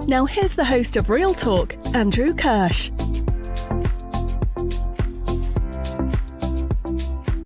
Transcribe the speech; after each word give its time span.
Now, 0.08 0.26
here's 0.26 0.56
the 0.56 0.64
host 0.64 0.96
of 0.96 1.08
Real 1.08 1.32
Talk, 1.32 1.76
Andrew 1.94 2.34
Kirsh. 2.34 2.90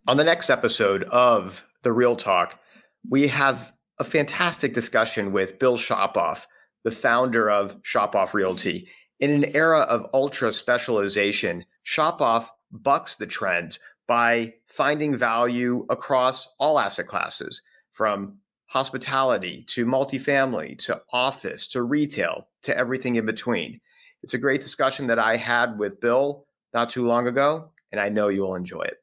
On 0.08 0.16
the 0.16 0.24
next 0.24 0.48
episode 0.48 1.04
of 1.04 1.66
The 1.82 1.92
Real 1.92 2.16
Talk, 2.16 2.58
we 3.08 3.28
have 3.28 3.74
a 3.98 4.04
fantastic 4.04 4.72
discussion 4.72 5.32
with 5.32 5.58
Bill 5.58 5.76
Shopoff, 5.76 6.46
the 6.82 6.90
founder 6.90 7.50
of 7.50 7.76
Shopoff 7.82 8.32
Realty. 8.32 8.88
In 9.20 9.30
an 9.30 9.54
era 9.54 9.80
of 9.80 10.08
ultra 10.14 10.50
specialization, 10.50 11.66
Shopoff 11.86 12.48
bucks 12.72 13.16
the 13.16 13.26
trend 13.26 13.78
by 14.08 14.54
finding 14.66 15.14
value 15.14 15.84
across 15.90 16.48
all 16.58 16.78
asset 16.78 17.06
classes, 17.06 17.60
from 17.92 18.38
hospitality 18.66 19.64
to 19.68 19.86
multifamily 19.86 20.78
to 20.78 21.00
office 21.12 21.68
to 21.68 21.82
retail 21.82 22.48
to 22.62 22.76
everything 22.76 23.14
in 23.14 23.24
between. 23.24 23.80
It's 24.22 24.34
a 24.34 24.38
great 24.38 24.60
discussion 24.60 25.06
that 25.06 25.18
I 25.18 25.36
had 25.36 25.78
with 25.78 26.00
Bill 26.00 26.46
not 26.74 26.90
too 26.90 27.06
long 27.06 27.28
ago, 27.28 27.70
and 27.92 28.00
I 28.00 28.08
know 28.08 28.28
you'll 28.28 28.56
enjoy 28.56 28.82
it. 28.82 28.96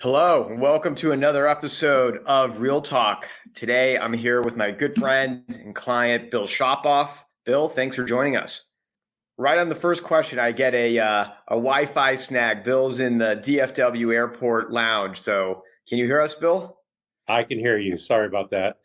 Hello, 0.00 0.46
and 0.48 0.60
welcome 0.60 0.94
to 0.94 1.10
another 1.10 1.48
episode 1.48 2.20
of 2.24 2.60
Real 2.60 2.80
Talk. 2.80 3.28
Today, 3.54 3.98
I'm 3.98 4.12
here 4.12 4.40
with 4.40 4.56
my 4.56 4.70
good 4.70 4.94
friend 4.94 5.42
and 5.48 5.74
client, 5.74 6.30
Bill 6.30 6.46
Shopoff. 6.46 7.24
Bill, 7.44 7.68
thanks 7.68 7.96
for 7.96 8.04
joining 8.04 8.36
us. 8.36 8.62
Right 9.36 9.58
on 9.58 9.68
the 9.68 9.74
first 9.74 10.04
question, 10.04 10.38
I 10.38 10.52
get 10.52 10.74
a 10.74 11.00
uh, 11.00 11.24
a 11.48 11.54
Wi-Fi 11.54 12.14
snag. 12.14 12.62
Bill's 12.62 13.00
in 13.00 13.18
the 13.18 13.42
DFW 13.44 14.14
Airport 14.14 14.72
Lounge, 14.72 15.20
so 15.20 15.64
can 15.88 15.98
you 15.98 16.06
hear 16.06 16.20
us, 16.20 16.34
Bill? 16.34 16.77
I 17.28 17.42
can 17.42 17.58
hear 17.58 17.78
you. 17.78 17.98
Sorry 17.98 18.26
about 18.26 18.50
that. 18.50 18.78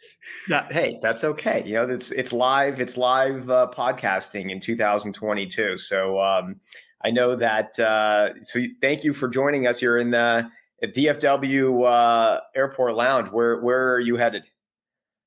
Hey, 0.69 0.99
that's 1.01 1.23
okay. 1.23 1.63
You 1.65 1.75
know, 1.75 1.89
it's 1.89 2.11
it's 2.11 2.33
live. 2.33 2.81
It's 2.81 2.97
live 2.97 3.49
uh, 3.49 3.69
podcasting 3.73 4.51
in 4.51 4.59
2022. 4.59 5.77
So 5.77 6.21
um, 6.21 6.59
I 7.03 7.11
know 7.11 7.35
that. 7.35 7.77
Uh, 7.79 8.39
so 8.41 8.61
thank 8.81 9.03
you 9.03 9.13
for 9.13 9.29
joining 9.29 9.65
us. 9.65 9.81
You're 9.81 9.97
in 9.97 10.11
the 10.11 10.49
DFW 10.83 11.85
uh, 11.85 12.41
Airport 12.55 12.95
Lounge. 12.95 13.29
Where 13.29 13.61
where 13.61 13.93
are 13.93 14.01
you 14.01 14.17
headed? 14.17 14.43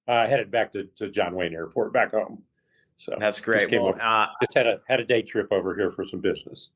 Uh, 0.06 0.27
headed 0.28 0.50
back 0.50 0.72
to, 0.72 0.84
to 0.97 1.11
John 1.11 1.34
Wayne 1.34 1.55
Airport, 1.55 1.92
back 1.92 2.12
home. 2.12 2.42
So 2.98 3.17
that's 3.19 3.41
great. 3.41 3.70
Just, 3.70 3.83
well, 3.83 3.98
uh, 4.00 4.28
just 4.42 4.55
had 4.55 4.67
a 4.67 4.81
had 4.87 5.00
a 5.00 5.05
day 5.05 5.22
trip 5.22 5.48
over 5.53 5.75
here 5.75 5.91
for 5.91 6.05
some 6.05 6.20
business 6.20 6.70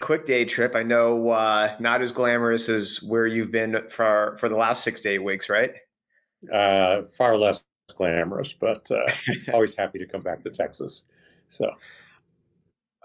quick 0.00 0.26
day 0.26 0.44
trip. 0.44 0.74
I 0.74 0.82
know 0.82 1.30
uh, 1.30 1.76
not 1.80 2.02
as 2.02 2.12
glamorous 2.12 2.68
as 2.68 3.02
where 3.02 3.26
you've 3.26 3.52
been 3.52 3.88
for 3.88 4.36
for 4.38 4.48
the 4.48 4.56
last 4.56 4.84
six 4.84 5.00
to 5.00 5.10
eight 5.10 5.22
weeks, 5.22 5.48
right? 5.48 5.70
Uh, 6.52 7.02
far 7.16 7.36
less 7.36 7.62
glamorous, 7.96 8.52
but 8.52 8.88
uh, 8.90 9.10
always 9.52 9.74
happy 9.74 9.98
to 9.98 10.06
come 10.06 10.22
back 10.22 10.42
to 10.44 10.50
Texas. 10.50 11.04
So. 11.48 11.70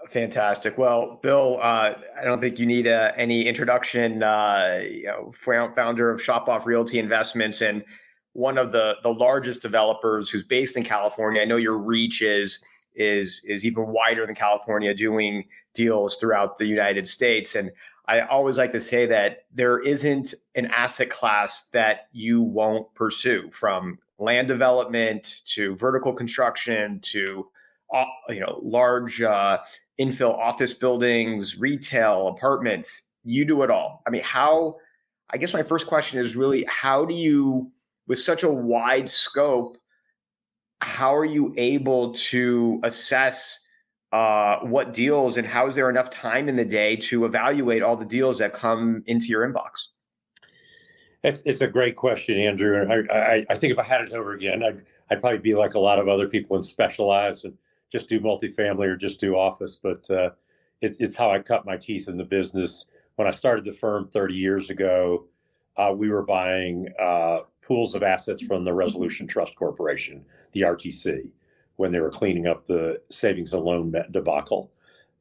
Fantastic. 0.08 0.78
Well, 0.78 1.20
Bill, 1.22 1.60
uh, 1.62 1.94
I 2.20 2.24
don't 2.24 2.40
think 2.40 2.58
you 2.58 2.66
need 2.66 2.88
uh, 2.88 3.12
any 3.16 3.46
introduction. 3.46 4.24
Uh, 4.24 4.82
you 4.84 5.04
know, 5.04 5.30
founder 5.30 6.10
of 6.10 6.20
Shopoff 6.20 6.66
Realty 6.66 6.98
Investments 6.98 7.60
and 7.60 7.84
one 8.32 8.58
of 8.58 8.72
the 8.72 8.96
the 9.02 9.10
largest 9.10 9.62
developers 9.62 10.28
who's 10.28 10.42
based 10.42 10.76
in 10.76 10.82
California. 10.82 11.40
I 11.40 11.44
know 11.44 11.56
your 11.56 11.78
reach 11.78 12.20
is 12.20 12.58
is 12.94 13.42
is 13.46 13.64
even 13.64 13.86
wider 13.88 14.26
than 14.26 14.34
California, 14.34 14.92
doing 14.92 15.44
deals 15.74 16.16
throughout 16.16 16.58
the 16.58 16.66
United 16.66 17.08
States. 17.08 17.54
And 17.54 17.70
I 18.06 18.20
always 18.20 18.58
like 18.58 18.72
to 18.72 18.80
say 18.80 19.06
that 19.06 19.44
there 19.54 19.78
isn't 19.78 20.34
an 20.54 20.66
asset 20.66 21.10
class 21.10 21.68
that 21.72 22.08
you 22.12 22.42
won't 22.42 22.92
pursue 22.94 23.50
from 23.50 23.98
land 24.18 24.48
development 24.48 25.42
to 25.44 25.76
vertical 25.76 26.12
construction 26.12 27.00
to 27.00 27.48
uh, 27.94 28.04
you 28.28 28.40
know 28.40 28.60
large 28.62 29.22
uh, 29.22 29.58
infill 30.00 30.36
office 30.36 30.74
buildings, 30.74 31.58
retail, 31.58 32.28
apartments. 32.28 33.02
You 33.24 33.44
do 33.44 33.62
it 33.62 33.70
all. 33.70 34.02
I 34.06 34.10
mean, 34.10 34.22
how? 34.22 34.76
I 35.30 35.36
guess 35.38 35.54
my 35.54 35.62
first 35.62 35.86
question 35.86 36.20
is 36.20 36.36
really 36.36 36.66
how 36.68 37.06
do 37.06 37.14
you, 37.14 37.70
with 38.06 38.18
such 38.18 38.42
a 38.42 38.50
wide 38.50 39.08
scope, 39.08 39.78
how 40.82 41.14
are 41.14 41.24
you 41.24 41.54
able 41.56 42.12
to 42.14 42.80
assess 42.82 43.60
uh, 44.12 44.58
what 44.60 44.92
deals 44.92 45.36
and 45.38 45.46
how 45.46 45.66
is 45.66 45.74
there 45.74 45.88
enough 45.88 46.10
time 46.10 46.48
in 46.48 46.56
the 46.56 46.64
day 46.64 46.96
to 46.96 47.24
evaluate 47.24 47.82
all 47.82 47.96
the 47.96 48.04
deals 48.04 48.38
that 48.38 48.52
come 48.52 49.02
into 49.06 49.26
your 49.26 49.48
inbox? 49.48 49.88
It's, 51.24 51.42
it's 51.46 51.60
a 51.62 51.66
great 51.66 51.96
question, 51.96 52.36
Andrew. 52.38 52.80
And 52.80 53.10
I, 53.10 53.16
I, 53.16 53.46
I 53.50 53.54
think 53.54 53.72
if 53.72 53.78
I 53.78 53.84
had 53.84 54.02
it 54.02 54.12
over 54.12 54.34
again, 54.34 54.62
I'd, 54.62 54.82
I'd 55.10 55.20
probably 55.20 55.38
be 55.38 55.54
like 55.54 55.74
a 55.74 55.80
lot 55.80 55.98
of 55.98 56.08
other 56.08 56.28
people 56.28 56.56
and 56.56 56.64
specialize 56.64 57.44
and 57.44 57.56
just 57.90 58.08
do 58.08 58.20
multifamily 58.20 58.86
or 58.86 58.96
just 58.96 59.18
do 59.20 59.34
office. 59.34 59.78
But 59.82 60.10
uh, 60.10 60.30
it's, 60.82 60.98
it's 60.98 61.16
how 61.16 61.30
I 61.30 61.38
cut 61.38 61.64
my 61.64 61.76
teeth 61.76 62.08
in 62.08 62.16
the 62.18 62.24
business. 62.24 62.86
When 63.16 63.28
I 63.28 63.30
started 63.30 63.64
the 63.64 63.72
firm 63.72 64.08
30 64.08 64.34
years 64.34 64.68
ago, 64.68 65.26
uh, 65.76 65.94
we 65.96 66.10
were 66.10 66.22
buying 66.22 66.88
uh, 67.00 67.40
pools 67.62 67.94
of 67.94 68.02
assets 68.02 68.42
from 68.42 68.64
the 68.64 68.74
Resolution 68.74 69.26
Trust 69.26 69.56
Corporation, 69.56 70.24
the 70.52 70.62
RTC 70.62 71.30
when 71.76 71.92
they 71.92 72.00
were 72.00 72.10
cleaning 72.10 72.46
up 72.46 72.66
the 72.66 73.00
savings 73.10 73.52
and 73.54 73.64
loan 73.64 73.94
debacle. 74.10 74.70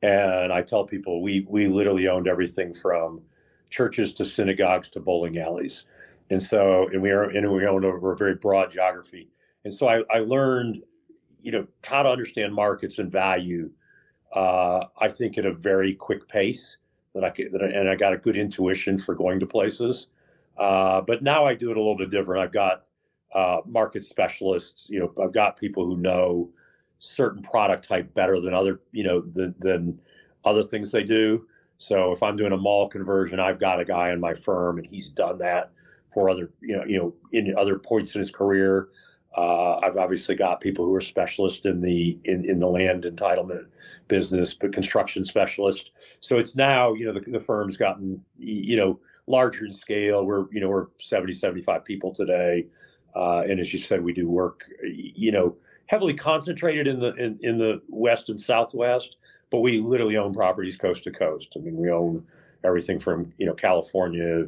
And 0.01 0.51
I 0.51 0.61
tell 0.61 0.85
people 0.85 1.21
we 1.21 1.45
we 1.47 1.67
literally 1.67 2.07
owned 2.07 2.27
everything 2.27 2.73
from 2.73 3.21
churches 3.69 4.13
to 4.13 4.25
synagogues 4.25 4.89
to 4.89 4.99
bowling 4.99 5.37
alleys, 5.37 5.85
and 6.29 6.41
so 6.41 6.87
and 6.87 7.01
we 7.01 7.11
are 7.11 7.23
and 7.23 7.51
we 7.51 7.65
owned 7.65 7.85
over 7.85 8.11
a 8.11 8.17
very 8.17 8.35
broad 8.35 8.71
geography. 8.71 9.29
And 9.63 9.73
so 9.73 9.87
I, 9.87 10.01
I 10.11 10.19
learned, 10.19 10.83
you 11.41 11.51
know, 11.51 11.67
how 11.83 12.01
to 12.03 12.09
understand 12.09 12.53
markets 12.53 12.97
and 12.97 13.11
value. 13.11 13.69
Uh, 14.33 14.85
I 14.99 15.09
think 15.09 15.37
at 15.37 15.45
a 15.45 15.53
very 15.53 15.93
quick 15.93 16.27
pace 16.27 16.77
that 17.13 17.23
I 17.23 17.29
could, 17.29 17.51
that 17.51 17.61
I, 17.61 17.67
and 17.67 17.89
I 17.89 17.95
got 17.95 18.13
a 18.13 18.17
good 18.17 18.37
intuition 18.37 18.97
for 18.97 19.13
going 19.13 19.39
to 19.39 19.45
places. 19.45 20.07
Uh, 20.57 21.01
but 21.01 21.21
now 21.21 21.45
I 21.45 21.53
do 21.53 21.69
it 21.69 21.77
a 21.77 21.79
little 21.79 21.97
bit 21.97 22.11
different. 22.11 22.41
I've 22.43 22.53
got 22.53 22.85
uh, 23.33 23.57
market 23.65 24.05
specialists. 24.05 24.87
You 24.89 24.99
know, 24.99 25.23
I've 25.23 25.33
got 25.33 25.57
people 25.57 25.85
who 25.85 25.97
know 25.97 26.49
certain 26.99 27.41
product 27.41 27.87
type 27.87 28.13
better 28.13 28.39
than 28.39 28.53
other, 28.53 28.81
you 28.91 29.03
know, 29.03 29.21
than, 29.21 29.55
than 29.59 29.99
other 30.45 30.63
things 30.63 30.91
they 30.91 31.03
do. 31.03 31.47
So 31.77 32.11
if 32.11 32.21
I'm 32.21 32.37
doing 32.37 32.51
a 32.51 32.57
mall 32.57 32.87
conversion, 32.87 33.39
I've 33.39 33.59
got 33.59 33.79
a 33.79 33.85
guy 33.85 34.11
in 34.11 34.19
my 34.19 34.35
firm, 34.35 34.77
and 34.77 34.85
he's 34.85 35.09
done 35.09 35.39
that 35.39 35.71
for 36.13 36.29
other, 36.29 36.51
you 36.61 36.77
know, 36.77 36.85
you 36.85 36.97
know, 36.97 37.13
in 37.31 37.55
other 37.57 37.79
points 37.79 38.13
in 38.13 38.19
his 38.19 38.29
career. 38.29 38.89
Uh, 39.35 39.77
I've 39.77 39.95
obviously 39.95 40.35
got 40.35 40.59
people 40.59 40.85
who 40.85 40.93
are 40.93 41.01
specialists 41.01 41.65
in 41.65 41.79
the 41.79 42.19
in, 42.25 42.43
in 42.47 42.59
the 42.59 42.67
land 42.67 43.03
entitlement 43.03 43.65
business, 44.09 44.53
but 44.53 44.73
construction 44.73 45.23
specialists. 45.23 45.89
So 46.19 46.37
it's 46.37 46.55
now, 46.55 46.93
you 46.93 47.05
know, 47.05 47.13
the, 47.13 47.31
the 47.31 47.39
firm's 47.39 47.77
gotten, 47.77 48.23
you 48.37 48.75
know, 48.75 48.99
larger 49.27 49.65
in 49.65 49.73
scale. 49.73 50.25
We're, 50.25 50.45
you 50.51 50.59
know, 50.59 50.67
we're 50.67 50.87
70, 50.99 51.33
75 51.33 51.85
people 51.85 52.13
today. 52.13 52.67
Uh, 53.15 53.41
and 53.41 53.59
as 53.59 53.73
you 53.73 53.79
said, 53.79 54.03
we 54.03 54.13
do 54.13 54.29
work, 54.29 54.65
you 54.83 55.31
know, 55.31 55.55
heavily 55.87 56.13
concentrated 56.13 56.87
in 56.87 56.99
the 56.99 57.13
in, 57.15 57.37
in 57.41 57.57
the 57.57 57.81
west 57.89 58.29
and 58.29 58.39
southwest, 58.39 59.17
but 59.49 59.59
we 59.59 59.79
literally 59.79 60.17
own 60.17 60.33
properties 60.33 60.77
coast 60.77 61.03
to 61.03 61.11
coast. 61.11 61.53
I 61.55 61.59
mean, 61.59 61.75
we 61.75 61.91
own 61.91 62.25
everything 62.63 62.99
from 62.99 63.33
you 63.37 63.45
know 63.45 63.53
California, 63.53 64.45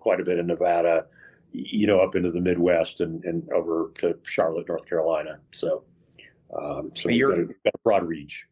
quite 0.00 0.20
a 0.20 0.24
bit 0.24 0.38
in 0.38 0.46
Nevada, 0.46 1.06
you 1.52 1.86
know, 1.86 2.00
up 2.00 2.16
into 2.16 2.30
the 2.30 2.40
Midwest 2.40 3.00
and, 3.00 3.24
and 3.24 3.48
over 3.52 3.92
to 3.98 4.18
Charlotte, 4.24 4.68
North 4.68 4.88
Carolina. 4.88 5.38
So, 5.52 5.84
um, 6.56 6.90
so 6.94 7.08
we've 7.08 7.22
got, 7.22 7.38
a, 7.38 7.44
got 7.44 7.74
a 7.74 7.78
broad 7.84 8.04
reach. 8.04 8.44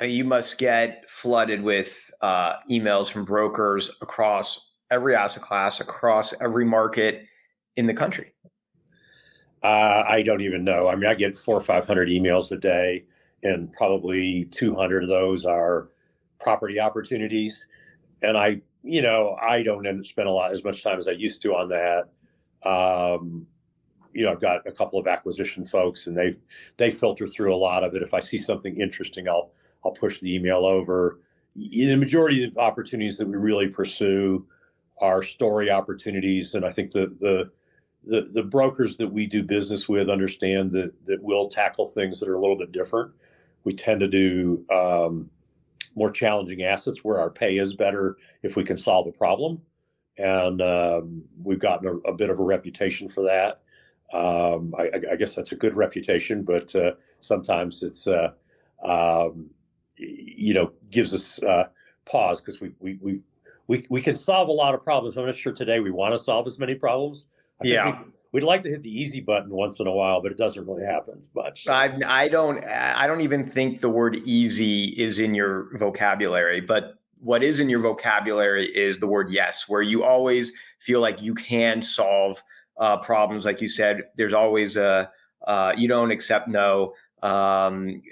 You 0.00 0.24
must 0.24 0.58
get 0.58 1.08
flooded 1.08 1.62
with 1.62 2.10
uh, 2.20 2.54
emails 2.70 3.10
from 3.10 3.24
brokers 3.24 3.90
across 4.02 4.70
every 4.90 5.16
asset 5.16 5.42
class, 5.42 5.80
across 5.80 6.34
every 6.40 6.64
market 6.64 7.24
in 7.76 7.86
the 7.86 7.94
country. 7.94 8.32
Uh, 9.62 10.04
I 10.06 10.22
don't 10.22 10.42
even 10.42 10.64
know. 10.64 10.88
I 10.88 10.96
mean, 10.96 11.06
I 11.06 11.14
get 11.14 11.36
four 11.36 11.56
or 11.56 11.62
500 11.62 12.08
emails 12.08 12.52
a 12.52 12.56
day, 12.56 13.04
and 13.42 13.72
probably 13.72 14.46
200 14.50 15.04
of 15.04 15.08
those 15.08 15.44
are 15.44 15.88
property 16.38 16.78
opportunities. 16.78 17.66
And 18.22 18.36
I, 18.36 18.60
you 18.82 19.02
know, 19.02 19.36
I 19.40 19.62
don't 19.62 20.04
spend 20.04 20.28
a 20.28 20.32
lot 20.32 20.52
as 20.52 20.62
much 20.62 20.82
time 20.82 20.98
as 20.98 21.08
I 21.08 21.12
used 21.12 21.42
to 21.42 21.54
on 21.54 21.68
that. 21.70 22.08
Um, 22.68 23.46
you 24.12 24.24
know, 24.24 24.32
I've 24.32 24.40
got 24.40 24.66
a 24.66 24.72
couple 24.72 24.98
of 24.98 25.06
acquisition 25.06 25.64
folks, 25.64 26.06
and 26.06 26.16
they 26.16 26.36
they 26.78 26.90
filter 26.90 27.26
through 27.26 27.54
a 27.54 27.56
lot 27.56 27.84
of 27.84 27.94
it. 27.94 28.02
If 28.02 28.14
I 28.14 28.20
see 28.20 28.38
something 28.38 28.80
interesting, 28.80 29.28
I'll 29.28 29.50
I'll 29.84 29.92
push 29.92 30.20
the 30.20 30.34
email 30.34 30.64
over. 30.64 31.20
The 31.54 31.96
majority 31.96 32.44
of 32.44 32.56
opportunities 32.56 33.18
that 33.18 33.28
we 33.28 33.36
really 33.36 33.68
pursue 33.68 34.46
are 35.00 35.22
story 35.22 35.70
opportunities, 35.70 36.54
and 36.54 36.64
I 36.64 36.72
think 36.72 36.92
the 36.92 37.14
the 37.20 37.50
the, 38.06 38.28
the 38.32 38.42
brokers 38.42 38.96
that 38.98 39.08
we 39.08 39.26
do 39.26 39.42
business 39.42 39.88
with 39.88 40.08
understand 40.08 40.70
that 40.72 40.92
that 41.06 41.22
we'll 41.22 41.48
tackle 41.48 41.86
things 41.86 42.20
that 42.20 42.28
are 42.28 42.36
a 42.36 42.40
little 42.40 42.56
bit 42.56 42.72
different. 42.72 43.12
We 43.64 43.74
tend 43.74 44.00
to 44.00 44.08
do 44.08 44.64
um, 44.70 45.28
more 45.96 46.10
challenging 46.10 46.62
assets 46.62 47.02
where 47.02 47.18
our 47.18 47.30
pay 47.30 47.58
is 47.58 47.74
better 47.74 48.16
if 48.42 48.54
we 48.54 48.64
can 48.64 48.76
solve 48.76 49.08
a 49.08 49.12
problem, 49.12 49.60
and 50.18 50.62
um, 50.62 51.24
we've 51.42 51.58
gotten 51.58 51.88
a, 51.88 52.10
a, 52.10 52.14
bit 52.14 52.30
of 52.30 52.38
a 52.38 52.42
reputation 52.42 53.08
for 53.08 53.24
that. 53.24 53.62
Um, 54.16 54.72
I, 54.78 54.90
I, 55.12 55.16
guess 55.16 55.34
that's 55.34 55.50
a 55.50 55.56
good 55.56 55.74
reputation, 55.74 56.44
but 56.44 56.72
uh, 56.76 56.92
sometimes 57.18 57.82
it's 57.82 58.06
uh, 58.06 58.30
um, 58.84 59.50
you 59.96 60.54
know 60.54 60.72
gives 60.90 61.12
us 61.12 61.42
uh, 61.42 61.64
pause 62.04 62.40
because 62.40 62.60
we, 62.60 62.72
we 62.78 62.98
we 63.00 63.20
we 63.66 63.84
we 63.90 64.00
can 64.00 64.14
solve 64.14 64.48
a 64.48 64.52
lot 64.52 64.74
of 64.74 64.84
problems. 64.84 65.16
I'm 65.16 65.26
not 65.26 65.34
sure 65.34 65.52
today 65.52 65.80
we 65.80 65.90
want 65.90 66.14
to 66.14 66.22
solve 66.22 66.46
as 66.46 66.60
many 66.60 66.76
problems. 66.76 67.26
Yeah. 67.62 68.02
We, 68.02 68.12
would 68.32 68.42
like 68.42 68.62
to 68.64 68.68
hit 68.68 68.82
the 68.82 68.90
easy 68.90 69.20
button 69.20 69.48
once 69.48 69.80
in 69.80 69.86
a 69.86 69.92
while, 69.92 70.20
but 70.20 70.30
it 70.30 70.36
doesn't 70.36 70.66
really 70.66 70.84
happen 70.84 71.22
much. 71.34 71.66
I, 71.68 71.98
I 72.04 72.28
don't 72.28 72.62
I 72.64 73.06
don't 73.06 73.22
even 73.22 73.42
think 73.42 73.80
the 73.80 73.88
word 73.88 74.16
easy 74.26 74.88
is 74.88 75.20
in 75.20 75.34
your 75.34 75.70
vocabulary, 75.78 76.60
but 76.60 76.98
what 77.18 77.42
is 77.42 77.60
in 77.60 77.70
your 77.70 77.80
vocabulary 77.80 78.66
is 78.76 78.98
the 78.98 79.06
word 79.06 79.30
yes, 79.30 79.68
where 79.68 79.80
you 79.80 80.04
always 80.04 80.52
feel 80.78 81.00
like 81.00 81.22
you 81.22 81.34
can 81.34 81.80
solve 81.80 82.42
uh, 82.78 82.98
problems. 82.98 83.46
Like 83.46 83.62
you 83.62 83.68
said, 83.68 84.02
there's 84.16 84.34
always 84.34 84.76
a 84.76 85.10
uh, 85.46 85.72
you 85.76 85.88
don't 85.88 86.10
accept 86.10 86.48
no 86.48 86.92
um, 87.22 88.02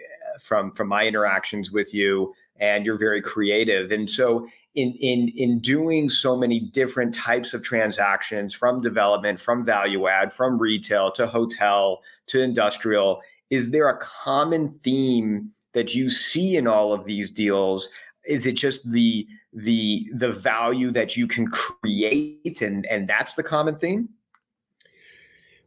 from 0.41 0.73
from 0.73 0.89
my 0.89 1.05
interactions 1.05 1.71
with 1.71 1.93
you, 1.93 2.33
and 2.57 2.87
you're 2.87 2.99
very 2.99 3.21
creative. 3.21 3.91
And 3.91 4.09
so 4.09 4.49
in 4.75 4.93
in 5.01 5.29
in 5.37 5.61
doing 5.61 6.09
so 6.09 6.37
many 6.37 6.61
different 6.61 7.15
types 7.15 7.55
of 7.55 7.63
transactions 7.63 8.53
from 8.53 8.81
development 8.81 9.39
from 9.39 9.65
value 9.65 10.09
add 10.09 10.33
from 10.33 10.59
retail 10.59 11.13
to 11.13 11.27
hotel 11.27 12.03
to 12.27 12.41
industrial 12.41 13.23
is 13.51 13.71
there 13.71 13.89
a 13.89 13.97
common 13.99 14.69
theme 14.69 15.53
that 15.75 15.95
you 15.95 16.09
see 16.09 16.57
in 16.57 16.67
all 16.67 16.93
of 16.93 17.05
these 17.05 17.31
deals? 17.31 17.91
Is 18.27 18.47
it 18.47 18.53
just 18.53 18.91
the 18.91 19.27
the 19.53 20.11
the 20.13 20.33
value 20.33 20.91
that 20.91 21.17
you 21.17 21.27
can 21.27 21.47
create 21.47 22.61
and 22.63 22.87
and 22.87 23.07
that's 23.07 23.35
the 23.35 23.43
common 23.43 23.77
theme? 23.77 24.09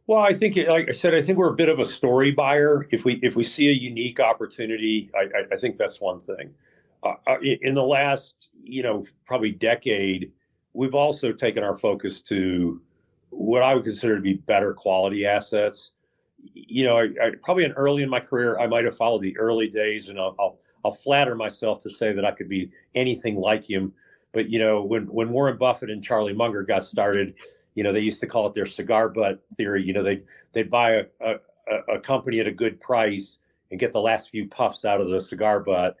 Well 0.06 0.20
i 0.20 0.34
think 0.34 0.56
like 0.68 0.88
i 0.88 0.92
said 0.92 1.14
i 1.14 1.22
think 1.22 1.38
we're 1.38 1.52
a 1.52 1.56
bit 1.56 1.68
of 1.68 1.78
a 1.78 1.84
story 1.84 2.32
buyer. 2.32 2.86
If 2.90 3.04
we 3.04 3.14
if 3.22 3.36
we 3.36 3.44
see 3.44 3.68
a 3.68 3.72
unique 3.72 4.18
opportunity 4.20 5.10
i 5.14 5.38
i, 5.38 5.42
I 5.52 5.56
think 5.56 5.76
that's 5.76 6.00
one 6.00 6.20
thing 6.20 6.54
uh, 7.02 7.14
uh 7.26 7.40
in 7.40 7.74
the 7.74 7.82
last 7.82 8.48
you 8.68 8.82
know, 8.82 9.04
probably 9.24 9.50
decade, 9.50 10.30
we've 10.74 10.94
also 10.94 11.32
taken 11.32 11.64
our 11.64 11.74
focus 11.74 12.20
to 12.20 12.80
what 13.30 13.62
I 13.62 13.74
would 13.74 13.84
consider 13.84 14.16
to 14.16 14.22
be 14.22 14.34
better 14.34 14.74
quality 14.74 15.26
assets. 15.26 15.92
You 16.54 16.84
know, 16.84 16.98
I, 16.98 17.04
I, 17.20 17.30
probably 17.42 17.66
early 17.66 18.02
in 18.02 18.10
my 18.10 18.20
career, 18.20 18.58
I 18.58 18.66
might 18.66 18.84
have 18.84 18.96
followed 18.96 19.22
the 19.22 19.36
early 19.38 19.68
days, 19.68 20.08
and 20.08 20.20
I'll, 20.20 20.36
I'll, 20.38 20.58
I'll 20.84 20.92
flatter 20.92 21.34
myself 21.34 21.80
to 21.82 21.90
say 21.90 22.12
that 22.12 22.24
I 22.24 22.30
could 22.30 22.48
be 22.48 22.70
anything 22.94 23.36
like 23.36 23.68
him. 23.68 23.92
But 24.32 24.50
you 24.50 24.58
know, 24.58 24.82
when 24.82 25.04
when 25.06 25.30
Warren 25.30 25.56
Buffett 25.56 25.90
and 25.90 26.04
Charlie 26.04 26.34
Munger 26.34 26.62
got 26.62 26.84
started, 26.84 27.38
you 27.74 27.82
know, 27.82 27.92
they 27.92 28.00
used 28.00 28.20
to 28.20 28.26
call 28.26 28.46
it 28.46 28.54
their 28.54 28.66
cigar 28.66 29.08
butt 29.08 29.42
theory. 29.56 29.82
You 29.82 29.94
know, 29.94 30.02
they 30.02 30.22
they'd 30.52 30.70
buy 30.70 30.92
a, 30.92 31.04
a, 31.20 31.94
a 31.94 32.00
company 32.00 32.38
at 32.38 32.46
a 32.46 32.52
good 32.52 32.78
price 32.78 33.38
and 33.70 33.80
get 33.80 33.92
the 33.92 34.00
last 34.00 34.30
few 34.30 34.46
puffs 34.46 34.84
out 34.84 35.00
of 35.00 35.08
the 35.08 35.20
cigar 35.20 35.60
butt 35.60 35.96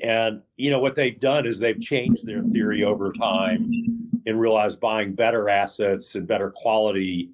and 0.00 0.42
you 0.56 0.70
know 0.70 0.80
what 0.80 0.94
they've 0.94 1.20
done 1.20 1.46
is 1.46 1.58
they've 1.58 1.80
changed 1.80 2.26
their 2.26 2.42
theory 2.42 2.84
over 2.84 3.12
time 3.12 4.10
and 4.26 4.40
realized 4.40 4.80
buying 4.80 5.14
better 5.14 5.48
assets 5.48 6.14
and 6.14 6.26
better 6.26 6.50
quality 6.50 7.30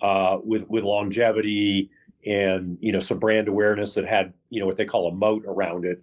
uh, 0.00 0.38
with 0.42 0.68
with 0.68 0.84
longevity 0.84 1.90
and 2.26 2.78
you 2.80 2.92
know 2.92 3.00
some 3.00 3.18
brand 3.18 3.48
awareness 3.48 3.94
that 3.94 4.04
had 4.04 4.32
you 4.50 4.60
know 4.60 4.66
what 4.66 4.76
they 4.76 4.84
call 4.84 5.08
a 5.08 5.14
moat 5.14 5.44
around 5.46 5.84
it. 5.84 6.02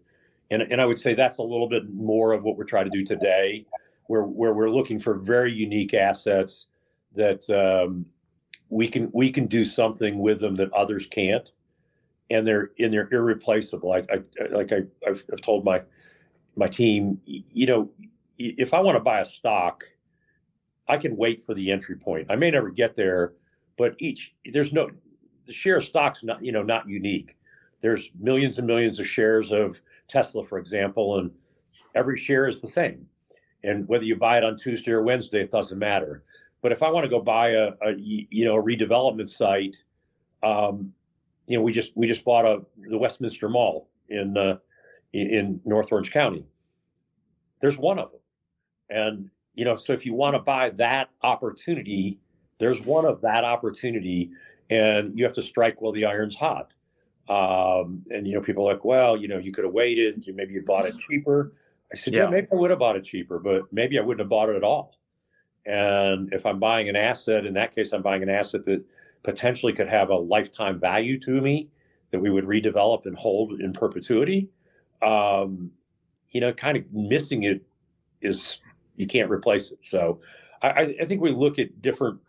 And 0.52 0.62
and 0.62 0.82
I 0.82 0.86
would 0.86 1.00
say 1.00 1.14
that's 1.14 1.38
a 1.38 1.44
little 1.44 1.68
bit 1.68 1.90
more 1.90 2.34
of 2.34 2.44
what 2.44 2.58
we're 2.58 2.64
trying 2.64 2.90
to 2.90 2.98
do 2.98 3.06
today, 3.06 3.66
where 4.08 4.24
where 4.24 4.54
we're 4.54 4.72
looking 4.72 5.00
for 5.00 5.16
very 5.16 5.52
unique 5.52 5.94
assets 5.94 6.68
that 7.16 7.50
um, 7.50 8.06
we 8.70 8.88
can 8.88 9.12
we 9.14 9.32
can 9.32 9.48
do 9.48 9.66
something 9.66 10.20
with 10.20 10.40
them 10.40 10.56
that 10.56 10.72
others 10.74 11.08
can't 11.08 11.52
and 12.30 12.46
they're 12.46 12.72
and 12.80 12.94
they're 12.94 13.10
irreplaceable. 13.12 13.92
I, 13.92 14.04
I 14.12 14.48
like 14.52 14.72
I, 14.72 14.84
I've, 15.08 15.24
I've 15.32 15.42
told 15.42 15.66
my 15.66 15.82
my 16.56 16.68
team, 16.68 17.20
you 17.26 17.66
know, 17.66 17.90
if 18.38 18.74
I 18.74 18.80
want 18.80 18.96
to 18.96 19.00
buy 19.00 19.22
a 19.22 19.26
stock, 19.26 19.84
I 20.88 20.98
can 20.98 21.16
wait 21.16 21.42
for 21.44 21.54
the 21.54 21.72
entry 21.72 21.96
point. 21.96 22.28
I 22.30 22.36
may 22.36 22.52
never 22.52 22.70
get 22.70 22.96
there, 22.96 23.34
but 23.78 23.96
each 24.00 24.36
there's 24.52 24.74
no 24.74 24.90
the 25.46 25.54
share 25.54 25.78
of 25.78 25.84
stocks 25.84 26.24
not 26.24 26.44
you 26.44 26.52
know 26.52 26.64
not 26.64 26.88
unique. 26.88 27.36
There's 27.82 28.12
millions 28.20 28.58
and 28.58 28.68
millions 28.68 29.00
of 29.00 29.08
shares 29.08 29.52
of 29.52 29.82
Tesla, 30.08 30.46
for 30.46 30.58
example, 30.58 31.20
and 31.20 31.32
every 31.96 32.18
share 32.18 32.48
is 32.48 32.60
the 32.60 32.68
same. 32.68 33.08
And 33.64 33.88
whether 33.88 34.04
you 34.04 34.16
buy 34.16 34.38
it 34.38 34.44
on 34.44 34.58
Tuesday 34.58 34.92
or 34.92 35.04
Wednesday, 35.04 35.42
it 35.42 35.52
doesn't 35.52 35.80
matter. 35.80 36.24
But 36.62 36.72
if 36.72 36.84
I 36.84 36.90
want 36.90 37.06
to 37.06 37.10
go 37.10 37.22
buy 37.22 37.52
a, 37.52 37.70
a 37.82 37.94
you 37.98 38.46
know 38.46 38.58
a 38.58 38.64
redevelopment 38.64 39.30
site, 39.30 39.84
um, 40.44 40.94
you 41.50 41.58
know, 41.58 41.64
we 41.64 41.74
just 41.74 41.98
we 41.98 42.08
just 42.08 42.24
bought 42.24 42.46
a 42.46 42.62
the 42.78 42.98
Westminster 42.98 43.50
Mall 43.50 43.90
in 44.08 44.38
uh, 44.38 44.58
in 45.14 45.60
North 45.66 45.92
Orange 45.92 46.12
County. 46.12 46.46
There's 47.60 47.78
one 47.78 47.98
of 47.98 48.12
them, 48.12 48.22
and 48.90 49.30
you 49.56 49.66
know, 49.66 49.76
so 49.76 49.92
if 49.92 50.06
you 50.06 50.14
want 50.14 50.36
to 50.36 50.40
buy 50.40 50.70
that 50.70 51.10
opportunity, 51.24 52.20
there's 52.60 52.82
one 52.82 53.06
of 53.06 53.20
that 53.22 53.44
opportunity, 53.44 54.30
and 54.70 55.18
you 55.18 55.26
have 55.26 55.34
to 55.34 55.42
strike 55.42 55.82
while 55.82 55.92
the 55.92 56.06
iron's 56.06 56.36
hot. 56.36 56.72
Um, 57.28 58.04
and 58.12 58.28
you 58.28 58.36
know, 58.36 58.42
people 58.42 58.70
are 58.70 58.74
like, 58.74 58.86
well, 58.86 59.18
you 59.18 59.28
know, 59.28 59.40
you 59.40 59.52
could 59.52 59.64
have 59.64 59.74
waited. 59.74 60.28
You 60.28 60.36
maybe 60.36 60.54
you 60.54 60.62
bought 60.62 60.86
it 60.86 60.94
cheaper. 61.10 61.54
I 61.92 61.96
said, 61.96 62.14
yeah. 62.14 62.26
yeah, 62.26 62.30
maybe 62.30 62.48
I 62.52 62.56
would 62.56 62.70
have 62.70 62.78
bought 62.78 62.96
it 62.96 63.04
cheaper, 63.04 63.40
but 63.40 63.64
maybe 63.74 63.98
I 63.98 64.04
wouldn't 64.04 64.20
have 64.20 64.30
bought 64.30 64.50
it 64.50 64.56
at 64.56 64.64
all. 64.64 65.00
And 65.66 66.32
if 66.32 66.46
I'm 66.46 66.60
buying 66.60 66.90
an 66.90 66.96
asset, 66.96 67.48
in 67.48 67.56
that 67.56 67.74
case, 67.74 67.92
I'm 67.92 68.04
buying 68.04 68.22
an 68.22 68.30
asset 68.30 68.66
that 68.66 68.86
potentially 69.24 69.74
could 69.74 69.90
have 69.90 70.10
a 70.10 70.16
lifetime 70.16 70.80
value 70.80 71.20
to 71.20 71.42
me 71.42 71.70
that 72.12 72.20
we 72.20 72.30
would 72.30 72.46
redevelop 72.46 73.06
and 73.06 73.16
hold 73.16 73.60
in 73.62 73.74
perpetuity. 73.74 74.50
Um, 75.02 75.72
you 76.32 76.42
know, 76.42 76.54
kind 76.54 76.78
of 76.78 76.84
missing 76.92 77.44
it 77.44 77.62
is 78.22 78.60
you 78.96 79.08
can't 79.08 79.30
replace 79.30 79.72
it. 79.72 79.80
So 79.82 80.20
I, 80.62 80.96
I 81.02 81.06
think 81.06 81.22
we 81.22 81.32
look 81.32 81.60
at 81.60 81.82
different 81.82 82.20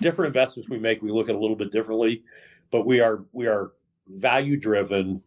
different 0.00 0.28
investments 0.28 0.68
we 0.68 0.78
make. 0.78 1.02
We 1.02 1.10
look 1.10 1.28
at 1.28 1.34
a 1.34 1.38
little 1.38 1.56
bit 1.56 1.72
differently, 1.72 2.22
but 2.70 2.86
we 2.86 3.00
are 3.00 3.24
we 3.32 3.46
are 3.46 3.72
value 4.08 4.56
driven, 4.56 5.22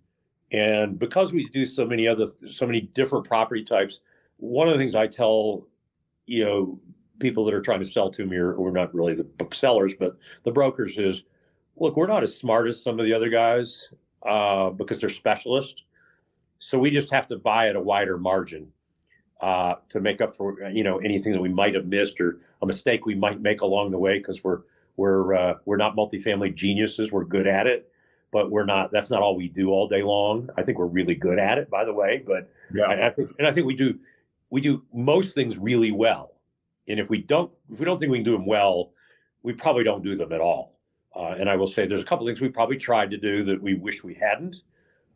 and 0.51 0.97
because 0.97 1.33
we 1.33 1.49
do 1.49 1.65
so 1.65 1.85
many 1.85 2.07
other 2.07 2.27
so 2.49 2.65
many 2.65 2.81
different 2.81 3.27
property 3.27 3.63
types. 3.63 3.99
One 4.37 4.67
of 4.67 4.73
the 4.73 4.79
things 4.79 4.95
I 4.95 5.07
tell 5.07 5.67
you 6.25 6.45
know 6.45 6.79
people 7.19 7.45
that 7.45 7.53
are 7.53 7.62
trying 7.62 7.79
to 7.79 7.86
sell 7.86 8.09
to 8.12 8.25
me, 8.25 8.38
or, 8.38 8.53
or 8.53 8.71
not 8.71 8.93
really 8.93 9.13
the 9.15 9.27
sellers, 9.53 9.93
but 9.93 10.17
the 10.43 10.51
brokers, 10.51 10.97
is 10.97 11.24
look, 11.75 11.95
we're 11.95 12.07
not 12.07 12.24
as 12.24 12.38
smart 12.38 12.67
as 12.67 12.81
some 12.81 13.00
of 13.00 13.05
the 13.05 13.13
other 13.13 13.29
guys 13.29 13.89
uh, 14.27 14.69
because 14.69 15.00
they're 15.00 15.09
specialists. 15.09 15.83
So 16.59 16.79
we 16.79 16.89
just 16.89 17.12
have 17.12 17.27
to 17.27 17.38
buy 17.38 17.69
at 17.69 17.75
a 17.75 17.81
wider 17.81 18.17
margin 18.17 18.71
uh, 19.41 19.75
to 19.89 20.00
make 20.00 20.21
up 20.21 20.33
for 20.33 20.67
you 20.69 20.83
know 20.83 20.97
anything 20.97 21.31
that 21.33 21.41
we 21.41 21.50
might 21.50 21.75
have 21.75 21.86
missed 21.86 22.19
or 22.19 22.39
a 22.62 22.65
mistake 22.65 23.05
we 23.05 23.15
might 23.15 23.41
make 23.41 23.62
along 23.62 23.91
the 23.91 23.97
way 23.97 24.17
because 24.17 24.43
we're 24.43 24.62
we're 24.95 25.36
uh, 25.36 25.53
we're 25.65 25.77
not 25.77 25.95
multifamily 25.95 26.55
geniuses. 26.55 27.12
We're 27.12 27.25
good 27.25 27.47
at 27.47 27.67
it, 27.67 27.91
but 28.31 28.50
we're 28.50 28.65
not. 28.65 28.91
That's 28.91 29.12
not 29.12 29.21
all 29.21 29.36
we 29.36 29.47
do 29.47 29.69
all 29.69 29.88
day 29.88 30.01
long. 30.01 30.50
I 30.57 30.63
think 30.63 30.79
we're 30.79 30.88
really 30.88 31.15
good 31.15 31.39
at 31.39 31.59
it, 31.59 31.69
by 31.69 31.86
the 31.86 31.93
way. 31.93 32.24
But 32.25 32.50
yeah, 32.74 32.86
I, 32.86 33.07
I 33.07 33.09
think 33.12 33.31
and 33.38 33.47
I 33.47 33.51
think 33.51 33.67
we 33.67 33.75
do 33.75 34.00
we 34.50 34.62
do 34.62 34.83
most 34.93 35.36
things 35.36 35.57
really 35.57 35.91
well. 35.91 36.33
And 36.88 37.00
if 37.00 37.10
we 37.10 37.20
don't, 37.20 37.51
if 37.72 37.79
we 37.79 37.86
don't 37.86 38.00
think 38.00 38.12
we 38.12 38.20
can 38.20 38.25
do 38.25 38.32
them 38.34 38.46
well, 38.46 38.91
we 39.44 39.53
probably 39.53 39.84
don't 39.84 40.03
do 40.03 40.15
them 40.15 40.32
at 40.32 40.41
all. 40.41 40.77
Uh, 41.15 41.36
and 41.39 41.50
I 41.50 41.56
will 41.56 41.67
say 41.67 41.88
there's 41.88 42.01
a 42.01 42.06
couple 42.06 42.25
things 42.27 42.41
we 42.41 42.50
probably 42.50 42.77
tried 42.77 43.10
to 43.12 43.17
do 43.17 43.44
that 43.44 43.62
we 43.62 43.74
wish 43.74 44.03
we 44.03 44.13
hadn't. 44.13 44.58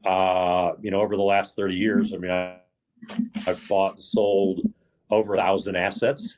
Uh, 0.06 0.72
you 0.82 0.90
know, 0.90 1.00
over 1.00 1.16
the 1.16 1.22
last 1.22 1.56
30 1.56 1.76
years, 1.76 2.14
I 2.14 2.18
mean, 2.18 2.32
I, 2.32 2.58
have 3.46 3.68
bought 3.68 3.96
and 3.96 4.04
sold 4.04 4.60
over 5.10 5.36
a 5.36 5.38
thousand 5.38 5.76
assets, 5.76 6.38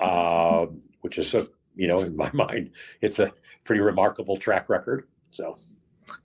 uh, 0.00 0.66
which 1.00 1.18
is 1.18 1.34
a, 1.34 1.46
you 1.74 1.88
know, 1.88 2.00
in 2.00 2.16
my 2.16 2.30
mind, 2.34 2.70
it's 3.00 3.18
a 3.18 3.32
pretty 3.64 3.80
remarkable 3.80 4.36
track 4.36 4.68
record. 4.68 5.08
So. 5.30 5.58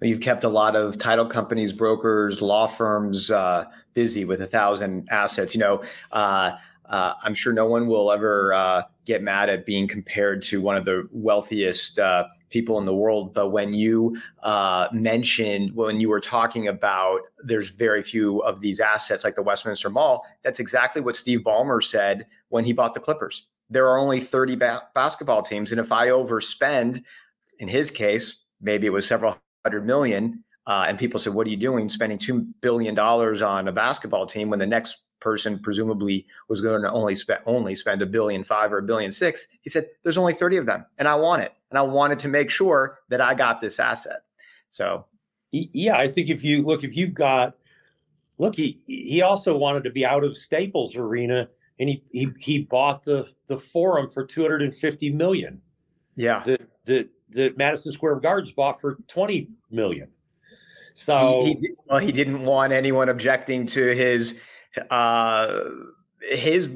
You've 0.02 0.22
kept 0.22 0.44
a 0.44 0.50
lot 0.50 0.76
of 0.76 0.98
title 0.98 1.26
companies, 1.26 1.72
brokers, 1.72 2.42
law 2.42 2.68
firms 2.68 3.32
uh, 3.32 3.66
busy 3.94 4.26
with 4.26 4.42
a 4.42 4.48
thousand 4.48 5.08
assets. 5.10 5.54
You 5.54 5.62
know, 5.62 5.84
uh, 6.12 6.58
uh, 6.90 7.14
I'm 7.24 7.34
sure 7.34 7.54
no 7.54 7.66
one 7.66 7.88
will 7.88 8.12
ever 8.12 8.54
uh, 8.54 8.84
get 9.06 9.22
mad 9.22 9.50
at 9.50 9.66
being 9.66 9.88
compared 9.88 10.42
to 10.44 10.62
one 10.62 10.76
of 10.76 10.86
the 10.86 11.08
wealthiest 11.12 12.00
uh, 12.00 12.26
people 12.50 12.78
in 12.80 12.86
the 12.86 12.96
world. 12.96 13.34
But 13.34 13.50
when 13.50 13.74
you 13.74 14.20
uh, 14.44 14.88
mentioned 14.92 15.76
when 15.76 16.00
you 16.00 16.10
were 16.10 16.20
talking 16.20 16.68
about 16.68 17.22
there's 17.44 17.76
very 17.76 18.02
few 18.02 18.40
of 18.40 18.62
these 18.62 18.80
assets 18.80 19.24
like 19.24 19.36
the 19.36 19.44
Westminster 19.44 19.90
Mall, 19.90 20.26
that's 20.44 20.60
exactly 20.60 21.02
what 21.02 21.16
Steve 21.16 21.42
Ballmer 21.42 21.84
said 21.84 22.26
when 22.50 22.64
he 22.64 22.74
bought 22.74 22.94
the 22.94 23.00
Clippers. 23.00 23.48
There 23.70 23.88
are 23.88 23.98
only 23.98 24.22
30 24.22 24.56
ba- 24.56 24.84
basketball 24.96 25.44
teams, 25.44 25.72
and 25.72 25.80
if 25.80 25.92
I 25.92 26.08
overspend, 26.08 27.04
in 27.60 27.68
his 27.68 27.92
case, 27.92 28.44
maybe 28.62 28.88
it 28.88 28.92
was 28.92 29.06
several 29.06 29.38
hundred 29.66 29.86
million. 29.86 30.44
Uh, 30.66 30.86
and 30.88 30.98
people 30.98 31.20
said, 31.20 31.34
"What 31.34 31.48
are 31.48 31.50
you 31.50 31.58
doing, 31.58 31.88
spending 31.90 32.18
two 32.18 32.46
billion 32.62 32.94
dollars 32.96 33.42
on 33.42 33.68
a 33.68 33.72
basketball 33.72 34.26
team 34.26 34.50
when 34.50 34.60
the 34.60 34.68
next 34.68 35.04
person 35.28 35.60
presumably 35.60 36.26
was 36.48 36.62
going 36.62 36.82
to 36.82 36.90
only 36.90 37.14
spend 37.14 37.42
only 37.46 37.76
spend 37.76 38.02
a 38.02 38.06
billion 38.06 38.46
five 38.46 38.72
or 38.72 38.78
a 38.78 38.84
billion 38.84 39.12
six. 39.12 39.48
He 39.60 39.70
said, 39.70 39.88
"There's 40.04 40.18
only 40.18 40.34
30 40.34 40.56
of 40.56 40.66
them, 40.66 40.86
and 40.98 41.06
I 41.06 41.16
want 41.16 41.42
it, 41.42 41.52
and 41.70 41.78
I 41.78 41.82
wanted 41.82 42.18
to 42.20 42.30
make 42.30 42.50
sure 42.50 43.00
that 43.10 43.20
I 43.20 43.34
got 43.34 43.60
this 43.60 43.78
asset." 43.78 44.22
So, 44.70 45.06
yeah, 45.52 45.98
I 45.98 46.08
think 46.08 46.30
if 46.30 46.46
you 46.46 46.62
look, 46.62 46.86
if 46.86 46.96
you've 46.96 47.14
got 47.14 47.58
look, 48.38 48.56
he 48.56 48.82
he 48.88 49.22
also 49.22 49.58
wanted 49.58 49.84
to 49.84 49.90
be 49.90 50.06
out 50.06 50.24
of 50.24 50.38
Staples 50.38 50.96
Arena, 50.96 51.50
and 51.78 51.90
he 51.90 52.04
he 52.12 52.30
he 52.40 52.60
bought 52.60 53.04
the 53.04 53.28
the 53.48 53.58
Forum 53.58 54.10
for 54.10 54.26
250 54.26 55.10
million. 55.10 55.62
Yeah, 56.16 56.42
the 56.46 56.58
the 56.86 57.10
the 57.32 57.54
Madison 57.58 57.92
Square 57.92 58.22
Gardens 58.22 58.54
bought 58.54 58.80
for 58.80 58.98
20 59.10 59.50
million. 59.72 60.08
So 60.94 61.44
he, 61.44 61.54
he, 61.54 61.70
well, 61.86 62.00
he 62.00 62.12
didn't 62.12 62.44
want 62.44 62.74
anyone 62.74 63.10
objecting 63.10 63.68
to 63.68 63.94
his 63.94 64.42
uh, 64.92 65.60
his 66.22 66.72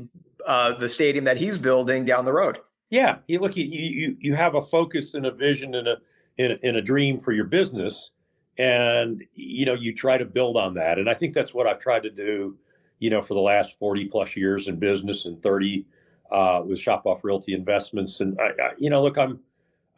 uh, 0.45 0.77
the 0.77 0.89
stadium 0.89 1.25
that 1.25 1.37
he's 1.37 1.57
building 1.57 2.05
down 2.05 2.25
the 2.25 2.33
road. 2.33 2.59
Yeah, 2.89 3.17
you 3.27 3.39
look, 3.39 3.55
you 3.55 3.65
you 3.65 4.17
you 4.19 4.35
have 4.35 4.55
a 4.55 4.61
focus 4.61 5.13
and 5.13 5.25
a 5.25 5.31
vision 5.31 5.75
and 5.75 5.87
a 5.87 5.97
in 6.37 6.59
in 6.63 6.75
a 6.75 6.81
dream 6.81 7.19
for 7.19 7.31
your 7.31 7.45
business, 7.45 8.11
and 8.57 9.23
you 9.33 9.65
know 9.65 9.73
you 9.73 9.95
try 9.95 10.17
to 10.17 10.25
build 10.25 10.57
on 10.57 10.73
that. 10.75 10.99
And 10.99 11.09
I 11.09 11.13
think 11.13 11.33
that's 11.33 11.53
what 11.53 11.67
I've 11.67 11.79
tried 11.79 12.03
to 12.03 12.09
do, 12.09 12.57
you 12.99 13.09
know, 13.09 13.21
for 13.21 13.33
the 13.33 13.41
last 13.41 13.77
forty 13.79 14.05
plus 14.05 14.35
years 14.35 14.67
in 14.67 14.77
business 14.77 15.25
and 15.25 15.41
thirty 15.41 15.85
uh, 16.31 16.61
with 16.65 16.79
Shopoff 16.79 17.23
Realty 17.23 17.53
Investments. 17.53 18.19
And 18.19 18.37
I, 18.39 18.47
I 18.47 18.71
you 18.77 18.89
know, 18.89 19.01
look, 19.01 19.17
I'm 19.17 19.39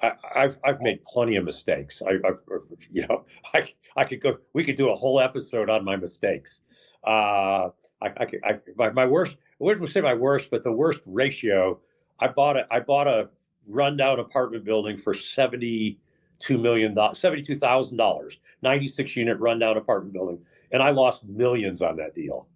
I, 0.02 0.42
have 0.42 0.58
I've 0.64 0.82
made 0.82 1.04
plenty 1.06 1.36
of 1.38 1.46
mistakes. 1.46 2.02
I, 2.06 2.14
I, 2.28 2.32
you 2.92 3.08
know, 3.08 3.26
I 3.54 3.68
I 3.96 4.04
could 4.04 4.22
go. 4.22 4.38
We 4.54 4.64
could 4.64 4.76
do 4.76 4.90
a 4.90 4.96
whole 4.96 5.20
episode 5.20 5.70
on 5.70 5.86
my 5.86 5.96
mistakes. 5.96 6.62
Uh, 7.04 7.70
I, 8.04 8.24
I, 8.24 8.52
I 8.52 8.60
my, 8.76 8.90
my 8.92 9.06
worst, 9.06 9.38
I 9.60 9.64
wouldn't 9.64 9.90
say 9.90 10.02
my 10.02 10.14
worst, 10.14 10.50
but 10.52 10.64
the 10.64 10.72
worst 10.72 11.02
ratio. 11.06 11.80
I 12.20 12.28
bought 12.28 12.58
a, 12.58 12.68
I 12.72 12.80
bought 12.80 13.08
a 13.08 13.30
rundown 13.68 14.20
apartment 14.20 14.64
building 14.64 14.98
for 14.98 15.14
seventy-two 15.14 16.58
million 16.58 16.94
dollars, 16.94 17.20
seventy-two 17.20 17.56
thousand 17.56 17.98
dollars, 17.98 18.38
ninety-six 18.62 19.16
unit 19.16 19.40
rundown 19.40 19.78
apartment 19.78 20.14
building, 20.14 20.40
and 20.72 20.84
I 20.84 20.92
lost 20.92 21.24
millions 21.26 21.82
on 21.82 21.98
that 21.98 22.14
deal. 22.14 22.48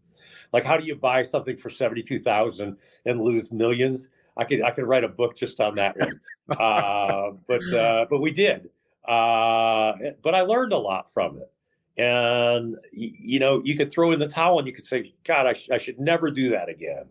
Like, 0.53 0.63
how 0.63 0.77
do 0.77 0.85
you 0.85 0.95
buy 0.95 1.23
something 1.23 1.57
for 1.57 1.69
seventy-two 1.69 2.19
thousand 2.19 2.77
and 3.05 3.21
lose 3.21 3.51
millions? 3.51 4.09
I 4.37 4.43
could 4.43 4.61
I 4.61 4.71
could 4.71 4.85
write 4.85 5.03
a 5.03 5.09
book 5.09 5.35
just 5.35 5.59
on 5.59 5.75
that 5.75 5.97
one. 5.97 6.19
uh, 6.59 7.31
but 7.47 7.73
uh, 7.73 8.05
but 8.09 8.19
we 8.19 8.31
did. 8.31 8.69
Uh, 9.07 9.93
but 10.21 10.35
I 10.35 10.41
learned 10.41 10.73
a 10.73 10.77
lot 10.77 11.11
from 11.13 11.37
it. 11.37 11.51
And, 11.97 12.77
you 12.91 13.39
know, 13.39 13.61
you 13.63 13.75
could 13.75 13.91
throw 13.91 14.11
in 14.11 14.19
the 14.19 14.27
towel 14.27 14.59
and 14.59 14.67
you 14.67 14.73
could 14.73 14.85
say, 14.85 15.13
God, 15.25 15.47
I, 15.47 15.53
sh- 15.53 15.71
I 15.71 15.77
should 15.79 15.99
never 15.99 16.29
do 16.29 16.51
that 16.51 16.69
again. 16.69 17.05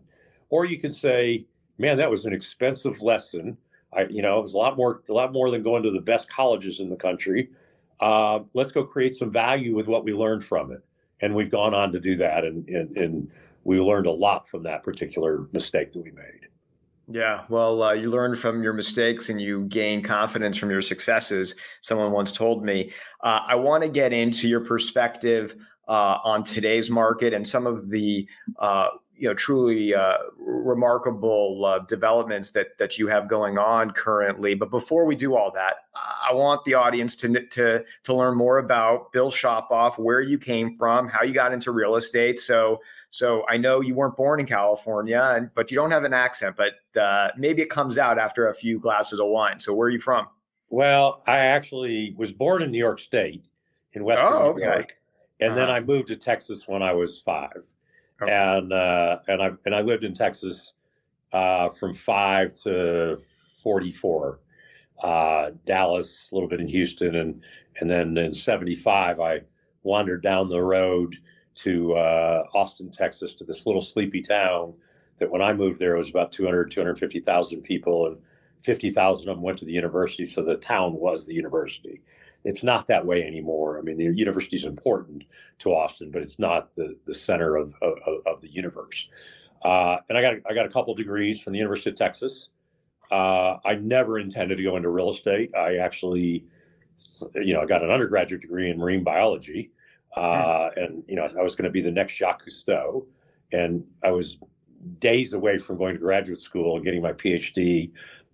Or 0.49 0.63
you 0.63 0.79
could 0.79 0.93
say, 0.93 1.45
man, 1.77 1.97
that 1.97 2.09
was 2.09 2.25
an 2.25 2.33
expensive 2.33 3.01
lesson. 3.01 3.57
I, 3.93 4.03
you 4.03 4.21
know, 4.21 4.39
it 4.39 4.43
was 4.43 4.53
a 4.53 4.57
lot 4.57 4.77
more, 4.77 5.03
a 5.09 5.13
lot 5.13 5.33
more 5.33 5.51
than 5.51 5.61
going 5.61 5.83
to 5.83 5.91
the 5.91 6.01
best 6.01 6.29
colleges 6.29 6.79
in 6.79 6.89
the 6.89 6.95
country. 6.95 7.49
Uh, 7.99 8.39
let's 8.53 8.71
go 8.71 8.83
create 8.83 9.15
some 9.15 9.31
value 9.31 9.75
with 9.75 9.87
what 9.87 10.05
we 10.05 10.13
learned 10.13 10.45
from 10.45 10.71
it. 10.71 10.83
And 11.19 11.35
we've 11.35 11.51
gone 11.51 11.73
on 11.73 11.91
to 11.91 11.99
do 11.99 12.15
that. 12.17 12.45
And, 12.45 12.67
and, 12.69 12.95
and 12.95 13.31
we 13.63 13.81
learned 13.81 14.07
a 14.07 14.11
lot 14.11 14.47
from 14.47 14.63
that 14.63 14.83
particular 14.83 15.47
mistake 15.51 15.91
that 15.91 16.01
we 16.01 16.11
made. 16.11 16.47
Yeah, 17.09 17.45
well, 17.47 17.83
uh, 17.83 17.93
you 17.93 18.09
learn 18.09 18.35
from 18.35 18.61
your 18.61 18.73
mistakes 18.73 19.29
and 19.29 19.39
you 19.39 19.63
gain 19.65 20.03
confidence 20.03 20.57
from 20.57 20.69
your 20.69 20.81
successes. 20.81 21.55
Someone 21.79 22.11
once 22.11 22.33
told 22.33 22.65
me. 22.65 22.91
Uh, 23.23 23.39
I 23.47 23.55
want 23.55 23.83
to 23.83 23.89
get 23.89 24.11
into 24.11 24.49
your 24.49 24.59
perspective 24.59 25.55
uh, 25.87 26.17
on 26.25 26.43
today's 26.43 26.89
market 26.89 27.33
and 27.33 27.47
some 27.47 27.65
of 27.65 27.89
the 27.89 28.27
uh, 28.59 28.89
you 29.15 29.27
know 29.27 29.33
truly 29.33 29.95
uh, 29.95 30.17
remarkable 30.37 31.63
uh, 31.65 31.79
developments 31.79 32.51
that 32.51 32.77
that 32.77 32.97
you 32.97 33.07
have 33.07 33.29
going 33.29 33.57
on 33.57 33.91
currently. 33.91 34.53
But 34.53 34.69
before 34.69 35.05
we 35.05 35.15
do 35.15 35.33
all 35.35 35.51
that, 35.51 35.75
I 35.95 36.33
want 36.33 36.65
the 36.65 36.73
audience 36.73 37.15
to 37.17 37.47
to 37.47 37.85
to 38.03 38.13
learn 38.13 38.35
more 38.35 38.57
about 38.57 39.13
Bill 39.13 39.31
Shopoff, 39.31 39.97
where 39.97 40.19
you 40.19 40.37
came 40.37 40.77
from, 40.77 41.07
how 41.07 41.23
you 41.23 41.33
got 41.33 41.53
into 41.53 41.71
real 41.71 41.95
estate. 41.95 42.39
So 42.41 42.81
so 43.17 43.43
I 43.49 43.57
know 43.57 43.81
you 43.81 43.95
weren't 43.95 44.15
born 44.15 44.39
in 44.39 44.45
California, 44.45 45.19
and, 45.35 45.49
but 45.55 45.71
you 45.71 45.75
don't 45.75 45.89
have 45.89 46.03
an 46.03 46.13
accent. 46.13 46.55
But 46.55 47.01
uh, 47.01 47.29
maybe 47.35 47.63
it 47.63 47.69
comes 47.69 47.97
out 47.97 48.19
after 48.19 48.47
a 48.47 48.53
few 48.53 48.79
glasses 48.79 49.19
of 49.19 49.25
wine. 49.25 49.59
So 49.59 49.73
where 49.73 49.87
are 49.87 49.89
you 49.89 49.99
from? 49.99 50.27
Well, 50.69 51.23
I 51.25 51.37
actually 51.39 52.13
was 52.15 52.31
born 52.31 52.61
in 52.61 52.69
New 52.69 52.77
York 52.77 52.99
State, 52.99 53.43
in 53.93 54.03
Western 54.03 54.27
oh, 54.27 54.49
okay. 54.49 54.59
New 54.59 54.71
York, 54.71 54.93
and 55.39 55.51
uh-huh. 55.51 55.59
then 55.59 55.69
I 55.71 55.79
moved 55.79 56.09
to 56.09 56.15
Texas 56.15 56.67
when 56.67 56.83
I 56.83 56.93
was 56.93 57.19
five, 57.19 57.65
okay. 58.21 58.31
and 58.31 58.71
uh, 58.71 59.17
and 59.27 59.41
I 59.41 59.49
and 59.65 59.73
I 59.73 59.81
lived 59.81 60.03
in 60.03 60.13
Texas 60.13 60.73
uh, 61.33 61.69
from 61.69 61.93
five 61.93 62.53
to 62.65 63.17
forty 63.63 63.91
four. 63.91 64.41
Uh, 65.01 65.51
Dallas, 65.65 66.29
a 66.31 66.35
little 66.35 66.49
bit 66.49 66.59
in 66.59 66.67
Houston, 66.67 67.15
and 67.15 67.41
and 67.79 67.89
then 67.89 68.15
in 68.15 68.31
'75 68.31 69.19
I 69.19 69.41
wandered 69.81 70.21
down 70.21 70.49
the 70.49 70.61
road 70.61 71.15
to 71.57 71.93
uh, 71.93 72.43
Austin, 72.53 72.91
Texas, 72.91 73.33
to 73.35 73.43
this 73.43 73.65
little 73.65 73.81
sleepy 73.81 74.21
town 74.21 74.73
that 75.19 75.29
when 75.29 75.41
I 75.41 75.53
moved 75.53 75.79
there 75.79 75.95
it 75.95 75.99
was 75.99 76.09
about 76.09 76.31
200, 76.31 76.71
250,000 76.71 77.61
people, 77.61 78.07
and 78.07 78.17
50,000 78.63 79.29
of 79.29 79.35
them 79.35 79.43
went 79.43 79.57
to 79.59 79.65
the 79.65 79.71
university. 79.71 80.25
So 80.25 80.43
the 80.43 80.55
town 80.55 80.93
was 80.93 81.25
the 81.25 81.33
university. 81.33 82.01
It's 82.43 82.63
not 82.63 82.87
that 82.87 83.05
way 83.05 83.23
anymore. 83.23 83.77
I 83.77 83.81
mean, 83.81 83.97
the 83.97 84.05
university 84.05 84.55
is 84.55 84.65
important 84.65 85.23
to 85.59 85.73
Austin, 85.73 86.11
but 86.11 86.21
it's 86.21 86.39
not 86.39 86.73
the, 86.75 86.95
the 87.05 87.13
center 87.13 87.55
of, 87.55 87.73
of, 87.81 87.97
of 88.25 88.41
the 88.41 88.49
universe. 88.49 89.09
Uh, 89.63 89.97
and 90.09 90.17
I 90.17 90.21
got 90.21 90.35
I 90.49 90.53
got 90.53 90.65
a 90.65 90.69
couple 90.69 90.93
degrees 90.93 91.41
from 91.41 91.53
the 91.53 91.59
University 91.59 91.89
of 91.89 91.95
Texas. 91.95 92.49
Uh, 93.11 93.57
I 93.65 93.75
never 93.81 94.19
intended 94.19 94.57
to 94.57 94.63
go 94.63 94.75
into 94.75 94.89
real 94.89 95.09
estate. 95.09 95.51
I 95.55 95.77
actually, 95.77 96.45
you 97.35 97.53
know, 97.53 97.61
I 97.61 97.65
got 97.65 97.83
an 97.83 97.89
undergraduate 97.89 98.41
degree 98.41 98.69
in 98.69 98.77
marine 98.77 99.03
biology. 99.03 99.71
Uh, 100.15 100.69
and 100.75 101.03
you 101.07 101.15
know, 101.15 101.29
I 101.37 101.41
was 101.41 101.55
going 101.55 101.65
to 101.65 101.71
be 101.71 101.81
the 101.81 101.91
next 101.91 102.15
Jacques 102.15 102.45
Cousteau, 102.45 103.05
and 103.51 103.83
I 104.03 104.11
was 104.11 104.37
days 104.99 105.33
away 105.33 105.57
from 105.57 105.77
going 105.77 105.93
to 105.93 105.99
graduate 105.99 106.41
school 106.41 106.75
and 106.75 106.85
getting 106.85 107.01
my 107.01 107.13
PhD. 107.13 107.91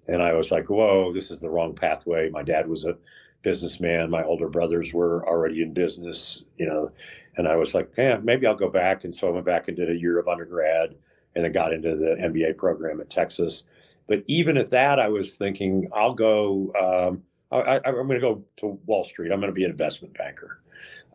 And 0.07 0.21
I 0.21 0.33
was 0.33 0.51
like, 0.51 0.69
"Whoa, 0.69 1.11
this 1.11 1.31
is 1.31 1.39
the 1.39 1.49
wrong 1.49 1.75
pathway." 1.75 2.29
My 2.29 2.43
dad 2.43 2.67
was 2.67 2.85
a 2.85 2.97
businessman. 3.41 4.09
My 4.09 4.23
older 4.23 4.47
brothers 4.47 4.93
were 4.93 5.27
already 5.27 5.61
in 5.61 5.73
business, 5.73 6.43
you 6.57 6.65
know, 6.65 6.91
and 7.37 7.47
I 7.47 7.55
was 7.55 7.73
like, 7.73 7.93
"Yeah, 7.97 8.19
maybe 8.21 8.47
I'll 8.47 8.55
go 8.55 8.69
back." 8.69 9.03
And 9.03 9.13
so 9.13 9.27
I 9.27 9.31
went 9.31 9.45
back 9.45 9.67
and 9.67 9.77
did 9.77 9.89
a 9.89 9.95
year 9.95 10.19
of 10.19 10.27
undergrad, 10.27 10.95
and 11.35 11.43
then 11.43 11.51
got 11.51 11.73
into 11.73 11.95
the 11.95 12.15
MBA 12.19 12.57
program 12.57 13.01
at 13.01 13.09
Texas. 13.09 13.63
But 14.07 14.23
even 14.27 14.57
at 14.57 14.69
that, 14.71 14.99
I 14.99 15.07
was 15.07 15.35
thinking, 15.35 15.89
I'll 15.93 16.13
go. 16.13 16.73
Um, 16.79 17.23
I, 17.51 17.79
am 17.85 17.93
going 17.93 18.09
to 18.09 18.19
go 18.19 18.43
to 18.57 18.79
Wall 18.87 19.03
Street. 19.03 19.31
I'm 19.31 19.39
going 19.39 19.51
to 19.51 19.55
be 19.55 19.63
an 19.63 19.69
investment 19.69 20.17
banker. 20.17 20.62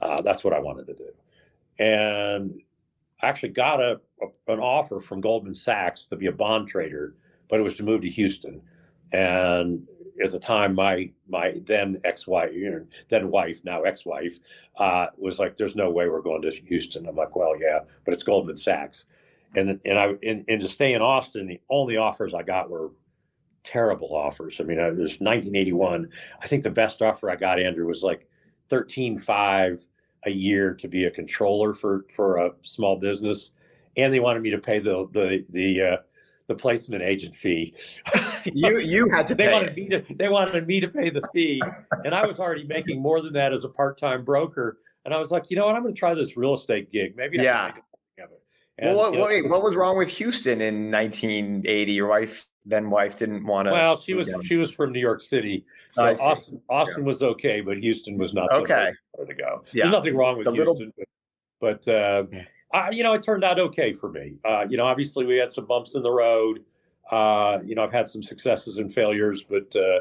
Uh, 0.01 0.23
that's 0.23 0.45
what 0.45 0.53
I 0.53 0.61
wanted 0.61 0.87
to 0.87 0.95
do. 0.95 1.11
And 1.83 2.61
I 3.23 3.29
actually 3.29 3.51
got 3.51 3.81
a, 3.81 4.01
a, 4.23 4.53
an 4.53 4.61
offer 4.61 5.01
from 5.01 5.21
Goldman 5.21 5.55
Sachs 5.55 6.07
to 6.07 6.17
be 6.17 6.27
a 6.27 6.33
bond 6.33 6.69
trader, 6.69 7.15
but 7.49 7.59
it 7.59 7.63
was 7.63 7.77
to 7.77 7.83
move 7.83 8.03
to 8.03 8.09
Houston. 8.09 8.61
And 9.13 9.87
at 10.23 10.31
the 10.31 10.39
time, 10.39 10.75
my 10.75 11.11
my 11.29 11.61
then 11.65 12.01
ex-wife, 12.05 12.53
then 13.09 13.31
wife, 13.31 13.61
now 13.65 13.83
ex-wife, 13.83 14.39
uh, 14.77 15.07
was 15.17 15.39
like, 15.39 15.57
"There's 15.57 15.77
no 15.77 15.91
way 15.91 16.09
we're 16.09 16.21
going 16.21 16.43
to 16.43 16.51
Houston." 16.51 17.07
I'm 17.07 17.17
like, 17.17 17.35
"Well, 17.37 17.55
yeah, 17.59 17.81
but 18.05 18.15
it's 18.15 18.23
Goldman 18.23 18.57
Sachs." 18.57 19.07
And 19.55 19.81
and 19.85 19.99
I 19.99 20.15
and, 20.23 20.45
and 20.49 20.61
to 20.61 20.69
stay 20.69 20.93
in 20.93 21.03
Austin, 21.03 21.47
the 21.47 21.61
only 21.71 21.97
offers 21.97 22.35
I 22.35 22.43
got 22.43 22.69
were 22.69 22.91
terrible 23.63 24.15
offers. 24.15 24.61
I 24.61 24.65
mean, 24.65 24.79
it 24.79 24.97
was 24.97 25.21
1981. 25.21 26.09
I 26.41 26.47
think 26.47 26.63
the 26.63 26.71
best 26.71 27.03
offer 27.03 27.31
I 27.31 27.37
got, 27.37 27.61
Andrew, 27.61 27.87
was 27.87 28.03
like 28.03 28.28
thirteen 28.69 29.19
five 29.19 29.87
a 30.25 30.31
year 30.31 30.75
to 30.75 30.89
be 30.89 31.05
a 31.05 31.11
controller 31.11 31.75
for 31.75 32.05
for 32.15 32.39
a 32.39 32.51
small 32.63 32.97
business, 32.97 33.53
and 33.97 34.13
they 34.13 34.21
wanted 34.21 34.43
me 34.43 34.51
to 34.51 34.59
pay 34.59 34.79
the 34.79 35.09
the 35.13 35.45
the 35.51 35.83
uh, 35.83 35.97
the 36.47 36.55
placement 36.55 37.03
agent 37.03 37.35
fee. 37.35 37.75
you 38.45 38.79
you 38.79 39.09
had 39.11 39.27
to. 39.29 39.35
they 39.35 39.53
wanted 39.53 39.71
it. 39.71 39.77
me 39.77 39.89
to 39.89 40.15
they 40.15 40.29
wanted 40.29 40.67
me 40.67 40.81
to 40.81 40.89
pay 40.89 41.11
the 41.11 41.27
fee, 41.33 41.63
and 42.05 42.15
I 42.15 42.27
was 42.27 42.41
already 42.41 42.65
making 42.65 43.01
more 43.01 43.21
than 43.21 43.33
that 43.35 43.53
as 43.53 43.65
a 43.65 43.69
part 43.69 43.99
time 43.99 44.25
broker. 44.25 44.79
And 45.05 45.15
I 45.15 45.19
was 45.19 45.31
like, 45.31 45.45
you 45.49 45.57
know 45.57 45.65
what? 45.65 45.75
I'm 45.75 45.83
going 45.83 45.95
to 45.95 45.99
try 45.99 46.13
this 46.13 46.37
real 46.37 46.55
estate 46.55 46.91
gig. 46.91 47.17
Maybe 47.17 47.41
I 47.41 47.43
yeah. 47.43 47.67
can 47.71 47.75
make 47.77 47.85
it. 47.85 47.85
And, 48.79 48.97
well, 48.97 49.11
what, 49.11 49.13
you 49.13 49.19
know, 49.19 49.27
wait, 49.27 49.49
what 49.49 49.63
was 49.63 49.75
wrong 49.75 49.99
with 49.99 50.09
Houston 50.09 50.61
in 50.61 50.91
1980? 50.91 51.93
Your 51.93 52.09
wife 52.09 52.47
then 52.69 52.91
wife 52.91 53.17
didn't 53.17 53.45
want 53.45 53.67
to. 53.67 53.73
Well, 53.73 53.97
she 53.97 54.15
was 54.15 54.31
she 54.45 54.57
was 54.57 54.71
from 54.71 54.93
New 54.93 55.01
York 55.01 55.21
City, 55.21 55.65
so 55.93 56.05
Austin 56.05 56.61
Austin 56.69 57.01
yeah. 57.01 57.07
was 57.07 57.23
okay, 57.23 57.61
but 57.61 57.79
Houston 57.79 58.19
was 58.19 58.35
not. 58.35 58.53
Okay, 58.53 58.93
so 59.17 59.25
to 59.25 59.35
go. 59.35 59.65
Yeah. 59.73 59.85
There's 59.85 59.93
nothing 59.93 60.17
wrong 60.17 60.37
with 60.39 60.45
the 60.45 60.53
Houston, 60.53 60.75
little... 60.77 60.93
but, 61.61 61.85
but 61.85 61.93
uh, 61.93 62.25
I, 62.73 62.91
you 62.91 63.03
know, 63.03 63.15
it 63.15 63.23
turned 63.23 63.45
out 63.45 63.59
okay 63.59 63.93
for 63.93 64.11
me. 64.11 64.35
Uh, 64.45 64.67
you 64.69 64.77
know, 64.77 64.85
obviously 64.85 65.25
we 65.25 65.37
had 65.37 65.51
some 65.51 65.67
bumps 65.67 65.95
in 65.95 66.03
the 66.03 66.11
road. 66.11 66.65
Uh, 67.11 67.59
you 67.65 67.75
know, 67.75 67.83
I've 67.83 67.93
had 67.93 68.09
some 68.09 68.23
successes 68.23 68.79
and 68.79 68.93
failures, 68.93 69.43
but 69.43 69.75
uh, 69.75 70.01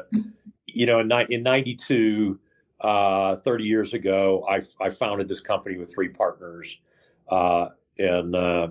you 0.66 0.84
know, 0.84 1.00
in, 1.00 1.10
in 1.30 1.42
'92, 1.42 2.38
uh, 2.80 3.36
30 3.36 3.64
years 3.64 3.94
ago, 3.94 4.46
I, 4.48 4.60
I 4.84 4.90
founded 4.90 5.28
this 5.28 5.40
company 5.40 5.78
with 5.78 5.92
three 5.92 6.10
partners, 6.10 6.78
uh, 7.30 7.68
and 7.98 8.36
uh, 8.36 8.68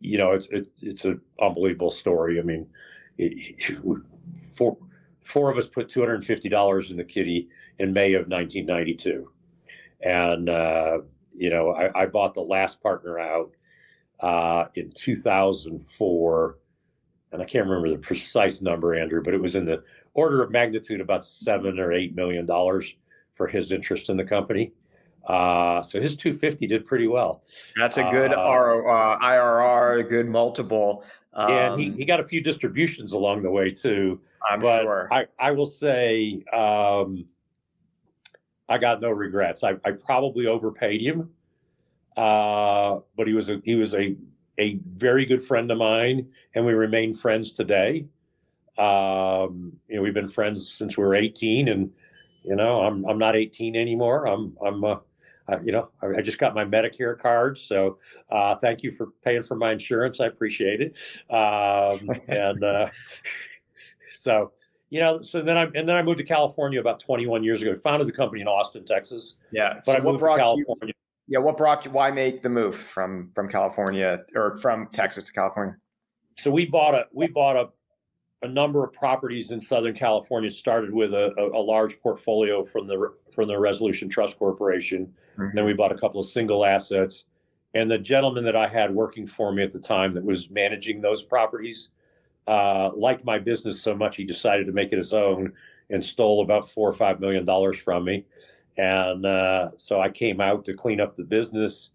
you 0.00 0.18
know, 0.18 0.32
it's 0.32 0.48
it's 0.50 0.82
it's 0.82 1.04
an 1.04 1.20
unbelievable 1.40 1.90
story. 1.90 2.38
I 2.38 2.42
mean, 2.42 2.66
four 4.56 4.76
four 5.22 5.50
of 5.50 5.56
us 5.56 5.66
put 5.66 5.88
two 5.88 6.00
hundred 6.00 6.16
and 6.16 6.24
fifty 6.24 6.48
dollars 6.48 6.90
in 6.90 6.96
the 6.96 7.04
kitty 7.04 7.48
in 7.78 7.92
May 7.92 8.14
of 8.14 8.28
1992, 8.28 9.30
and 10.02 10.48
uh, 10.48 10.98
you 11.36 11.50
know, 11.50 11.70
I, 11.70 12.02
I, 12.02 12.06
bought 12.06 12.34
the 12.34 12.40
last 12.40 12.80
partner 12.80 13.18
out 13.18 13.50
uh, 14.20 14.66
in 14.76 14.90
2004, 14.94 16.58
and 17.32 17.42
I 17.42 17.44
can't 17.44 17.66
remember 17.66 17.90
the 17.90 17.98
precise 17.98 18.62
number, 18.62 18.94
Andrew, 18.94 19.22
but 19.22 19.34
it 19.34 19.40
was 19.40 19.56
in 19.56 19.64
the 19.64 19.82
order 20.14 20.42
of 20.42 20.50
magnitude 20.50 21.00
about 21.00 21.24
seven 21.24 21.78
or 21.78 21.92
eight 21.92 22.14
million 22.14 22.46
dollars 22.46 22.94
for 23.34 23.46
his 23.46 23.72
interest 23.72 24.08
in 24.08 24.16
the 24.16 24.24
company. 24.24 24.72
Uh, 25.26 25.80
so 25.82 26.00
his 26.00 26.16
250 26.16 26.66
did 26.66 26.84
pretty 26.84 27.06
well. 27.06 27.42
That's 27.76 27.96
a 27.96 28.08
good 28.10 28.32
uh, 28.32 28.40
R, 28.40 29.14
uh, 29.14 29.18
IRR, 29.18 30.00
a 30.00 30.02
good 30.02 30.28
multiple. 30.28 31.02
Um, 31.34 31.50
and 31.50 31.80
he, 31.80 31.90
he 31.90 32.04
got 32.04 32.20
a 32.20 32.24
few 32.24 32.40
distributions 32.40 33.12
along 33.12 33.42
the 33.42 33.50
way 33.50 33.70
too. 33.70 34.20
I'm 34.48 34.60
but 34.60 34.82
sure. 34.82 35.08
I, 35.12 35.26
I 35.38 35.50
will 35.50 35.66
say 35.66 36.44
um, 36.52 37.26
I 38.68 38.78
got 38.78 39.00
no 39.00 39.10
regrets. 39.10 39.64
I, 39.64 39.74
I 39.84 39.92
probably 39.92 40.46
overpaid 40.46 41.00
him, 41.00 41.30
uh, 42.16 43.00
but 43.16 43.26
he 43.26 43.32
was 43.32 43.48
a 43.48 43.60
he 43.64 43.74
was 43.74 43.94
a 43.94 44.16
a 44.58 44.78
very 44.86 45.24
good 45.24 45.42
friend 45.42 45.70
of 45.70 45.78
mine, 45.78 46.28
and 46.54 46.64
we 46.64 46.72
remain 46.72 47.12
friends 47.12 47.50
today. 47.52 48.06
Um, 48.78 49.72
you 49.88 49.96
know, 49.96 50.02
we've 50.02 50.14
been 50.14 50.28
friends 50.28 50.72
since 50.72 50.96
we 50.96 51.04
were 51.04 51.14
18, 51.14 51.68
and 51.68 51.90
you 52.44 52.54
know, 52.54 52.82
I'm 52.82 53.04
I'm 53.06 53.18
not 53.18 53.34
18 53.34 53.74
anymore. 53.74 54.26
I'm 54.26 54.56
I'm 54.64 54.84
uh, 54.84 54.96
I, 55.48 55.58
you 55.60 55.72
know, 55.72 55.90
I, 56.02 56.18
I, 56.18 56.22
just 56.22 56.38
got 56.38 56.54
my 56.54 56.64
Medicare 56.64 57.18
card, 57.18 57.58
so 57.58 57.98
uh, 58.30 58.54
thank 58.56 58.82
you 58.82 58.90
for 58.90 59.08
paying 59.22 59.42
for 59.42 59.56
my 59.56 59.72
insurance. 59.72 60.20
I 60.20 60.26
appreciate 60.26 60.80
it. 60.80 60.96
Um, 61.30 62.08
and 62.28 62.64
uh, 62.64 62.86
so 64.10 64.52
you 64.90 65.00
know, 65.00 65.20
so 65.22 65.42
then 65.42 65.56
I 65.56 65.64
and 65.64 65.88
then 65.88 65.96
I 65.96 66.02
moved 66.02 66.18
to 66.18 66.24
California 66.24 66.80
about 66.80 67.00
21 67.00 67.42
years 67.42 67.60
ago. 67.62 67.74
Founded 67.74 68.06
the 68.06 68.12
company 68.12 68.40
in 68.40 68.46
Austin, 68.46 68.86
Texas. 68.86 69.36
Yeah. 69.50 69.74
But 69.74 69.84
so 69.84 69.92
I 69.94 70.00
moved 70.00 70.20
to 70.20 70.24
California. 70.24 70.64
You, 70.82 70.92
yeah. 71.26 71.38
What 71.40 71.56
brought 71.56 71.84
you? 71.84 71.90
Why 71.90 72.10
make 72.10 72.42
the 72.42 72.48
move 72.48 72.76
from 72.76 73.30
from 73.34 73.48
California 73.48 74.20
or 74.36 74.56
from 74.58 74.88
Texas 74.92 75.24
to 75.24 75.32
California? 75.32 75.76
So 76.38 76.50
we 76.50 76.66
bought 76.66 76.94
a 76.94 77.04
we 77.12 77.26
bought 77.26 77.56
a 77.56 77.68
a 78.44 78.48
number 78.48 78.84
of 78.84 78.92
properties 78.92 79.50
in 79.50 79.60
Southern 79.60 79.94
California. 79.94 80.50
Started 80.50 80.92
with 80.92 81.14
a, 81.14 81.32
a, 81.38 81.58
a 81.58 81.62
large 81.62 81.98
portfolio 82.00 82.64
from 82.64 82.86
the 82.86 83.12
from 83.32 83.48
the 83.48 83.58
Resolution 83.58 84.08
Trust 84.08 84.38
Corporation. 84.38 85.12
Mm-hmm. 85.38 85.56
Then 85.56 85.64
we 85.64 85.72
bought 85.72 85.92
a 85.92 85.98
couple 85.98 86.20
of 86.20 86.26
single 86.26 86.64
assets. 86.64 87.24
And 87.74 87.90
the 87.90 87.98
gentleman 87.98 88.44
that 88.44 88.54
I 88.54 88.68
had 88.68 88.94
working 88.94 89.26
for 89.26 89.52
me 89.52 89.64
at 89.64 89.72
the 89.72 89.80
time 89.80 90.14
that 90.14 90.24
was 90.24 90.48
managing 90.48 91.00
those 91.00 91.24
properties 91.24 91.90
uh, 92.46 92.90
liked 92.94 93.24
my 93.24 93.38
business 93.38 93.82
so 93.82 93.96
much 93.96 94.16
he 94.16 94.24
decided 94.24 94.66
to 94.66 94.72
make 94.72 94.92
it 94.92 94.96
his 94.96 95.12
own 95.12 95.52
and 95.90 96.04
stole 96.04 96.42
about 96.42 96.70
four 96.70 96.88
or 96.88 96.92
five 96.92 97.18
million 97.18 97.44
dollars 97.44 97.76
from 97.76 98.04
me. 98.04 98.24
And 98.76 99.26
uh, 99.26 99.70
so 99.76 100.00
I 100.00 100.08
came 100.08 100.40
out 100.40 100.64
to 100.66 100.74
clean 100.74 101.00
up 101.00 101.16
the 101.16 101.24
business, 101.24 101.90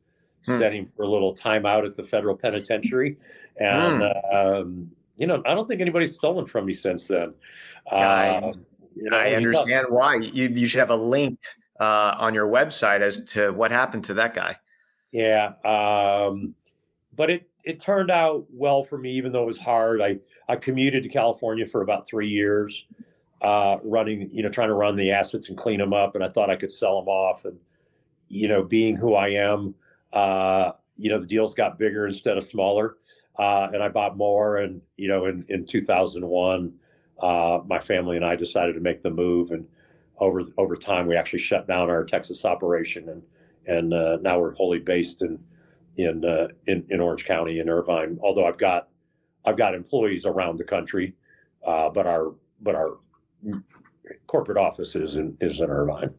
hmm. 0.45 0.57
set 0.57 0.73
him 0.73 0.85
for 0.85 1.03
a 1.03 1.09
little 1.09 1.33
time 1.33 1.65
out 1.65 1.85
at 1.85 1.95
the 1.95 2.03
federal 2.03 2.35
penitentiary. 2.35 3.17
And, 3.57 4.01
hmm. 4.01 4.35
um, 4.35 4.91
you 5.19 5.27
know, 5.27 5.43
I 5.45 5.53
don't 5.53 5.67
think 5.67 5.82
anybody's 5.82 6.15
stolen 6.15 6.45
from 6.45 6.65
me 6.65 6.73
since 6.73 7.05
then. 7.05 7.34
I, 7.91 8.38
um, 8.38 8.53
you 8.95 9.10
know, 9.10 9.17
I 9.17 9.34
understand 9.34 9.88
why. 9.89 10.15
You, 10.15 10.47
you 10.47 10.65
should 10.65 10.79
have 10.79 10.91
a 10.91 10.95
link 10.95 11.39
uh, 11.79 12.15
on 12.17 12.34
your 12.34 12.47
website 12.47 13.01
as 13.01 13.21
to 13.34 13.51
what 13.51 13.69
happened 13.69 14.05
to 14.05 14.13
that 14.15 14.34
guy. 14.34 14.55
Yeah. 15.12 15.53
Um, 15.65 16.55
but 17.15 17.29
it, 17.29 17.49
it 17.65 17.82
turned 17.82 18.10
out 18.10 18.45
well 18.49 18.82
for 18.82 18.97
me, 18.97 19.12
even 19.12 19.34
though 19.34 19.43
it 19.43 19.47
was 19.47 19.58
hard. 19.58 20.01
I, 20.01 20.19
I 20.47 20.55
commuted 20.55 21.03
to 21.03 21.10
California 21.10 21.65
for 21.65 21.82
about 21.82 22.08
three 22.08 22.29
years, 22.29 22.86
uh, 23.41 23.75
running, 23.84 24.29
you 24.32 24.41
know, 24.41 24.49
trying 24.49 24.69
to 24.69 24.73
run 24.73 24.95
the 24.95 25.12
assets 25.12 25.49
and 25.49 25.58
clean 25.58 25.79
them 25.79 25.93
up. 25.93 26.15
And 26.15 26.23
I 26.23 26.29
thought 26.29 26.49
I 26.49 26.55
could 26.55 26.71
sell 26.71 26.97
them 26.97 27.10
off. 27.10 27.43
And, 27.43 27.60
you 28.29 28.47
know, 28.47 28.63
being 28.63 28.95
who 28.95 29.15
I 29.15 29.29
am, 29.32 29.75
uh, 30.13 30.71
you 30.97 31.10
know, 31.10 31.19
the 31.19 31.27
deals 31.27 31.53
got 31.53 31.77
bigger 31.77 32.05
instead 32.05 32.38
of 32.38 32.43
smaller. 32.45 32.95
Uh, 33.39 33.69
and 33.73 33.82
I 33.82 33.88
bought 33.88 34.17
more. 34.17 34.58
And, 34.58 34.82
you 34.97 35.08
know, 35.08 35.25
in, 35.25 35.45
in 35.49 35.65
2001, 35.65 36.73
uh, 37.21 37.60
my 37.65 37.80
family 37.80 38.17
and 38.17 38.25
I 38.25 38.36
decided 38.36 38.73
to 38.73 38.82
make 38.82 39.02
the 39.02 39.10
move. 39.10 39.52
And 39.52 39.65
over, 40.19 40.43
over 40.58 40.75
time, 40.75 41.08
we 41.08 41.15
actually 41.15 41.39
shut 41.39 41.67
down 41.67 41.89
our 41.89 42.04
Texas 42.04 42.43
operation. 42.43 43.10
And, 43.10 43.23
and 43.65 43.93
uh, 43.93 44.17
now 44.21 44.39
we're 44.39 44.54
wholly 44.56 44.80
based 44.80 45.21
in, 45.21 45.39
in, 45.95 46.25
uh, 46.25 46.49
in, 46.67 46.86
in 46.89 46.99
Orange 46.99 47.25
County 47.25 47.60
in 47.60 47.69
Irvine, 47.69 48.19
although 48.21 48.45
I've 48.45 48.58
got 48.58 48.89
I've 49.45 49.58
got 49.58 49.73
employees 49.73 50.25
around 50.25 50.58
the 50.58 50.63
country, 50.63 51.15
uh, 51.65 51.89
but 51.89 52.06
our 52.06 52.34
but 52.62 52.75
our 52.75 52.97
corporate 54.28 54.58
office 54.58 54.95
is 54.95 55.15
in 55.15 55.38
is 55.41 55.60
in 55.60 55.69
Irvine. 55.69 56.13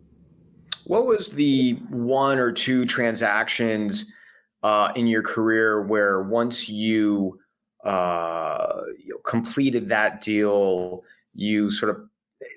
What 0.85 1.07
was 1.07 1.29
the 1.29 1.75
one 1.91 2.39
or 2.39 2.51
two 2.51 2.87
transactions 2.87 4.13
uh, 4.63 4.93
in 4.97 5.07
your 5.07 5.23
career 5.23 5.83
where 5.83 6.23
once 6.23 6.69
you, 6.69 7.39
uh, 7.85 8.83
you 8.99 9.15
know, 9.15 9.19
completed 9.25 9.89
that 9.89 10.21
deal, 10.21 11.05
you 11.35 11.71
sort 11.71 11.91
of 11.91 12.09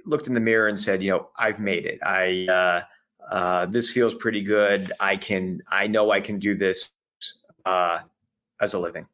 looked 0.05 0.27
in 0.27 0.33
the 0.33 0.39
mirror 0.39 0.67
and 0.67 0.79
said, 0.79 1.01
you 1.03 1.11
know, 1.11 1.29
I've 1.37 1.59
made 1.59 1.85
it. 1.85 1.99
I 2.03 2.45
uh, 2.49 2.81
uh, 3.29 3.65
this 3.67 3.89
feels 3.89 4.13
pretty 4.13 4.41
good. 4.41 4.91
I 4.99 5.15
can. 5.15 5.61
I 5.67 5.87
know 5.87 6.11
I 6.11 6.21
can 6.21 6.39
do 6.39 6.55
this 6.55 6.91
uh, 7.65 7.99
as 8.61 8.73
a 8.73 8.79
living. 8.79 9.07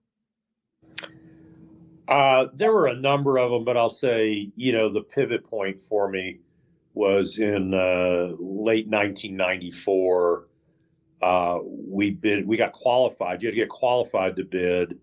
Uh, 2.08 2.48
there 2.56 2.74
were 2.74 2.88
a 2.88 2.96
number 2.96 3.38
of 3.38 3.52
them, 3.52 3.64
but 3.64 3.78
I'll 3.78 3.90
say, 3.90 4.52
you 4.56 4.72
know, 4.72 4.90
the 4.90 5.02
pivot 5.02 5.48
point 5.48 5.80
for 5.80 6.10
me 6.10 6.40
was 6.96 7.38
in 7.38 7.74
uh, 7.74 8.34
late 8.40 8.88
1994. 8.88 10.48
Uh, 11.22 11.60
we 11.64 12.12
bid, 12.12 12.48
we 12.48 12.58
got 12.58 12.72
qualified. 12.72 13.42
You 13.42 13.48
had 13.48 13.56
to 13.56 13.62
get 13.62 13.70
qualified 13.70 14.36
to 14.38 14.44
bid 14.44 14.98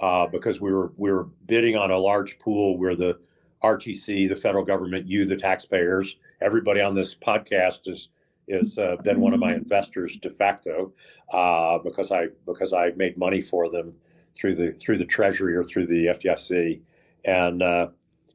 uh, 0.00 0.26
because 0.26 0.60
we 0.60 0.72
were 0.72 0.92
we 0.96 1.12
were 1.12 1.24
bidding 1.46 1.76
on 1.76 1.90
a 1.90 1.98
large 1.98 2.38
pool 2.38 2.78
where 2.78 2.96
the 2.96 3.18
RTC, 3.62 4.28
the 4.28 4.36
federal 4.36 4.64
government, 4.64 5.06
you, 5.06 5.26
the 5.26 5.36
taxpayers, 5.36 6.16
everybody 6.40 6.80
on 6.80 6.94
this 6.94 7.14
podcast 7.14 7.88
is 7.88 8.08
is 8.48 8.78
uh, 8.78 8.96
been 9.04 9.20
one 9.20 9.32
of 9.32 9.38
my 9.38 9.54
investors 9.54 10.16
de 10.16 10.28
facto 10.30 10.92
uh, 11.32 11.78
because 11.78 12.10
I 12.10 12.28
because 12.46 12.72
I 12.72 12.90
made 12.96 13.16
money 13.16 13.40
for 13.40 13.70
them 13.70 13.94
through 14.34 14.56
the 14.56 14.72
through 14.72 14.98
the 14.98 15.04
Treasury 15.04 15.54
or 15.54 15.62
through 15.62 15.86
the 15.86 16.06
FDIC, 16.06 16.80
and 17.24 17.62
uh, 17.62 17.88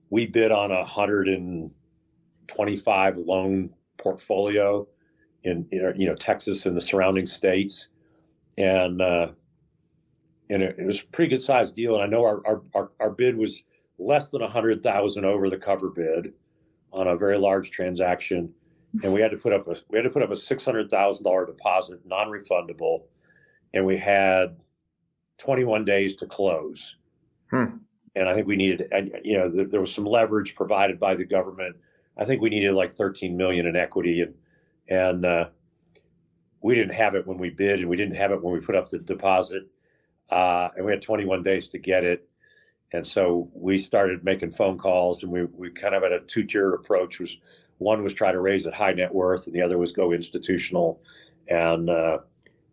we 0.10 0.28
bid 0.28 0.52
on 0.52 0.72
a 0.72 0.86
hundred 0.86 1.28
and 1.28 1.72
twenty-five 2.48 3.18
loan 3.18 3.72
portfolio 3.98 4.88
in 5.46 5.68
you 5.72 6.08
know 6.08 6.16
Texas 6.16 6.66
and 6.66 6.76
the 6.76 6.82
surrounding 6.82 7.26
states, 7.26 7.90
and 8.58 9.02
uh, 9.02 9.28
and 10.50 10.64
it, 10.64 10.76
it, 10.78 10.86
was 10.86 11.02
a 11.02 11.06
pretty 11.08 11.30
good 11.30 11.42
sized 11.42 11.76
deal. 11.76 11.96
And 11.96 12.04
I 12.04 12.08
know 12.08 12.24
our 12.24 12.46
our, 12.46 12.62
our, 12.74 12.92
our 13.00 13.10
bid 13.12 13.38
was 13.38 13.64
less 13.98 14.30
than 14.30 14.42
a 14.42 14.50
hundred 14.50 14.82
thousand 14.82 15.26
over 15.26 15.50
the 15.50 15.58
cover 15.58 15.90
bid 15.90 16.34
on 16.92 17.08
a 17.08 17.16
very 17.16 17.38
large 17.38 17.72
transaction, 17.72 18.52
and 19.04 19.14
we 19.14 19.22
had 19.22 19.32
to 19.32 19.38
put 19.38 19.54
up 19.54 19.68
a 19.68 19.76
we 19.90 19.98
had 19.98 20.04
to 20.04 20.10
put 20.10 20.24
up 20.24 20.32
a 20.32 20.36
six 20.36 20.66
hundred 20.66 20.90
thousand 20.90 21.24
dollar 21.24 21.46
deposit, 21.46 22.00
non 22.06 22.28
refundable, 22.28 23.04
and 23.74 23.86
we 23.86 23.98
had 23.98 24.58
21 25.38 25.86
days 25.86 26.16
to 26.16 26.26
close. 26.26 26.96
Hmm. 27.52 27.78
And 28.16 28.30
I 28.30 28.34
think 28.34 28.48
we 28.48 28.56
needed, 28.56 28.88
you 29.24 29.38
know, 29.38 29.50
there, 29.50 29.66
there, 29.66 29.82
was 29.82 29.94
some 29.94 30.06
leverage 30.06 30.56
provided 30.56 30.98
by 30.98 31.16
the 31.16 31.26
government. 31.26 31.76
I 32.18 32.24
think 32.24 32.42
we 32.42 32.50
needed 32.50 32.74
like 32.74 32.94
13 32.94 33.36
million 33.36 33.66
in 33.66 33.76
equity, 33.76 34.22
and 34.22 34.34
and 34.90 35.26
uh, 35.26 35.48
we 36.62 36.76
didn't 36.76 36.94
have 36.96 37.16
it 37.16 37.28
when 37.28 37.38
we 37.38 37.50
bid, 37.50 37.80
and 37.80 37.90
we 37.90 37.98
didn't 37.98 38.16
have 38.16 38.32
it 38.32 38.44
when 38.44 38.54
we 38.54 38.60
put 38.60 38.76
up 38.76 38.90
the 38.90 39.00
deposit, 39.00 39.64
uh, 40.32 40.70
and 40.76 40.86
we 40.86 40.92
had 40.92 41.02
21 41.02 41.44
days 41.44 41.68
to 41.70 41.80
get 41.80 42.04
it. 42.04 42.28
And 42.94 43.06
so 43.06 43.50
we 43.54 43.78
started 43.78 44.24
making 44.24 44.52
phone 44.52 44.78
calls, 44.78 45.24
and 45.24 45.32
we 45.32 45.46
we 45.46 45.70
kind 45.72 45.96
of 45.96 46.04
had 46.04 46.14
a 46.14 46.22
two 46.22 46.44
tier 46.44 46.74
approach. 46.76 47.20
Was 47.20 47.38
one 47.80 48.04
was 48.04 48.14
try 48.14 48.32
to 48.32 48.40
raise 48.40 48.68
at 48.68 48.74
high 48.74 48.94
net 48.94 49.14
worth, 49.14 49.48
and 49.48 49.56
the 49.56 49.62
other 49.62 49.78
was 49.78 49.92
go 49.92 50.12
institutional, 50.14 51.02
and 51.50 51.90
uh, 51.90 52.20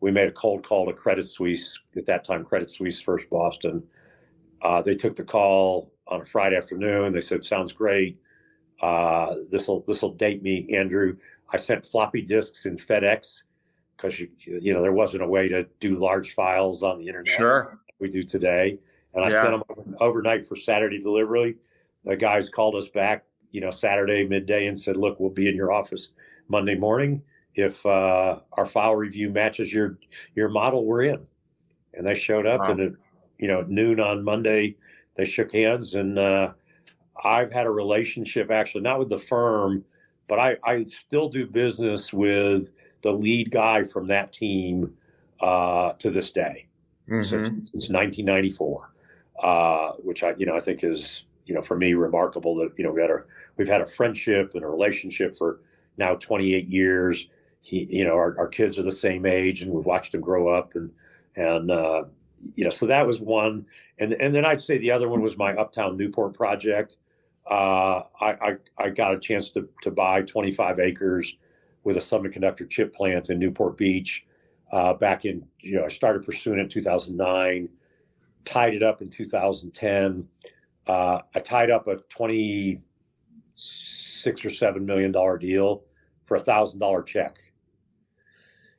we 0.00 0.10
made 0.12 0.28
a 0.28 0.32
cold 0.32 0.62
call 0.64 0.86
to 0.86 0.92
Credit 0.92 1.26
Suisse 1.26 1.78
at 1.96 2.06
that 2.06 2.24
time, 2.24 2.44
Credit 2.44 2.70
Suisse 2.70 3.00
First 3.00 3.30
Boston, 3.30 3.82
Uh, 4.62 4.82
they 4.82 4.94
took 4.94 5.16
the 5.16 5.24
call 5.24 5.92
on 6.08 6.22
a 6.22 6.24
Friday 6.26 6.56
afternoon. 6.56 7.12
They 7.12 7.20
said, 7.20 7.44
"Sounds 7.44 7.72
great. 7.72 8.18
Uh, 8.82 9.36
this 9.50 9.68
will 9.68 9.80
this 9.86 10.02
will 10.02 10.14
date 10.14 10.42
me, 10.42 10.68
Andrew." 10.74 11.16
I 11.52 11.56
sent 11.58 11.84
floppy 11.84 12.22
disks 12.22 12.66
in 12.66 12.76
FedEx 12.76 13.42
because 13.96 14.18
you 14.18 14.28
you 14.38 14.72
know 14.72 14.82
there 14.82 14.92
wasn't 14.92 15.22
a 15.22 15.26
way 15.26 15.48
to 15.48 15.64
do 15.80 15.96
large 15.96 16.34
files 16.34 16.82
on 16.82 16.98
the 16.98 17.06
internet. 17.06 17.34
Sure, 17.34 17.78
we 17.98 18.08
do 18.08 18.22
today, 18.22 18.78
and 19.14 19.24
I 19.24 19.30
yeah. 19.30 19.42
sent 19.42 19.68
them 19.68 19.96
overnight 20.00 20.46
for 20.46 20.56
Saturday 20.56 20.98
delivery. 20.98 21.56
The 22.04 22.16
guys 22.16 22.48
called 22.48 22.74
us 22.74 22.88
back, 22.88 23.24
you 23.52 23.60
know, 23.60 23.70
Saturday 23.70 24.26
midday 24.26 24.66
and 24.66 24.78
said, 24.78 24.96
"Look, 24.96 25.20
we'll 25.20 25.30
be 25.30 25.48
in 25.48 25.54
your 25.54 25.72
office 25.72 26.10
Monday 26.48 26.74
morning. 26.74 27.22
If 27.54 27.84
uh, 27.84 28.40
our 28.52 28.66
file 28.66 28.96
review 28.96 29.30
matches 29.30 29.72
your 29.72 29.98
your 30.34 30.48
model, 30.48 30.84
we're 30.84 31.02
in." 31.02 31.26
And 31.94 32.06
they 32.06 32.14
showed 32.14 32.46
up, 32.46 32.60
wow. 32.60 32.70
and 32.70 32.80
at 32.80 32.92
you 33.38 33.48
know 33.48 33.62
noon 33.68 34.00
on 34.00 34.24
Monday, 34.24 34.76
they 35.16 35.26
shook 35.26 35.52
hands, 35.52 35.94
and 35.94 36.18
uh, 36.18 36.52
I've 37.22 37.52
had 37.52 37.66
a 37.66 37.70
relationship 37.70 38.50
actually 38.50 38.80
not 38.80 38.98
with 38.98 39.10
the 39.10 39.18
firm, 39.18 39.84
but 40.28 40.38
I, 40.38 40.56
I 40.64 40.84
still 40.84 41.28
do 41.28 41.46
business 41.46 42.12
with 42.12 42.70
the 43.02 43.12
lead 43.12 43.50
guy 43.50 43.84
from 43.84 44.06
that 44.08 44.32
team 44.32 44.94
uh, 45.40 45.92
to 45.94 46.10
this 46.10 46.30
day 46.30 46.66
mm-hmm. 47.08 47.22
since, 47.22 47.70
since 47.70 47.90
1994, 47.90 48.90
uh, 49.42 49.92
which 50.02 50.22
I 50.22 50.34
you 50.38 50.46
know 50.46 50.54
I 50.54 50.60
think 50.60 50.84
is 50.84 51.24
you 51.46 51.54
know 51.54 51.62
for 51.62 51.76
me 51.76 51.94
remarkable 51.94 52.54
that 52.56 52.72
you 52.76 52.84
know 52.84 52.92
we 52.92 53.00
had 53.00 53.10
a 53.10 53.22
we've 53.56 53.68
had 53.68 53.80
a 53.80 53.86
friendship 53.86 54.52
and 54.54 54.64
a 54.64 54.68
relationship 54.68 55.36
for 55.36 55.60
now 55.98 56.14
28 56.14 56.66
years. 56.68 57.28
He 57.60 57.86
you 57.90 58.04
know 58.04 58.14
our, 58.14 58.36
our 58.38 58.48
kids 58.48 58.78
are 58.78 58.82
the 58.82 58.90
same 58.90 59.26
age 59.26 59.62
and 59.62 59.72
we've 59.72 59.84
watched 59.84 60.12
them 60.12 60.20
grow 60.20 60.48
up 60.48 60.74
and 60.74 60.90
and 61.36 61.70
uh, 61.70 62.04
you 62.54 62.64
know 62.64 62.70
so 62.70 62.86
that 62.86 63.06
was 63.06 63.20
one 63.20 63.66
and 63.98 64.14
and 64.14 64.34
then 64.34 64.44
I'd 64.44 64.60
say 64.60 64.78
the 64.78 64.90
other 64.90 65.08
one 65.08 65.22
was 65.22 65.36
my 65.36 65.54
Uptown 65.54 65.96
Newport 65.96 66.34
project. 66.34 66.96
Uh, 67.50 68.02
I, 68.20 68.36
I, 68.40 68.56
I 68.78 68.88
got 68.90 69.14
a 69.14 69.18
chance 69.18 69.50
to 69.50 69.68
to 69.82 69.90
buy 69.90 70.22
25 70.22 70.78
acres 70.78 71.34
with 71.84 71.96
a 71.96 72.00
semiconductor 72.00 72.68
chip 72.68 72.94
plant 72.94 73.30
in 73.30 73.38
Newport 73.38 73.76
Beach 73.76 74.24
uh, 74.72 74.94
back 74.94 75.24
in, 75.24 75.46
you 75.60 75.76
know, 75.76 75.84
I 75.84 75.88
started 75.88 76.24
pursuing 76.24 76.58
it 76.58 76.62
in 76.62 76.68
2009, 76.68 77.68
tied 78.44 78.74
it 78.74 78.82
up 78.82 79.02
in 79.02 79.10
2010. 79.10 80.26
Uh, 80.86 81.18
I 81.34 81.40
tied 81.40 81.70
up 81.70 81.88
a 81.88 81.96
26 82.08 84.44
or 84.44 84.50
seven 84.50 84.86
million 84.86 85.12
dollar 85.12 85.38
deal 85.38 85.84
for 86.24 86.36
a 86.36 86.40
thousand 86.40 86.80
dollar 86.80 87.02
check. 87.02 87.36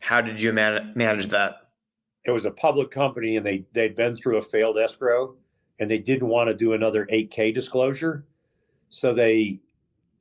How 0.01 0.19
did 0.19 0.41
you 0.41 0.51
man- 0.51 0.93
manage 0.95 1.27
that? 1.27 1.69
It 2.25 2.31
was 2.31 2.45
a 2.45 2.51
public 2.51 2.89
company, 2.89 3.37
and 3.37 3.45
they 3.45 3.65
they'd 3.73 3.95
been 3.95 4.15
through 4.15 4.37
a 4.37 4.41
failed 4.41 4.77
escrow, 4.77 5.35
and 5.79 5.89
they 5.89 5.99
didn't 5.99 6.27
want 6.27 6.49
to 6.49 6.55
do 6.55 6.73
another 6.73 7.07
8K 7.11 7.53
disclosure, 7.53 8.25
so 8.93 9.13
they 9.13 9.59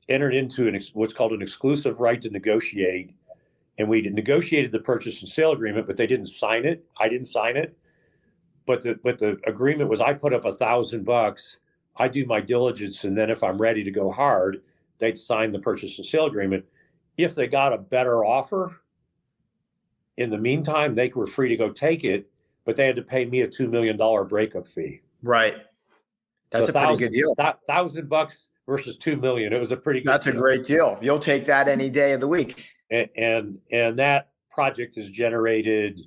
entered 0.09 0.33
into 0.33 0.67
an 0.67 0.79
what's 0.93 1.13
called 1.13 1.31
an 1.31 1.41
exclusive 1.41 1.99
right 1.99 2.21
to 2.21 2.29
negotiate 2.29 3.13
and 3.77 3.87
we 3.87 4.01
negotiated 4.01 4.71
the 4.71 4.79
purchase 4.79 5.21
and 5.21 5.29
sale 5.29 5.51
agreement, 5.51 5.87
but 5.87 5.97
they 5.97 6.05
didn't 6.07 6.27
sign 6.27 6.65
it. 6.65 6.85
I 6.99 7.07
didn't 7.09 7.27
sign 7.27 7.57
it. 7.57 7.75
But 8.65 8.81
the 8.81 8.99
but 9.03 9.17
the 9.17 9.39
agreement 9.45 9.89
was 9.89 10.01
I 10.01 10.13
put 10.13 10.33
up 10.33 10.45
a 10.45 10.53
thousand 10.53 11.05
bucks, 11.05 11.57
I 11.97 12.07
do 12.07 12.25
my 12.25 12.39
diligence, 12.39 13.03
and 13.03 13.17
then 13.17 13.29
if 13.29 13.43
I'm 13.43 13.57
ready 13.57 13.83
to 13.83 13.91
go 13.91 14.11
hard, 14.11 14.61
they'd 14.99 15.17
sign 15.17 15.51
the 15.51 15.59
purchase 15.59 15.97
and 15.97 16.05
sale 16.05 16.25
agreement. 16.25 16.65
If 17.17 17.35
they 17.35 17.47
got 17.47 17.73
a 17.73 17.77
better 17.77 18.23
offer, 18.25 18.81
in 20.17 20.29
the 20.29 20.37
meantime, 20.37 20.95
they 20.95 21.11
were 21.13 21.27
free 21.27 21.49
to 21.49 21.57
go 21.57 21.69
take 21.69 22.03
it, 22.03 22.29
but 22.65 22.75
they 22.75 22.85
had 22.85 22.95
to 22.95 23.01
pay 23.01 23.25
me 23.25 23.41
a 23.41 23.47
two 23.47 23.67
million 23.67 23.97
dollar 23.97 24.23
breakup 24.23 24.67
fee. 24.67 25.01
Right. 25.21 25.55
That's 26.51 26.65
so 26.65 26.69
a 26.69 26.73
thousand, 26.73 26.97
pretty 26.97 27.11
good 27.11 27.17
deal. 27.17 27.35
That 27.35 27.59
thousand 27.67 28.07
bucks 28.07 28.49
versus 28.67 28.97
two 28.97 29.17
million. 29.17 29.53
It 29.53 29.59
was 29.59 29.71
a 29.71 29.77
pretty 29.77 30.01
good 30.01 30.09
That's 30.09 30.25
deal. 30.25 30.35
a 30.35 30.39
great 30.39 30.63
deal. 30.63 30.97
You'll 31.01 31.19
take 31.19 31.45
that 31.45 31.67
any 31.67 31.89
day 31.89 32.13
of 32.13 32.19
the 32.19 32.27
week 32.27 32.73
and 32.93 33.09
and, 33.15 33.57
and 33.71 33.99
that 33.99 34.29
project 34.49 34.95
has 34.95 35.09
generated 35.09 35.99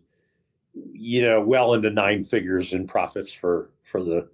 you 0.93 1.23
know 1.23 1.41
well 1.41 1.75
into 1.75 1.91
nine 1.91 2.25
figures 2.25 2.73
in 2.73 2.87
profits 2.87 3.33
for 3.33 3.71
for 3.91 4.03
the 4.03 4.29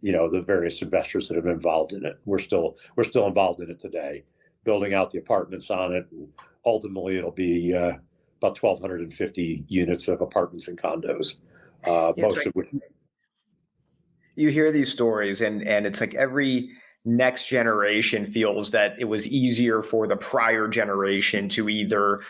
you 0.00 0.12
know 0.12 0.30
the 0.30 0.40
various 0.40 0.80
investors 0.80 1.28
that 1.28 1.34
have 1.34 1.44
been 1.44 1.54
involved 1.54 1.92
in 1.92 2.04
it 2.04 2.18
we're 2.24 2.38
still 2.38 2.76
we're 2.96 3.04
still 3.04 3.26
involved 3.26 3.60
in 3.60 3.70
it 3.70 3.78
today 3.78 4.22
building 4.64 4.94
out 4.94 5.10
the 5.10 5.18
apartments 5.18 5.70
on 5.70 5.92
it 5.92 6.06
and 6.12 6.28
ultimately 6.66 7.16
it'll 7.16 7.30
be 7.30 7.74
uh, 7.74 7.92
about 8.40 8.62
1250 8.62 9.64
units 9.66 10.08
of 10.08 10.20
apartments 10.20 10.68
and 10.68 10.78
condos 10.78 11.36
uh, 11.86 12.12
most 12.18 12.36
right. 12.36 12.46
of 12.46 12.52
which 12.54 12.68
you 14.36 14.50
hear 14.50 14.70
these 14.70 14.92
stories 14.92 15.40
and 15.40 15.66
and 15.66 15.86
it's 15.86 16.00
like 16.00 16.14
every 16.14 16.70
next 17.04 17.46
generation 17.46 18.26
feels 18.26 18.70
that 18.72 18.94
it 18.98 19.04
was 19.04 19.26
easier 19.28 19.82
for 19.82 20.06
the 20.06 20.16
prior 20.16 20.68
generation 20.68 21.48
to 21.50 21.68
either 21.68 22.20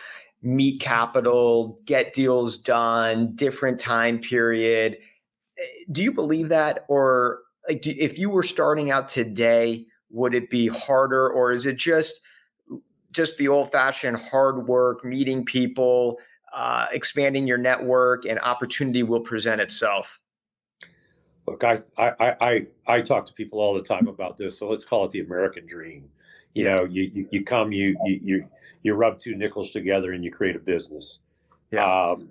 meet 0.41 0.79
capital, 0.79 1.79
get 1.85 2.13
deals 2.13 2.57
done, 2.57 3.35
different 3.35 3.79
time 3.79 4.19
period. 4.19 4.97
Do 5.91 6.03
you 6.03 6.13
believe 6.13 6.49
that? 6.49 6.85
Or 6.87 7.39
like, 7.67 7.81
do, 7.81 7.93
if 7.97 8.17
you 8.17 8.29
were 8.29 8.43
starting 8.43 8.91
out 8.91 9.07
today, 9.09 9.85
would 10.09 10.33
it 10.33 10.49
be 10.49 10.67
harder? 10.67 11.29
Or 11.29 11.51
is 11.51 11.65
it 11.65 11.75
just 11.75 12.21
just 13.11 13.37
the 13.37 13.47
old 13.47 13.71
fashioned 13.71 14.17
hard 14.17 14.67
work, 14.67 15.03
meeting 15.03 15.43
people, 15.43 16.17
uh, 16.53 16.85
expanding 16.91 17.47
your 17.47 17.57
network, 17.57 18.25
and 18.25 18.39
opportunity 18.39 19.03
will 19.03 19.21
present 19.21 19.59
itself? 19.59 20.18
Look, 21.49 21.63
I, 21.63 21.77
I, 21.97 22.35
I, 22.41 22.67
I 22.87 23.01
talk 23.01 23.25
to 23.25 23.33
people 23.33 23.59
all 23.59 23.73
the 23.73 23.81
time 23.81 24.07
about 24.07 24.37
this. 24.37 24.57
So 24.57 24.69
let's 24.69 24.85
call 24.85 25.05
it 25.05 25.11
the 25.11 25.21
American 25.21 25.65
dream. 25.65 26.09
You 26.53 26.63
know, 26.65 26.83
you, 26.85 27.03
you, 27.13 27.27
you 27.31 27.43
come, 27.43 27.71
you, 27.71 27.97
you, 28.05 28.19
you, 28.21 28.49
you 28.83 28.93
rub 28.93 29.19
two 29.19 29.35
nickels 29.35 29.71
together 29.71 30.13
and 30.13 30.23
you 30.23 30.31
create 30.31 30.55
a 30.55 30.59
business. 30.59 31.19
Yeah. 31.71 31.85
Um, 31.85 32.29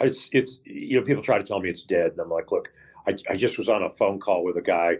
it's, 0.00 0.28
it's, 0.32 0.60
you 0.64 0.98
know, 0.98 1.06
people 1.06 1.22
try 1.22 1.38
to 1.38 1.44
tell 1.44 1.60
me 1.60 1.68
it's 1.68 1.82
dead. 1.82 2.12
And 2.12 2.20
I'm 2.20 2.30
like, 2.30 2.52
look, 2.52 2.70
I, 3.06 3.16
I 3.28 3.34
just 3.36 3.58
was 3.58 3.68
on 3.68 3.82
a 3.82 3.90
phone 3.90 4.18
call 4.18 4.44
with 4.44 4.56
a 4.56 4.62
guy 4.62 4.98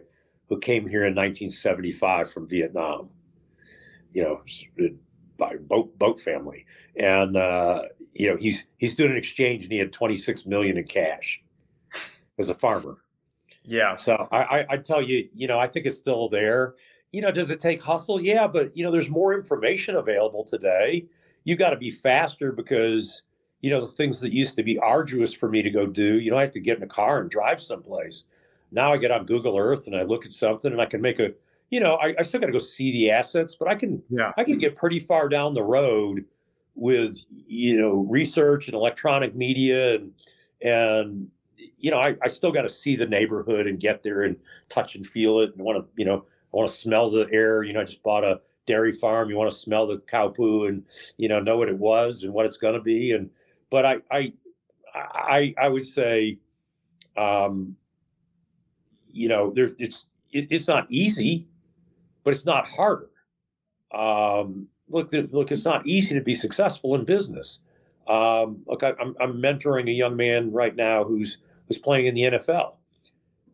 who 0.48 0.58
came 0.58 0.82
here 0.88 1.04
in 1.06 1.14
1975 1.14 2.30
from 2.30 2.48
Vietnam, 2.48 3.10
you 4.12 4.22
know, 4.22 4.42
by 5.36 5.56
boat, 5.56 5.96
boat 5.98 6.20
family. 6.20 6.66
And, 6.96 7.36
uh, 7.36 7.82
you 8.14 8.30
know, 8.30 8.36
he's, 8.36 8.66
he's 8.78 8.94
doing 8.94 9.12
an 9.12 9.16
exchange 9.16 9.64
and 9.64 9.72
he 9.72 9.78
had 9.78 9.92
26 9.92 10.46
million 10.46 10.76
in 10.76 10.84
cash 10.84 11.40
as 12.40 12.48
a 12.48 12.55
farmer. 12.55 12.98
Yeah. 13.64 13.96
So 13.96 14.29
I, 14.33 14.38
I, 14.38 14.66
I 14.70 14.76
tell 14.79 15.03
you, 15.03 15.29
you 15.35 15.46
know, 15.46 15.61
I 15.61 15.68
think 15.68 15.87
it's 15.87 15.98
still 15.98 16.29
there. 16.29 16.74
You 17.12 17.20
know, 17.20 17.31
does 17.31 17.50
it 17.50 17.61
take 17.61 17.83
hustle? 17.83 18.20
Yeah, 18.20 18.46
but 18.46 18.76
you 18.76 18.85
know, 18.85 18.90
there's 18.90 19.09
more 19.09 19.35
information 19.35 19.96
available 19.96 20.44
today. 20.44 21.07
You 21.44 21.57
got 21.57 21.70
to 21.70 21.76
be 21.76 21.90
faster 21.90 22.53
because 22.53 23.22
you 23.61 23.70
know 23.70 23.81
the 23.81 23.92
things 23.92 24.20
that 24.20 24.33
used 24.33 24.57
to 24.57 24.62
be 24.62 24.79
arduous 24.79 25.33
for 25.33 25.48
me 25.48 25.62
to 25.62 25.70
go 25.70 25.87
do. 25.87 26.20
You 26.20 26.31
know, 26.31 26.38
I 26.38 26.42
have 26.42 26.53
to 26.53 26.61
get 26.61 26.79
in 26.79 26.83
a 26.83 26.88
car 26.88 27.20
and 27.20 27.31
drive 27.31 27.61
someplace. 27.61 28.24
Now 28.72 28.92
I 28.92 28.96
get 28.96 29.11
on 29.11 29.26
Google 29.26 29.59
Earth 29.59 29.87
and 29.87 29.96
I 29.96 30.03
look 30.03 30.24
at 30.24 30.33
something 30.33 30.72
and 30.72 30.81
I 30.81 30.87
can 30.87 31.00
make 31.00 31.18
a. 31.18 31.33
You 31.70 31.79
know, 31.79 31.94
I, 31.96 32.14
I 32.18 32.22
still 32.22 32.40
got 32.40 32.46
to 32.46 32.53
go 32.53 32.59
see 32.59 32.90
the 32.92 33.11
assets, 33.11 33.55
but 33.55 33.68
I 33.68 33.74
can. 33.74 34.03
Yeah. 34.09 34.33
I 34.37 34.44
can 34.44 34.59
get 34.59 34.76
pretty 34.76 35.00
far 35.00 35.29
down 35.29 35.55
the 35.55 35.62
road 35.62 36.24
with 36.76 37.24
you 37.29 37.81
know 37.81 38.07
research 38.09 38.68
and 38.68 38.74
electronic 38.74 39.35
media 39.35 39.96
and 39.96 40.12
and 40.62 41.29
you 41.79 41.90
know, 41.90 41.99
I, 41.99 42.14
I 42.23 42.29
still 42.29 42.53
got 42.53 42.62
to 42.62 42.68
see 42.68 42.96
the 42.96 43.07
neighborhood 43.07 43.66
and 43.66 43.81
get 43.81 44.03
there 44.03 44.23
and 44.23 44.37
touch 44.68 44.96
and 44.96 45.07
feel 45.07 45.40
it 45.40 45.55
and 45.55 45.64
want 45.64 45.79
to, 45.79 45.88
you 45.96 46.05
know, 46.05 46.25
I 46.53 46.57
want 46.57 46.70
to 46.70 46.77
smell 46.77 47.11
the 47.11 47.27
air. 47.33 47.62
You 47.62 47.73
know, 47.73 47.81
I 47.81 47.85
just 47.85 48.03
bought 48.03 48.25
a 48.25 48.40
dairy 48.66 48.92
farm. 48.92 49.31
You 49.31 49.37
want 49.37 49.51
to 49.51 49.57
smell 49.57 49.87
the 49.87 49.99
cow 50.11 50.29
poo 50.29 50.66
and, 50.66 50.83
you 51.16 51.29
know, 51.29 51.40
know 51.40 51.57
what 51.57 51.68
it 51.68 51.79
was 51.79 52.23
and 52.23 52.33
what 52.33 52.46
it's 52.46 52.57
going 52.57 52.75
to 52.75 52.81
be. 52.81 53.12
And, 53.12 53.31
but 53.70 53.87
I, 53.87 53.96
I, 54.11 54.33
I, 54.94 55.55
I 55.61 55.68
would 55.68 55.87
say, 55.87 56.38
um, 57.16 57.77
you 59.09 59.29
know, 59.29 59.51
there, 59.51 59.70
it's, 59.79 60.07
it, 60.33 60.49
it's 60.51 60.68
not 60.68 60.87
easy, 60.90 61.46
but 62.25 62.35
it's 62.35 62.46
not 62.46 62.66
harder. 62.66 63.11
Um, 63.92 64.68
look, 64.88 65.12
look, 65.12 65.51
it's 65.51 65.64
not 65.64 65.87
easy 65.87 66.14
to 66.14 66.20
be 66.20 66.35
successful 66.35 66.94
in 66.94 67.05
business. 67.05 67.61
Um, 68.09 68.62
look, 68.66 68.83
I, 68.83 68.92
I'm, 69.01 69.14
I'm 69.20 69.35
mentoring 69.40 69.88
a 69.88 69.92
young 69.92 70.16
man 70.16 70.53
right 70.53 70.75
now 70.75 71.05
who's 71.05 71.38
was 71.70 71.78
playing 71.78 72.06
in 72.06 72.14
the 72.14 72.22
NFL. 72.22 72.74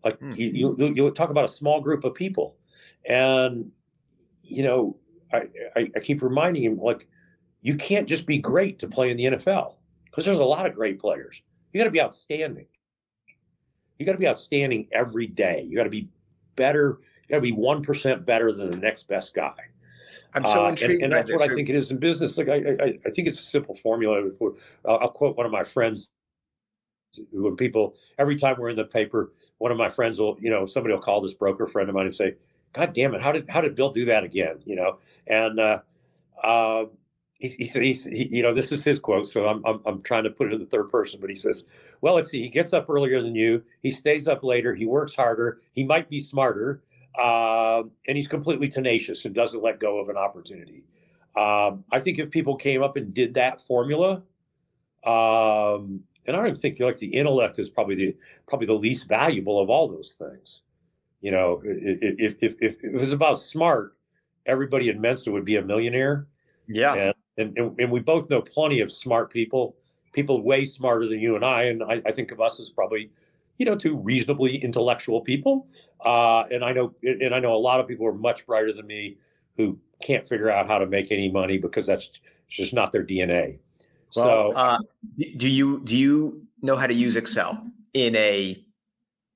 Like 0.02 0.18
mm. 0.18 0.36
you, 0.36 0.74
you, 0.78 0.94
you 0.94 1.10
talk 1.10 1.30
about 1.30 1.44
a 1.44 1.48
small 1.48 1.80
group 1.80 2.04
of 2.04 2.14
people, 2.14 2.56
and 3.04 3.70
you 4.42 4.62
know, 4.62 4.96
I, 5.32 5.42
I, 5.76 5.90
I 5.96 6.00
keep 6.00 6.22
reminding 6.22 6.62
him 6.62 6.78
like, 6.78 7.06
you 7.60 7.76
can't 7.76 8.08
just 8.08 8.26
be 8.26 8.38
great 8.38 8.78
to 8.78 8.88
play 8.88 9.10
in 9.10 9.16
the 9.16 9.24
NFL 9.24 9.74
because 10.06 10.24
there's 10.24 10.38
a 10.38 10.44
lot 10.44 10.66
of 10.66 10.74
great 10.74 10.98
players. 11.00 11.42
You 11.72 11.80
got 11.80 11.84
to 11.84 11.90
be 11.90 12.00
outstanding. 12.00 12.66
You 13.98 14.06
got 14.06 14.12
to 14.12 14.18
be 14.18 14.28
outstanding 14.28 14.88
every 14.92 15.26
day. 15.26 15.66
You 15.68 15.76
got 15.76 15.84
to 15.84 15.90
be 15.90 16.08
better. 16.54 17.00
You 17.22 17.30
got 17.30 17.36
to 17.36 17.42
be 17.42 17.52
one 17.52 17.82
percent 17.82 18.24
better 18.24 18.52
than 18.52 18.70
the 18.70 18.76
next 18.76 19.08
best 19.08 19.34
guy. 19.34 19.54
I'm 20.34 20.44
so 20.44 20.64
uh, 20.64 20.68
intrigued, 20.68 21.02
and, 21.02 21.04
and 21.04 21.12
that's 21.12 21.30
what 21.30 21.42
I 21.42 21.54
think 21.54 21.68
it 21.68 21.74
is 21.74 21.90
in 21.90 21.98
business. 21.98 22.38
Like 22.38 22.48
I, 22.48 22.54
I, 22.54 22.98
I 23.06 23.10
think 23.10 23.26
it's 23.28 23.40
a 23.40 23.42
simple 23.42 23.74
formula. 23.74 24.30
I'll, 24.84 24.98
I'll 24.98 25.10
quote 25.10 25.36
one 25.36 25.46
of 25.46 25.52
my 25.52 25.64
friends 25.64 26.12
when 27.32 27.56
people 27.56 27.94
every 28.18 28.36
time 28.36 28.56
we're 28.58 28.70
in 28.70 28.76
the 28.76 28.84
paper, 28.84 29.32
one 29.58 29.72
of 29.72 29.78
my 29.78 29.88
friends 29.88 30.18
will, 30.18 30.36
you 30.40 30.50
know, 30.50 30.66
somebody 30.66 30.94
will 30.94 31.02
call 31.02 31.20
this 31.20 31.34
broker 31.34 31.66
friend 31.66 31.88
of 31.88 31.94
mine 31.94 32.06
and 32.06 32.14
say, 32.14 32.34
"God 32.72 32.94
damn 32.94 33.14
it, 33.14 33.22
how 33.22 33.32
did 33.32 33.48
how 33.48 33.60
did 33.60 33.74
Bill 33.74 33.90
do 33.90 34.04
that 34.06 34.24
again?" 34.24 34.60
You 34.64 34.76
know, 34.76 34.98
and 35.26 35.58
uh, 35.60 35.78
uh, 36.42 36.84
he, 37.38 37.48
he 37.48 37.64
said, 37.64 37.82
he's, 37.82 38.04
he, 38.04 38.28
you 38.30 38.42
know, 38.42 38.54
this 38.54 38.72
is 38.72 38.82
his 38.82 38.98
quote, 38.98 39.28
so 39.28 39.46
I'm, 39.46 39.64
I'm 39.66 39.80
I'm 39.84 40.02
trying 40.02 40.24
to 40.24 40.30
put 40.30 40.48
it 40.48 40.54
in 40.54 40.60
the 40.60 40.66
third 40.66 40.90
person, 40.90 41.20
but 41.20 41.30
he 41.30 41.36
says, 41.36 41.64
"Well, 42.00 42.14
let's 42.14 42.30
see, 42.30 42.42
he 42.42 42.48
gets 42.48 42.72
up 42.72 42.88
earlier 42.88 43.22
than 43.22 43.34
you, 43.34 43.62
he 43.82 43.90
stays 43.90 44.26
up 44.28 44.42
later, 44.42 44.74
he 44.74 44.86
works 44.86 45.14
harder, 45.14 45.60
he 45.72 45.84
might 45.84 46.08
be 46.08 46.20
smarter, 46.20 46.82
uh, 47.18 47.82
and 48.06 48.16
he's 48.16 48.28
completely 48.28 48.68
tenacious 48.68 49.24
and 49.24 49.34
doesn't 49.34 49.62
let 49.62 49.80
go 49.80 49.98
of 49.98 50.08
an 50.08 50.16
opportunity." 50.16 50.84
Um, 51.36 51.84
I 51.92 51.98
think 51.98 52.18
if 52.18 52.30
people 52.30 52.56
came 52.56 52.82
up 52.82 52.96
and 52.96 53.12
did 53.12 53.34
that 53.34 53.60
formula, 53.60 54.22
um, 55.04 56.00
and 56.26 56.36
I 56.36 56.42
don't 56.42 56.58
think 56.58 56.80
like 56.80 56.98
the 56.98 57.06
intellect 57.06 57.58
is 57.58 57.68
probably 57.68 57.94
the 57.94 58.16
probably 58.48 58.66
the 58.66 58.74
least 58.74 59.08
valuable 59.08 59.60
of 59.60 59.70
all 59.70 59.88
those 59.88 60.16
things. 60.18 60.62
You 61.20 61.30
know, 61.30 61.62
if 61.64 62.16
if 62.18 62.36
if, 62.42 62.54
if 62.60 62.84
it 62.84 62.92
was 62.92 63.12
about 63.12 63.40
smart, 63.40 63.96
everybody 64.44 64.88
in 64.88 65.00
Mensa 65.00 65.30
would 65.30 65.44
be 65.44 65.56
a 65.56 65.62
millionaire. 65.62 66.26
Yeah, 66.68 67.12
and, 67.38 67.56
and 67.56 67.78
and 67.78 67.90
we 67.90 68.00
both 68.00 68.28
know 68.30 68.42
plenty 68.42 68.80
of 68.80 68.90
smart 68.90 69.32
people, 69.32 69.76
people 70.12 70.42
way 70.42 70.64
smarter 70.64 71.06
than 71.06 71.20
you 71.20 71.36
and 71.36 71.44
I, 71.44 71.64
and 71.64 71.82
I, 71.82 72.02
I 72.06 72.12
think 72.12 72.32
of 72.32 72.40
us 72.40 72.60
as 72.60 72.70
probably, 72.70 73.10
you 73.58 73.66
know, 73.66 73.76
two 73.76 73.96
reasonably 73.96 74.56
intellectual 74.56 75.20
people. 75.20 75.68
Uh, 76.04 76.44
and 76.50 76.64
I 76.64 76.72
know 76.72 76.94
and 77.02 77.34
I 77.34 77.38
know 77.38 77.54
a 77.54 77.56
lot 77.56 77.80
of 77.80 77.86
people 77.86 78.06
are 78.06 78.12
much 78.12 78.46
brighter 78.46 78.72
than 78.72 78.86
me 78.86 79.18
who 79.56 79.78
can't 80.02 80.26
figure 80.26 80.50
out 80.50 80.66
how 80.66 80.78
to 80.78 80.86
make 80.86 81.10
any 81.10 81.30
money 81.30 81.58
because 81.58 81.86
that's 81.86 82.10
just 82.48 82.74
not 82.74 82.92
their 82.92 83.04
DNA. 83.04 83.58
Well, 84.16 84.52
so, 84.52 84.56
uh, 84.56 84.78
do 85.36 85.48
you 85.48 85.80
do 85.84 85.96
you 85.96 86.46
know 86.62 86.76
how 86.76 86.86
to 86.86 86.94
use 86.94 87.16
Excel 87.16 87.64
in 87.94 88.14
a? 88.16 88.62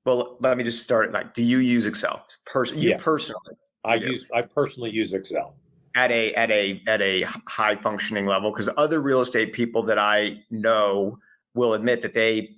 Well, 0.04 0.36
let 0.40 0.56
me 0.56 0.64
just 0.64 0.82
start. 0.82 1.12
Like, 1.12 1.34
do 1.34 1.44
you 1.44 1.58
use 1.58 1.86
Excel? 1.86 2.24
Person, 2.46 2.78
you 2.78 2.90
yeah. 2.90 2.96
personally? 2.98 3.56
I 3.84 3.96
use. 3.96 4.26
I 4.34 4.42
personally 4.42 4.90
use 4.90 5.12
Excel 5.12 5.54
at 5.94 6.10
a 6.10 6.32
at 6.34 6.50
a 6.50 6.82
at 6.86 7.00
a 7.00 7.22
high 7.22 7.74
functioning 7.74 8.26
level 8.26 8.50
because 8.50 8.68
other 8.76 9.00
real 9.00 9.20
estate 9.20 9.52
people 9.52 9.82
that 9.82 9.98
I 9.98 10.42
know 10.50 11.18
will 11.54 11.74
admit 11.74 12.00
that 12.02 12.14
they 12.14 12.56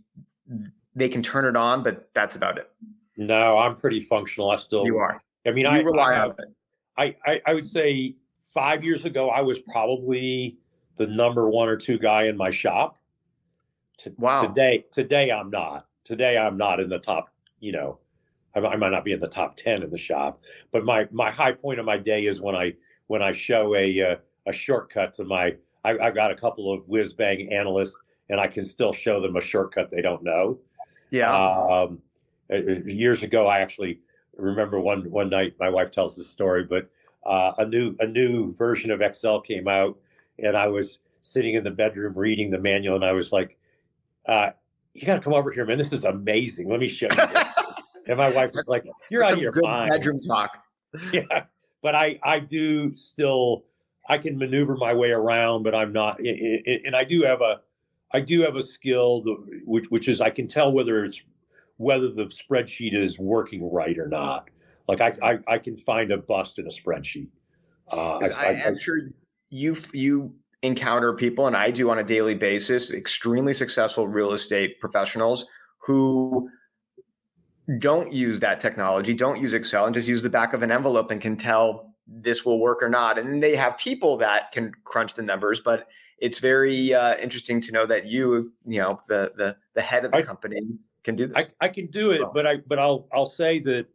they 0.95 1.09
can 1.09 1.23
turn 1.23 1.45
it 1.45 1.57
on, 1.57 1.83
but 1.83 2.11
that's 2.15 2.37
about 2.37 2.59
it. 2.59 2.71
No, 3.17 3.59
I'm 3.59 3.77
pretty 3.77 4.01
functional. 4.01 4.51
I 4.51 4.57
still 4.57 4.85
you 4.85 4.99
are. 4.99 5.23
I 5.47 5.51
mean, 5.51 5.65
you 5.65 5.71
I 5.71 5.79
rely 5.79 6.15
I 6.15 6.21
on 6.21 6.31
it. 6.31 6.55
I, 6.97 7.17
I 7.27 7.41
I 7.47 7.55
would 7.55 7.67
say 7.67 8.17
five 8.39 8.85
years 8.85 9.05
ago, 9.05 9.31
I 9.31 9.41
was 9.41 9.59
probably 9.59 10.59
the 11.07 11.13
number 11.13 11.49
one 11.49 11.69
or 11.69 11.77
two 11.77 11.99
guy 11.99 12.25
in 12.25 12.37
my 12.37 12.51
shop. 12.51 12.99
wow. 14.19 14.43
Today, 14.43 14.85
today 14.93 15.31
I'm 15.33 15.51
not. 15.51 15.87
Today 16.05 16.39
I'm 16.39 16.57
not 16.57 16.79
in 16.81 16.89
the 16.89 16.99
top. 16.99 17.29
You 17.61 17.73
know, 17.73 17.99
I, 18.55 18.61
I 18.61 18.77
might 18.77 18.91
not 18.91 19.05
be 19.05 19.13
in 19.13 19.21
the 19.21 19.29
top 19.29 19.57
ten 19.57 19.83
in 19.83 19.91
the 19.91 19.99
shop, 19.99 20.41
but 20.71 20.85
my 20.85 21.09
my 21.11 21.31
high 21.31 21.53
point 21.53 21.81
of 21.81 21.87
my 21.87 21.97
day 21.97 22.27
is 22.27 22.41
when 22.41 22.55
I 22.55 22.75
when 23.09 23.23
I 23.23 23.33
show 23.33 23.75
a 23.75 24.13
uh, 24.13 24.17
a 24.47 24.53
shortcut 24.53 25.15
to 25.15 25.25
my. 25.25 25.57
I, 25.85 25.99
I've 25.99 26.15
got 26.15 26.31
a 26.31 26.37
couple 26.37 26.73
of 26.73 26.87
whiz 26.89 27.13
bang 27.13 27.53
analysts, 27.53 27.99
and 28.31 28.41
I 28.41 28.47
can 28.47 28.65
still 28.65 28.93
show 28.93 29.21
them 29.21 29.37
a 29.37 29.41
shortcut 29.41 29.91
they 29.91 30.03
don't 30.03 30.23
know. 30.23 30.61
Yeah. 31.11 31.33
Um, 31.35 32.01
years 32.49 33.25
ago, 33.25 33.49
I 33.49 33.59
actually 33.59 33.99
remember 34.37 34.79
one 34.79 35.11
one 35.11 35.31
night. 35.31 35.55
My 35.59 35.69
wife 35.69 35.91
tells 35.91 36.17
the 36.17 36.23
story, 36.23 36.63
but 36.63 36.89
uh, 37.25 37.53
a 37.59 37.67
new 37.67 37.97
a 37.99 38.07
new 38.07 38.55
version 38.55 38.93
of 38.93 39.01
Excel 39.01 39.41
came 39.41 39.67
out, 39.67 39.99
and 40.43 40.57
I 40.57 40.67
was 40.69 41.01
sitting 41.21 41.55
in 41.55 41.65
the 41.65 41.71
bedroom 41.71 42.15
reading 42.15 42.51
the 42.51 42.59
manual, 42.59 42.97
and 42.97 43.05
I 43.05 43.13
was 43.13 43.33
like, 43.33 43.57
uh, 44.27 44.51
"You 44.95 45.07
got 45.07 45.15
to 45.15 45.21
come 45.21 45.33
over 45.33 45.51
here, 45.51 45.65
man! 45.65 45.79
This 45.79 45.93
is 45.93 46.05
amazing. 46.05 46.69
Let 46.69 46.81
me 46.81 46.89
show 46.89 47.09
you." 47.11 47.19
and 48.07 48.19
my 48.19 48.31
wife 48.31 48.51
was 48.55 48.69
like, 48.69 48.85
"You're 49.11 49.25
out 49.25 49.35
of 49.35 49.39
your 49.39 49.53
good 49.53 49.65
mind." 49.65 49.91
Bedroom 49.91 50.21
talk. 50.21 50.59
yeah, 51.13 51.45
but 51.83 51.95
I 51.95 52.19
I 52.23 52.41
do 52.41 52.95
still 52.95 53.65
I 54.09 54.19
can 54.19 54.37
maneuver 54.37 54.77
my 54.77 54.93
way 54.93 55.11
around, 55.11 55.63
but 55.63 55.75
I'm 55.75 55.93
not, 55.93 56.19
and 56.21 56.95
I 56.95 57.05
do 57.05 57.23
have 57.23 57.41
a 57.41 57.61
I 58.13 58.21
do 58.21 58.43
have 58.43 58.57
a 58.57 58.63
skill 58.63 59.23
which 59.65 59.87
which 59.91 60.09
is 60.09 60.21
I 60.21 60.31
can 60.31 60.49
tell 60.49 60.73
whether 60.73 61.05
it's 61.05 61.23
whether 61.77 62.11
the 62.11 62.25
spreadsheet 62.27 62.95
is 62.95 63.19
working 63.19 63.71
right 63.73 63.99
or 63.99 64.09
not. 64.09 64.51
Like 64.89 65.01
I 65.01 65.15
I, 65.23 65.39
I 65.55 65.59
can 65.59 65.77
find 65.77 66.11
a 66.11 66.19
bust 66.19 66.59
in 66.59 66.67
a 66.67 66.71
spreadsheet. 66.71 67.31
Uh, 67.93 68.19
I, 68.19 68.29
I, 68.29 68.53
am 68.67 68.79
sure 68.79 69.01
you 69.53 69.77
you 69.93 70.35
encounter 70.63 71.13
people, 71.15 71.47
and 71.47 71.55
I 71.55 71.71
do 71.71 71.91
on 71.91 71.99
a 71.99 72.03
daily 72.03 72.35
basis, 72.35 72.91
extremely 72.91 73.53
successful 73.53 74.09
real 74.09 74.33
estate 74.33 74.81
professionals 74.81 75.47
who 75.79 76.49
don't 77.79 78.13
use 78.13 78.41
that 78.41 78.61
technology, 78.61 79.15
don't 79.15 79.41
use 79.41 79.53
Excel, 79.53 79.85
and 79.85 79.95
just 79.95 80.09
use 80.09 80.23
the 80.23 80.31
back 80.31 80.55
of 80.55 80.63
an 80.63 80.71
envelope 80.71 81.11
and 81.11 81.21
can 81.21 81.37
tell 81.37 81.95
this 82.07 82.45
will 82.45 82.59
work 82.59 82.83
or 82.83 82.89
not. 82.89 83.19
And 83.19 83.43
they 83.43 83.55
have 83.55 83.77
people 83.77 84.17
that 84.19 84.53
can 84.53 84.73
crunch 84.85 85.15
the 85.15 85.23
numbers, 85.23 85.61
but 85.61 85.87
it's 86.19 86.39
very 86.39 86.95
uh, 86.95 87.17
interesting 87.19 87.61
to 87.61 87.73
know 87.73 87.85
that 87.87 88.07
you, 88.07 88.53
you 88.67 88.81
know, 88.81 89.01
the 89.09 89.33
the 89.37 89.57
the 89.75 89.83
head 89.83 90.07
of 90.07 90.13
the 90.13 90.19
I, 90.19 90.23
company 90.23 90.61
can 91.05 91.15
do 91.15 91.27
this. 91.27 91.37
I, 91.37 91.67
I 91.67 91.69
can 91.69 91.89
do 91.89 92.13
it, 92.13 92.23
well. 92.23 92.33
but 92.33 92.47
I 92.47 92.57
but 92.57 92.79
I'll 92.79 93.07
I'll 93.13 93.27
say 93.27 93.59
that 93.61 93.87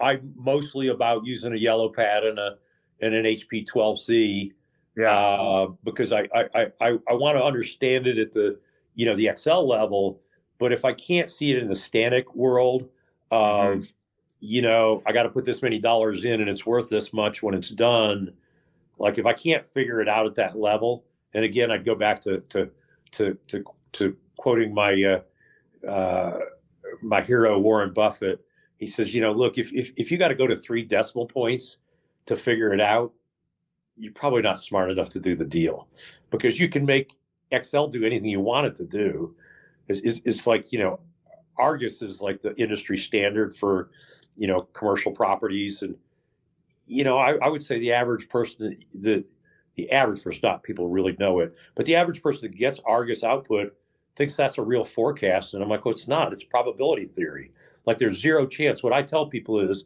I'm 0.00 0.32
mostly 0.36 0.88
about 0.88 1.26
using 1.26 1.52
a 1.52 1.56
yellow 1.56 1.90
pad 1.90 2.24
and 2.24 2.38
a 2.38 2.56
and 3.00 3.14
an 3.14 3.24
HP 3.24 3.66
12C. 3.66 4.52
Yeah. 4.96 5.10
Uh, 5.10 5.66
because 5.82 6.12
I 6.12 6.28
I 6.34 6.66
I, 6.80 6.98
I 7.08 7.14
want 7.14 7.36
to 7.36 7.44
understand 7.44 8.06
it 8.06 8.18
at 8.18 8.32
the 8.32 8.58
you 8.94 9.06
know 9.06 9.16
the 9.16 9.28
Excel 9.28 9.66
level, 9.66 10.20
but 10.58 10.72
if 10.72 10.84
I 10.84 10.92
can't 10.92 11.28
see 11.28 11.50
it 11.50 11.58
in 11.58 11.66
the 11.66 11.74
static 11.74 12.34
world 12.34 12.88
of 13.30 13.78
mm-hmm. 13.78 13.84
you 14.40 14.62
know 14.62 15.02
I 15.04 15.12
got 15.12 15.24
to 15.24 15.30
put 15.30 15.44
this 15.44 15.62
many 15.62 15.80
dollars 15.80 16.24
in 16.24 16.40
and 16.40 16.48
it's 16.48 16.64
worth 16.64 16.88
this 16.88 17.12
much 17.12 17.42
when 17.42 17.54
it's 17.54 17.70
done, 17.70 18.34
like 18.98 19.18
if 19.18 19.26
I 19.26 19.32
can't 19.32 19.66
figure 19.66 20.00
it 20.00 20.08
out 20.08 20.26
at 20.26 20.36
that 20.36 20.56
level, 20.56 21.04
and 21.32 21.44
again 21.44 21.72
I'd 21.72 21.84
go 21.84 21.96
back 21.96 22.20
to 22.22 22.40
to 22.50 22.70
to 23.12 23.36
to, 23.48 23.64
to 23.94 24.16
quoting 24.36 24.72
my 24.72 25.02
uh, 25.02 25.90
uh, 25.90 26.38
my 27.02 27.20
hero 27.20 27.58
Warren 27.58 27.92
Buffett. 27.92 28.44
He 28.78 28.86
says, 28.86 29.14
you 29.14 29.20
know, 29.20 29.32
look, 29.32 29.58
if 29.58 29.72
if, 29.72 29.92
if 29.96 30.12
you 30.12 30.18
got 30.18 30.28
to 30.28 30.34
go 30.34 30.46
to 30.46 30.54
three 30.54 30.82
decimal 30.82 31.26
points 31.26 31.78
to 32.26 32.36
figure 32.36 32.72
it 32.72 32.80
out, 32.80 33.12
you're 33.96 34.12
probably 34.12 34.42
not 34.42 34.58
smart 34.58 34.90
enough 34.90 35.08
to 35.10 35.20
do 35.20 35.34
the 35.34 35.44
deal 35.44 35.88
because 36.30 36.58
you 36.58 36.68
can 36.68 36.84
make 36.84 37.16
Excel 37.50 37.88
do 37.88 38.04
anything 38.04 38.28
you 38.28 38.40
want 38.40 38.66
it 38.66 38.74
to 38.76 38.84
do. 38.84 39.34
It's, 39.88 40.00
it's, 40.00 40.20
it's 40.24 40.46
like, 40.46 40.72
you 40.72 40.78
know, 40.78 41.00
Argus 41.58 42.02
is 42.02 42.20
like 42.20 42.42
the 42.42 42.56
industry 42.56 42.96
standard 42.96 43.54
for, 43.54 43.90
you 44.36 44.46
know, 44.46 44.62
commercial 44.72 45.12
properties. 45.12 45.82
And, 45.82 45.94
you 46.86 47.04
know, 47.04 47.18
I, 47.18 47.36
I 47.36 47.48
would 47.48 47.62
say 47.62 47.78
the 47.78 47.92
average 47.92 48.28
person, 48.28 48.76
the, 48.94 49.24
the 49.76 49.90
average 49.92 50.24
person, 50.24 50.40
not 50.42 50.62
people 50.62 50.88
really 50.88 51.16
know 51.20 51.40
it, 51.40 51.54
but 51.76 51.86
the 51.86 51.94
average 51.94 52.22
person 52.22 52.50
that 52.50 52.58
gets 52.58 52.80
Argus 52.84 53.22
output 53.22 53.74
thinks 54.16 54.34
that's 54.36 54.58
a 54.58 54.62
real 54.62 54.84
forecast. 54.84 55.54
And 55.54 55.62
I'm 55.62 55.68
like, 55.68 55.84
well, 55.84 55.94
it's 55.94 56.08
not. 56.08 56.32
It's 56.32 56.44
probability 56.44 57.04
theory. 57.04 57.52
Like 57.86 57.98
there's 57.98 58.18
zero 58.18 58.46
chance. 58.46 58.82
What 58.82 58.92
I 58.92 59.02
tell 59.02 59.26
people 59.26 59.60
is 59.60 59.84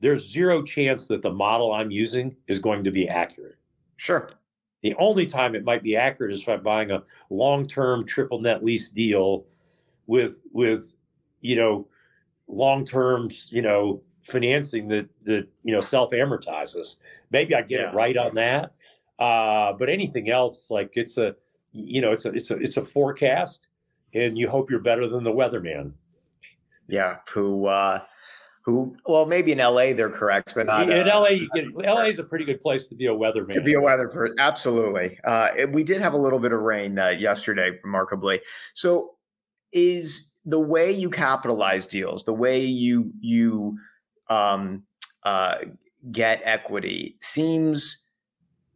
there's 0.00 0.30
zero 0.30 0.62
chance 0.62 1.06
that 1.08 1.22
the 1.22 1.30
model 1.30 1.72
I'm 1.72 1.90
using 1.90 2.36
is 2.48 2.58
going 2.58 2.84
to 2.84 2.90
be 2.90 3.08
accurate. 3.08 3.56
Sure. 3.96 4.30
The 4.82 4.94
only 4.98 5.26
time 5.26 5.54
it 5.54 5.64
might 5.64 5.82
be 5.82 5.96
accurate 5.96 6.32
is 6.32 6.42
if 6.42 6.48
I'm 6.48 6.62
buying 6.62 6.90
a 6.90 7.02
long-term 7.30 8.06
triple 8.06 8.40
net 8.40 8.64
lease 8.64 8.90
deal 8.90 9.46
with 10.06 10.40
with 10.52 10.96
you 11.40 11.56
know 11.56 11.88
long-term 12.46 13.30
you 13.48 13.62
know 13.62 14.02
financing 14.22 14.88
that 14.88 15.08
that 15.24 15.48
you 15.62 15.72
know 15.72 15.80
self 15.80 16.10
amortizes. 16.10 16.98
Maybe 17.30 17.54
I 17.54 17.62
get 17.62 17.80
yeah. 17.80 17.90
it 17.90 17.94
right 17.94 18.16
on 18.16 18.34
that, 18.34 18.74
uh, 19.18 19.72
but 19.72 19.88
anything 19.88 20.30
else 20.30 20.70
like 20.70 20.90
it's 20.94 21.16
a 21.18 21.34
you 21.72 22.00
know 22.00 22.12
it's 22.12 22.24
a 22.24 22.30
it's 22.30 22.50
a 22.50 22.56
it's 22.56 22.76
a 22.76 22.84
forecast, 22.84 23.66
and 24.14 24.36
you 24.36 24.48
hope 24.48 24.70
you're 24.70 24.80
better 24.80 25.08
than 25.08 25.24
the 25.24 25.32
weatherman. 25.32 25.92
Yeah, 26.88 27.16
who 27.32 27.66
uh, 27.66 28.02
who 28.66 28.96
well 29.06 29.26
maybe 29.26 29.52
in 29.52 29.58
LA 29.58 29.92
they're 29.92 30.10
correct, 30.10 30.52
but 30.56 30.66
not 30.66 30.90
in 30.90 31.08
uh, 31.08 31.20
LA. 31.20 31.92
LA 31.94 32.02
is 32.02 32.18
a 32.18 32.24
pretty 32.24 32.44
good 32.44 32.60
place 32.60 32.88
to 32.88 32.96
be 32.96 33.06
a 33.06 33.14
weatherman. 33.14 33.52
To 33.52 33.60
be 33.60 33.74
a 33.74 33.80
weather 33.80 34.08
person, 34.08 34.36
absolutely. 34.40 35.18
Uh, 35.24 35.50
we 35.70 35.84
did 35.84 36.02
have 36.02 36.14
a 36.14 36.18
little 36.18 36.40
bit 36.40 36.52
of 36.52 36.60
rain 36.60 36.98
uh, 36.98 37.10
yesterday, 37.10 37.78
remarkably. 37.84 38.40
So, 38.74 39.12
is 39.72 40.34
the 40.44 40.58
way 40.58 40.90
you 40.90 41.10
capitalize 41.10 41.86
deals, 41.86 42.24
the 42.24 42.34
way 42.34 42.60
you 42.60 43.12
you 43.20 43.78
um, 44.28 44.82
uh, 45.22 45.58
get 46.10 46.42
equity, 46.44 47.18
seems 47.22 48.04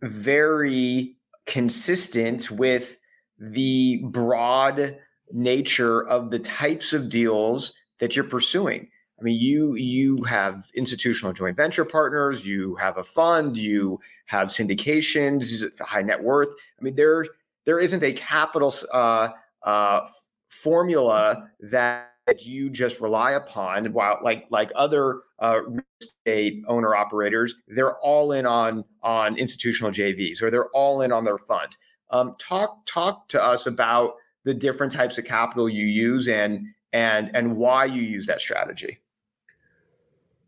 very 0.03 1.17
consistent 1.47 2.49
with 2.49 2.97
the 3.41 4.03
broad 4.05 4.99
nature 5.33 6.07
of 6.07 6.31
the 6.31 6.39
types 6.39 6.93
of 6.93 7.09
deals 7.09 7.75
that 7.99 8.15
you're 8.15 8.25
pursuing. 8.25 8.89
I 9.21 9.23
mean, 9.23 9.39
you 9.39 9.75
you 9.75 10.23
have 10.25 10.71
institutional 10.75 11.33
joint 11.33 11.57
venture 11.57 11.85
partners, 11.85 12.47
you 12.47 12.75
have 12.77 12.97
a 12.97 13.03
fund, 13.03 13.59
you 13.59 14.01
have 14.27 14.49
syndications, 14.49 15.65
high 15.81 16.03
net 16.03 16.23
worth. 16.23 16.49
I 16.79 16.83
mean, 16.83 16.95
there 16.95 17.27
there 17.67 17.79
isn't 17.79 18.03
a 18.03 18.13
capital 18.13 18.73
uh, 18.93 19.29
uh, 19.63 20.07
formula 20.49 21.51
that 21.61 22.07
you 22.39 22.71
just 22.71 23.01
rely 23.01 23.33
upon 23.33 23.93
while 23.93 24.19
like 24.23 24.47
like 24.51 24.71
other 24.75 25.21
uh, 25.41 25.61
real 25.67 25.83
estate 26.01 26.63
owner 26.69 26.95
operators 26.95 27.57
they're 27.69 27.97
all 27.99 28.33
in 28.33 28.47
on 28.47 28.85
on 29.03 29.37
institutional 29.37 29.91
jvs 29.91 30.41
or 30.41 30.51
they're 30.51 30.69
all 30.69 31.03
in 31.03 31.11
on 31.11 31.25
their 31.25 31.39
fund 31.39 31.77
um, 32.11 32.37
talk 32.39 32.85
talk 32.87 33.29
to 33.29 33.43
us 33.43 33.67
about 33.67 34.15
the 34.45 34.55
different 34.55 34.93
types 34.93 35.19
of 35.19 35.25
capital 35.25 35.69
you 35.69 35.87
use 35.87 36.29
and 36.29 36.67
and 36.93 37.35
and 37.35 37.57
why 37.57 37.85
you 37.85 38.03
use 38.03 38.27
that 38.27 38.41
strategy 38.41 38.99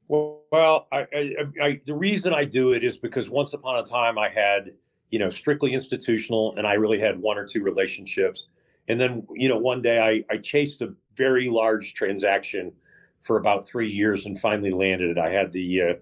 well, 0.08 0.88
I, 0.92 1.06
I, 1.14 1.34
I, 1.62 1.80
the 1.86 1.94
reason 1.94 2.34
i 2.34 2.44
do 2.44 2.72
it 2.72 2.84
is 2.84 2.96
because 2.96 3.30
once 3.30 3.52
upon 3.54 3.78
a 3.78 3.84
time 3.84 4.18
i 4.18 4.28
had 4.28 4.72
you 5.10 5.18
know 5.18 5.30
strictly 5.30 5.72
institutional 5.72 6.54
and 6.56 6.66
i 6.66 6.74
really 6.74 7.00
had 7.00 7.18
one 7.18 7.38
or 7.38 7.46
two 7.46 7.62
relationships 7.62 8.48
and 8.88 9.00
then, 9.00 9.26
you 9.34 9.48
know, 9.48 9.58
one 9.58 9.82
day 9.82 10.00
I, 10.00 10.34
I 10.34 10.38
chased 10.38 10.80
a 10.80 10.94
very 11.16 11.48
large 11.48 11.94
transaction 11.94 12.72
for 13.20 13.36
about 13.36 13.66
three 13.66 13.88
years 13.88 14.26
and 14.26 14.38
finally 14.38 14.72
landed 14.72 15.10
it. 15.10 15.18
I 15.18 15.30
had 15.30 15.52
the, 15.52 15.98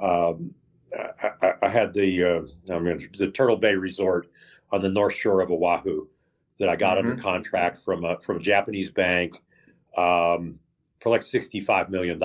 uh, 0.00 0.04
um, 0.04 0.54
I, 1.42 1.52
I, 1.62 1.68
had 1.68 1.92
the, 1.92 2.24
uh, 2.24 2.74
I 2.74 2.78
mean, 2.78 3.08
the 3.18 3.30
Turtle 3.30 3.56
Bay 3.56 3.74
Resort 3.74 4.28
on 4.72 4.80
the 4.80 4.88
North 4.88 5.14
Shore 5.14 5.42
of 5.42 5.50
Oahu 5.50 6.06
that 6.58 6.68
I 6.70 6.76
got 6.76 6.96
mm-hmm. 6.96 7.10
under 7.10 7.22
contract 7.22 7.78
from 7.78 8.04
a, 8.04 8.18
from 8.20 8.38
a 8.38 8.40
Japanese 8.40 8.90
bank 8.90 9.42
um, 9.98 10.58
for 11.00 11.10
like 11.10 11.20
$65 11.20 11.90
million. 11.90 12.18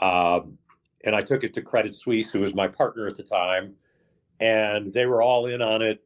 Um, 0.00 0.58
and 1.04 1.14
I 1.14 1.20
took 1.20 1.44
it 1.44 1.54
to 1.54 1.62
Credit 1.62 1.94
Suisse, 1.94 2.30
who 2.30 2.40
was 2.40 2.54
my 2.54 2.68
partner 2.68 3.06
at 3.06 3.16
the 3.16 3.22
time, 3.22 3.74
and 4.38 4.92
they 4.92 5.06
were 5.06 5.22
all 5.22 5.46
in 5.46 5.62
on 5.62 5.82
it 5.82 6.02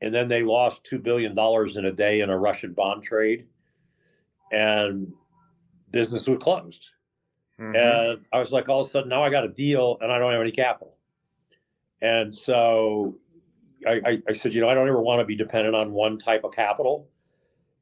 and 0.00 0.14
then 0.14 0.28
they 0.28 0.42
lost 0.42 0.84
two 0.84 0.98
billion 0.98 1.34
dollars 1.34 1.76
in 1.76 1.86
a 1.86 1.92
day 1.92 2.20
in 2.20 2.30
a 2.30 2.38
Russian 2.38 2.72
bond 2.72 3.02
trade, 3.02 3.46
and 4.52 5.12
business 5.90 6.28
was 6.28 6.38
closed. 6.38 6.90
Mm-hmm. 7.60 7.74
And 7.74 8.24
I 8.32 8.38
was 8.38 8.52
like, 8.52 8.68
all 8.68 8.80
of 8.80 8.86
a 8.86 8.90
sudden, 8.90 9.08
now 9.08 9.22
I 9.22 9.30
got 9.30 9.44
a 9.44 9.48
deal, 9.48 9.96
and 10.00 10.12
I 10.12 10.18
don't 10.18 10.32
have 10.32 10.40
any 10.40 10.52
capital. 10.52 10.96
And 12.02 12.34
so 12.34 13.16
I, 13.86 14.00
I, 14.04 14.22
I 14.28 14.32
said, 14.34 14.54
you 14.54 14.60
know, 14.60 14.68
I 14.68 14.74
don't 14.74 14.86
ever 14.86 15.00
want 15.00 15.20
to 15.20 15.24
be 15.24 15.34
dependent 15.34 15.74
on 15.74 15.92
one 15.92 16.18
type 16.18 16.44
of 16.44 16.52
capital. 16.52 17.08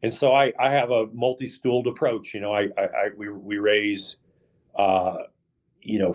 And 0.05 0.14
so 0.14 0.33
I, 0.33 0.53
I 0.61 0.71
have 0.71 0.90
a 0.93 1.07
multi-stooled 1.12 1.88
approach. 1.88 2.33
You 2.33 2.40
know, 2.40 2.55
I, 2.55 2.69
I, 2.79 3.09
we, 3.17 3.31
we 3.31 3.59
raise, 3.59 4.19
uh, 4.77 5.17
you 5.85 5.99
know, 5.99 6.14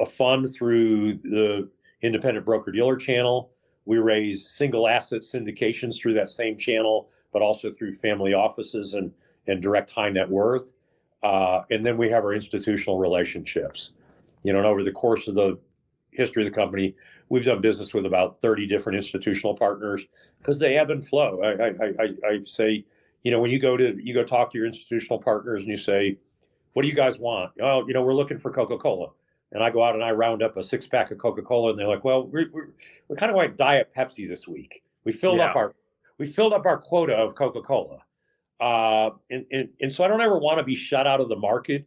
a 0.00 0.06
fund 0.06 0.52
through 0.52 1.14
the 1.18 1.68
independent 2.02 2.44
broker 2.44 2.70
dealer 2.70 2.96
channel. 2.96 3.50
We 3.86 3.98
raise 3.98 4.48
single 4.48 4.88
asset 4.88 5.22
syndications 5.22 5.98
through 5.98 6.14
that 6.14 6.28
same 6.28 6.58
channel, 6.58 7.08
but 7.32 7.42
also 7.42 7.70
through 7.70 7.94
family 7.94 8.34
offices 8.34 8.94
and, 8.94 9.12
and 9.46 9.62
direct 9.62 9.90
high 9.90 10.10
net 10.10 10.28
worth. 10.28 10.72
Uh, 11.22 11.62
and 11.70 11.84
then 11.84 11.96
we 11.96 12.10
have 12.10 12.24
our 12.24 12.34
institutional 12.34 12.98
relationships. 12.98 13.92
You 14.42 14.52
know, 14.52 14.58
and 14.58 14.66
over 14.66 14.82
the 14.82 14.92
course 14.92 15.28
of 15.28 15.34
the 15.34 15.58
history 16.10 16.46
of 16.46 16.52
the 16.52 16.54
company, 16.54 16.94
we've 17.28 17.44
done 17.44 17.60
business 17.60 17.94
with 17.94 18.06
about 18.06 18.40
30 18.40 18.66
different 18.66 18.96
institutional 18.96 19.54
partners 19.54 20.04
because 20.38 20.58
they 20.58 20.76
ebb 20.76 20.90
and 20.90 21.06
flow. 21.06 21.40
I, 21.42 21.68
I, 21.68 22.04
I, 22.04 22.28
I 22.28 22.42
say, 22.44 22.84
you 23.22 23.30
know, 23.30 23.40
when 23.40 23.50
you 23.50 23.58
go 23.58 23.76
to 23.76 23.96
you 24.02 24.12
go 24.12 24.22
talk 24.22 24.52
to 24.52 24.58
your 24.58 24.66
institutional 24.66 25.18
partners 25.18 25.62
and 25.62 25.70
you 25.70 25.76
say, 25.76 26.18
"What 26.74 26.82
do 26.82 26.88
you 26.88 26.94
guys 26.94 27.18
want?" 27.18 27.52
Oh, 27.60 27.86
you 27.86 27.94
know, 27.94 28.02
we're 28.02 28.14
looking 28.14 28.38
for 28.38 28.52
Coca 28.52 28.76
Cola 28.78 29.08
and 29.54 29.62
I 29.62 29.70
go 29.70 29.82
out 29.82 29.94
and 29.94 30.04
I 30.04 30.10
round 30.10 30.42
up 30.42 30.56
a 30.56 30.62
six 30.62 30.86
pack 30.86 31.10
of 31.12 31.18
Coca 31.18 31.40
Cola, 31.40 31.70
and 31.70 31.78
they're 31.78 31.88
like, 31.88 32.04
"Well, 32.04 32.26
we're, 32.26 32.50
we're, 32.52 32.68
we're 33.08 33.16
kind 33.16 33.30
of 33.30 33.36
like 33.36 33.56
Diet 33.56 33.90
Pepsi 33.96 34.28
this 34.28 34.46
week. 34.46 34.82
We 35.04 35.12
filled 35.12 35.38
yeah. 35.38 35.50
up 35.50 35.56
our 35.56 35.74
we 36.18 36.26
filled 36.26 36.52
up 36.52 36.66
our 36.66 36.76
quota 36.76 37.14
of 37.14 37.34
Coca 37.34 37.62
Cola, 37.62 37.98
uh, 38.60 39.10
and, 39.30 39.46
and 39.50 39.68
and 39.80 39.92
so 39.92 40.04
I 40.04 40.08
don't 40.08 40.20
ever 40.20 40.38
want 40.38 40.58
to 40.58 40.64
be 40.64 40.74
shut 40.74 41.06
out 41.06 41.20
of 41.20 41.28
the 41.28 41.36
market 41.36 41.86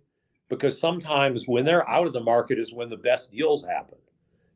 because 0.50 0.80
sometimes 0.80 1.48
when 1.48 1.66
they're 1.66 1.88
out 1.88 2.08
of 2.08 2.14
the 2.14 2.22
market 2.22 2.58
is 2.58 2.74
when 2.74 2.90
the 2.90 2.98
best 2.98 3.32
deals 3.32 3.66
happen, 3.66 3.98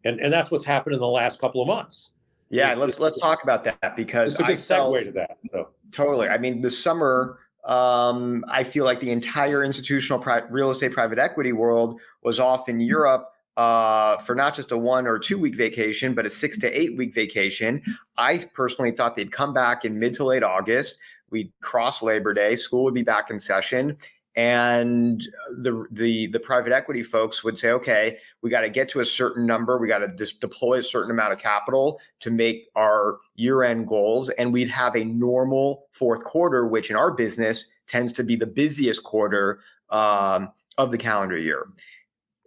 and 0.05 0.19
and 0.21 0.31
that's 0.31 0.49
what's 0.49 0.65
happened 0.65 0.93
in 0.93 1.01
the 1.01 1.07
last 1.07 1.39
couple 1.39 1.61
of 1.61 1.67
months. 1.67 2.11
Yeah, 2.49 2.71
it's, 2.71 2.79
let's 2.79 2.93
it's, 2.93 2.99
let's 3.01 3.19
talk 3.19 3.43
about 3.43 3.63
that 3.65 3.95
because 3.95 4.33
it's 4.33 4.41
a 4.41 4.43
good 4.43 4.53
I 4.53 4.57
felt, 4.57 5.03
to 5.03 5.11
that. 5.13 5.37
So. 5.51 5.69
Totally. 5.91 6.29
I 6.29 6.37
mean, 6.37 6.61
the 6.61 6.69
summer 6.69 7.39
um, 7.63 8.43
I 8.49 8.63
feel 8.63 8.85
like 8.85 8.99
the 8.99 9.11
entire 9.11 9.63
institutional 9.63 10.19
pri- 10.19 10.43
real 10.49 10.69
estate 10.69 10.93
private 10.93 11.19
equity 11.19 11.53
world 11.53 11.99
was 12.23 12.39
off 12.39 12.67
in 12.67 12.79
Europe 12.79 13.27
uh, 13.57 14.17
for 14.17 14.33
not 14.35 14.55
just 14.55 14.71
a 14.71 14.77
one 14.77 15.05
or 15.05 15.19
two 15.19 15.37
week 15.37 15.55
vacation, 15.55 16.13
but 16.13 16.25
a 16.25 16.29
six 16.29 16.57
to 16.59 16.79
eight 16.79 16.97
week 16.97 17.13
vacation. 17.13 17.81
I 18.17 18.49
personally 18.53 18.91
thought 18.91 19.15
they'd 19.15 19.31
come 19.31 19.53
back 19.53 19.85
in 19.85 19.99
mid 19.99 20.13
to 20.15 20.25
late 20.25 20.43
August. 20.43 20.99
We'd 21.29 21.51
cross 21.61 22.01
Labor 22.01 22.33
Day, 22.33 22.55
school 22.55 22.83
would 22.83 22.93
be 22.93 23.03
back 23.03 23.29
in 23.29 23.39
session, 23.39 23.97
and 24.35 25.27
the 25.57 25.85
the 25.91 26.27
the 26.27 26.39
private 26.39 26.71
equity 26.71 27.03
folks 27.03 27.43
would 27.43 27.57
say 27.57 27.71
okay 27.71 28.17
we 28.41 28.49
got 28.49 28.61
to 28.61 28.69
get 28.69 28.89
to 28.89 28.99
a 28.99 29.05
certain 29.05 29.45
number. 29.45 29.77
We 29.77 29.87
got 29.87 29.99
to 29.99 30.07
just 30.15 30.41
deploy 30.41 30.77
a 30.77 30.81
certain 30.81 31.11
amount 31.11 31.33
of 31.33 31.39
capital 31.39 31.99
to 32.21 32.31
make 32.31 32.67
our 32.75 33.19
year 33.35 33.63
end 33.63 33.87
goals. 33.87 34.29
And 34.31 34.51
we'd 34.51 34.69
have 34.69 34.95
a 34.95 35.03
normal 35.03 35.87
fourth 35.91 36.23
quarter 36.23 36.67
which 36.67 36.89
in 36.89 36.95
our 36.95 37.11
business 37.11 37.71
tends 37.87 38.11
to 38.13 38.23
be 38.23 38.35
the 38.35 38.47
busiest 38.47 39.03
quarter 39.03 39.59
um, 39.89 40.51
of 40.77 40.91
the 40.91 40.97
calendar 40.97 41.37
year. 41.37 41.67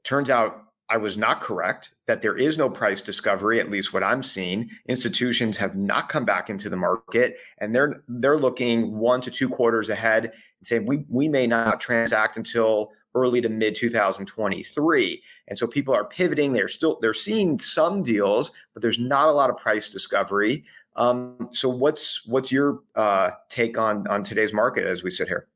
Turns 0.02 0.30
out 0.30 0.62
I 0.90 0.98
was 0.98 1.16
not 1.16 1.40
correct 1.40 1.90
that 2.06 2.20
there 2.20 2.36
is 2.36 2.58
no 2.58 2.68
price 2.68 3.00
discovery, 3.00 3.58
at 3.58 3.70
least 3.70 3.94
what 3.94 4.02
I'm 4.02 4.22
seeing. 4.22 4.68
Institutions 4.86 5.56
have 5.56 5.74
not 5.74 6.10
come 6.10 6.26
back 6.26 6.50
into 6.50 6.68
the 6.68 6.76
market 6.76 7.36
and 7.58 7.74
they're 7.74 8.02
they're 8.08 8.38
looking 8.38 8.98
one 8.98 9.20
to 9.22 9.30
two 9.30 9.48
quarters 9.48 9.90
ahead 9.90 10.32
and 10.64 10.66
saying 10.66 10.86
we 10.86 11.04
we 11.08 11.28
may 11.28 11.46
not 11.46 11.80
transact 11.80 12.36
until 12.36 12.92
early 13.14 13.40
to 13.40 13.48
mid 13.48 13.76
2023. 13.76 15.22
And 15.48 15.58
so 15.58 15.66
people 15.66 15.94
are 15.94 16.04
pivoting. 16.04 16.52
They're 16.52 16.68
still 16.68 16.98
they're 17.00 17.14
seeing 17.14 17.58
some 17.58 18.02
deals, 18.02 18.52
but 18.72 18.82
there's 18.82 18.98
not 18.98 19.28
a 19.28 19.32
lot 19.32 19.50
of 19.50 19.58
price 19.58 19.90
discovery. 19.90 20.64
Um, 20.96 21.48
so 21.50 21.68
what's 21.68 22.26
what's 22.26 22.50
your 22.50 22.80
uh, 22.96 23.30
take 23.48 23.76
on 23.78 24.06
on 24.08 24.22
today's 24.22 24.52
market 24.52 24.86
as 24.86 25.02
we 25.02 25.10
sit 25.10 25.28
here? 25.28 25.48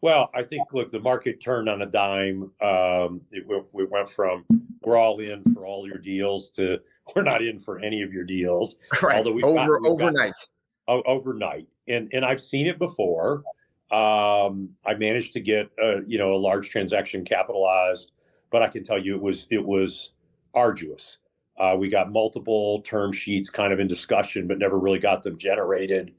Well, 0.00 0.30
I 0.34 0.42
think 0.42 0.72
look, 0.72 0.90
the 0.90 0.98
market 0.98 1.40
turned 1.40 1.68
on 1.68 1.82
a 1.82 1.86
dime. 1.86 2.50
Um, 2.60 3.20
it, 3.30 3.46
we 3.72 3.84
went 3.84 4.10
from 4.10 4.44
we're 4.82 4.96
all 4.96 5.20
in 5.20 5.44
for 5.54 5.64
all 5.64 5.86
your 5.86 5.98
deals 5.98 6.50
to 6.56 6.78
we're 7.14 7.22
not 7.22 7.42
in 7.42 7.60
for 7.60 7.78
any 7.78 8.02
of 8.02 8.12
your 8.12 8.24
deals. 8.24 8.76
Right. 9.02 9.18
Although 9.18 9.32
we 9.32 9.42
Over, 9.44 9.80
overnight. 9.86 10.34
Got, 10.88 11.06
overnight, 11.06 11.68
and 11.86 12.10
and 12.12 12.24
I've 12.24 12.40
seen 12.40 12.66
it 12.66 12.78
before. 12.78 13.44
Um, 13.92 14.70
I 14.86 14.94
managed 14.94 15.34
to 15.34 15.40
get 15.40 15.70
a, 15.78 16.00
you 16.06 16.18
know 16.18 16.34
a 16.34 16.36
large 16.38 16.70
transaction 16.70 17.24
capitalized, 17.24 18.12
but 18.50 18.62
I 18.62 18.68
can 18.68 18.84
tell 18.84 18.98
you 18.98 19.14
it 19.14 19.22
was 19.22 19.46
it 19.50 19.64
was 19.64 20.12
arduous. 20.54 21.18
Uh, 21.58 21.76
we 21.78 21.90
got 21.90 22.10
multiple 22.10 22.80
term 22.82 23.12
sheets 23.12 23.50
kind 23.50 23.72
of 23.72 23.80
in 23.80 23.86
discussion, 23.86 24.46
but 24.48 24.58
never 24.58 24.78
really 24.78 24.98
got 24.98 25.22
them 25.22 25.36
generated. 25.36 26.14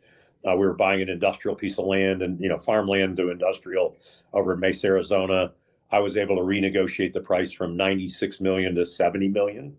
Uh, 0.48 0.52
we 0.52 0.66
were 0.66 0.74
buying 0.74 1.02
an 1.02 1.10
industrial 1.10 1.56
piece 1.56 1.80
of 1.80 1.86
land 1.86 2.22
and 2.22 2.40
you 2.40 2.48
know 2.48 2.58
farmland 2.58 3.18
to 3.18 3.32
industrial 3.32 3.98
over 4.34 4.54
in 4.54 4.60
Mesa, 4.60 4.88
Arizona. 4.88 5.52
I 5.92 6.00
was 6.00 6.16
able 6.16 6.36
to 6.36 6.44
renegotiate 6.44 7.14
the 7.14 7.22
price 7.22 7.52
from 7.52 7.78
96 7.78 8.40
million 8.40 8.76
to 8.76 8.86
70 8.86 9.30
million, 9.30 9.76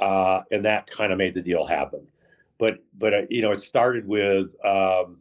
uh, 0.00 0.40
and 0.50 0.64
that 0.64 0.88
kind 0.88 1.12
of 1.12 1.18
made 1.18 1.34
the 1.34 1.42
deal 1.42 1.64
happen. 1.64 2.06
But 2.58 2.78
but 2.98 3.14
uh, 3.14 3.22
you 3.30 3.42
know 3.42 3.52
it 3.52 3.60
started 3.60 4.08
with 4.08 4.54
um, 4.64 5.18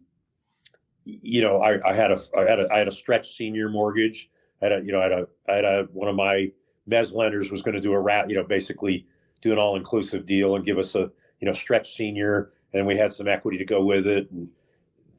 you 1.06 1.42
know 1.42 1.62
I, 1.62 1.90
I, 1.90 1.94
had 1.94 2.12
a 2.12 2.20
I 2.38 2.50
had 2.50 2.60
a 2.60 2.74
I 2.74 2.80
had 2.80 2.88
a 2.88 2.92
stretch 2.92 3.36
senior 3.36 3.70
mortgage. 3.70 4.30
I 4.62 4.66
had 4.66 4.72
a 4.82 4.86
you 4.86 4.92
know 4.92 5.00
I 5.00 5.04
had 5.04 5.12
a 5.12 5.28
I 5.50 5.54
had 5.54 5.66
a 5.66 5.88
one 5.94 6.08
of 6.08 6.16
my 6.16 6.52
mez 6.90 7.14
lenders 7.14 7.52
was 7.52 7.62
going 7.62 7.76
to 7.76 7.82
do 7.82 7.94
a 7.94 8.00
rat 8.00 8.30
you 8.30 8.36
know 8.36 8.44
basically 8.44 9.06
do 9.42 9.52
an 9.52 9.58
all 9.58 9.76
inclusive 9.76 10.26
deal 10.26 10.56
and 10.56 10.66
give 10.66 10.78
us 10.78 10.96
a 10.96 11.12
you 11.40 11.48
know 11.48 11.54
stretch 11.54 11.96
senior 11.96 12.52
and 12.74 12.86
we 12.86 12.98
had 12.98 13.12
some 13.12 13.28
equity 13.28 13.58
to 13.58 13.66
go 13.66 13.84
with 13.84 14.08
it. 14.08 14.30
And 14.32 14.48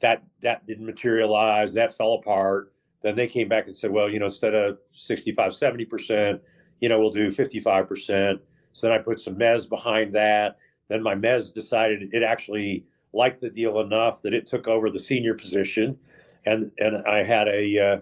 that 0.00 0.22
that 0.42 0.66
didn't 0.66 0.86
materialize. 0.86 1.74
That 1.74 1.96
fell 1.96 2.14
apart. 2.14 2.72
Then 3.02 3.16
they 3.16 3.26
came 3.26 3.48
back 3.48 3.66
and 3.66 3.76
said 3.76 3.90
well 3.90 4.08
you 4.08 4.18
know 4.18 4.26
instead 4.26 4.54
of 4.54 4.78
65 4.92 5.52
70% 5.52 6.40
you 6.80 6.88
know 6.88 7.00
we'll 7.00 7.10
do 7.10 7.28
55% 7.28 8.38
so 8.72 8.86
then 8.86 8.96
i 8.96 9.02
put 9.02 9.20
some 9.20 9.36
mez 9.36 9.68
behind 9.68 10.14
that. 10.14 10.58
Then 10.88 11.02
my 11.02 11.14
mez 11.14 11.52
decided 11.52 12.10
it 12.12 12.22
actually 12.22 12.84
liked 13.12 13.40
the 13.40 13.50
deal 13.50 13.80
enough 13.80 14.22
that 14.22 14.34
it 14.34 14.46
took 14.46 14.68
over 14.68 14.90
the 14.90 14.98
senior 14.98 15.34
position 15.34 15.98
and 16.46 16.70
and 16.78 16.96
i 17.06 17.22
had 17.22 17.48
a 17.48 17.78
uh, 17.78 18.00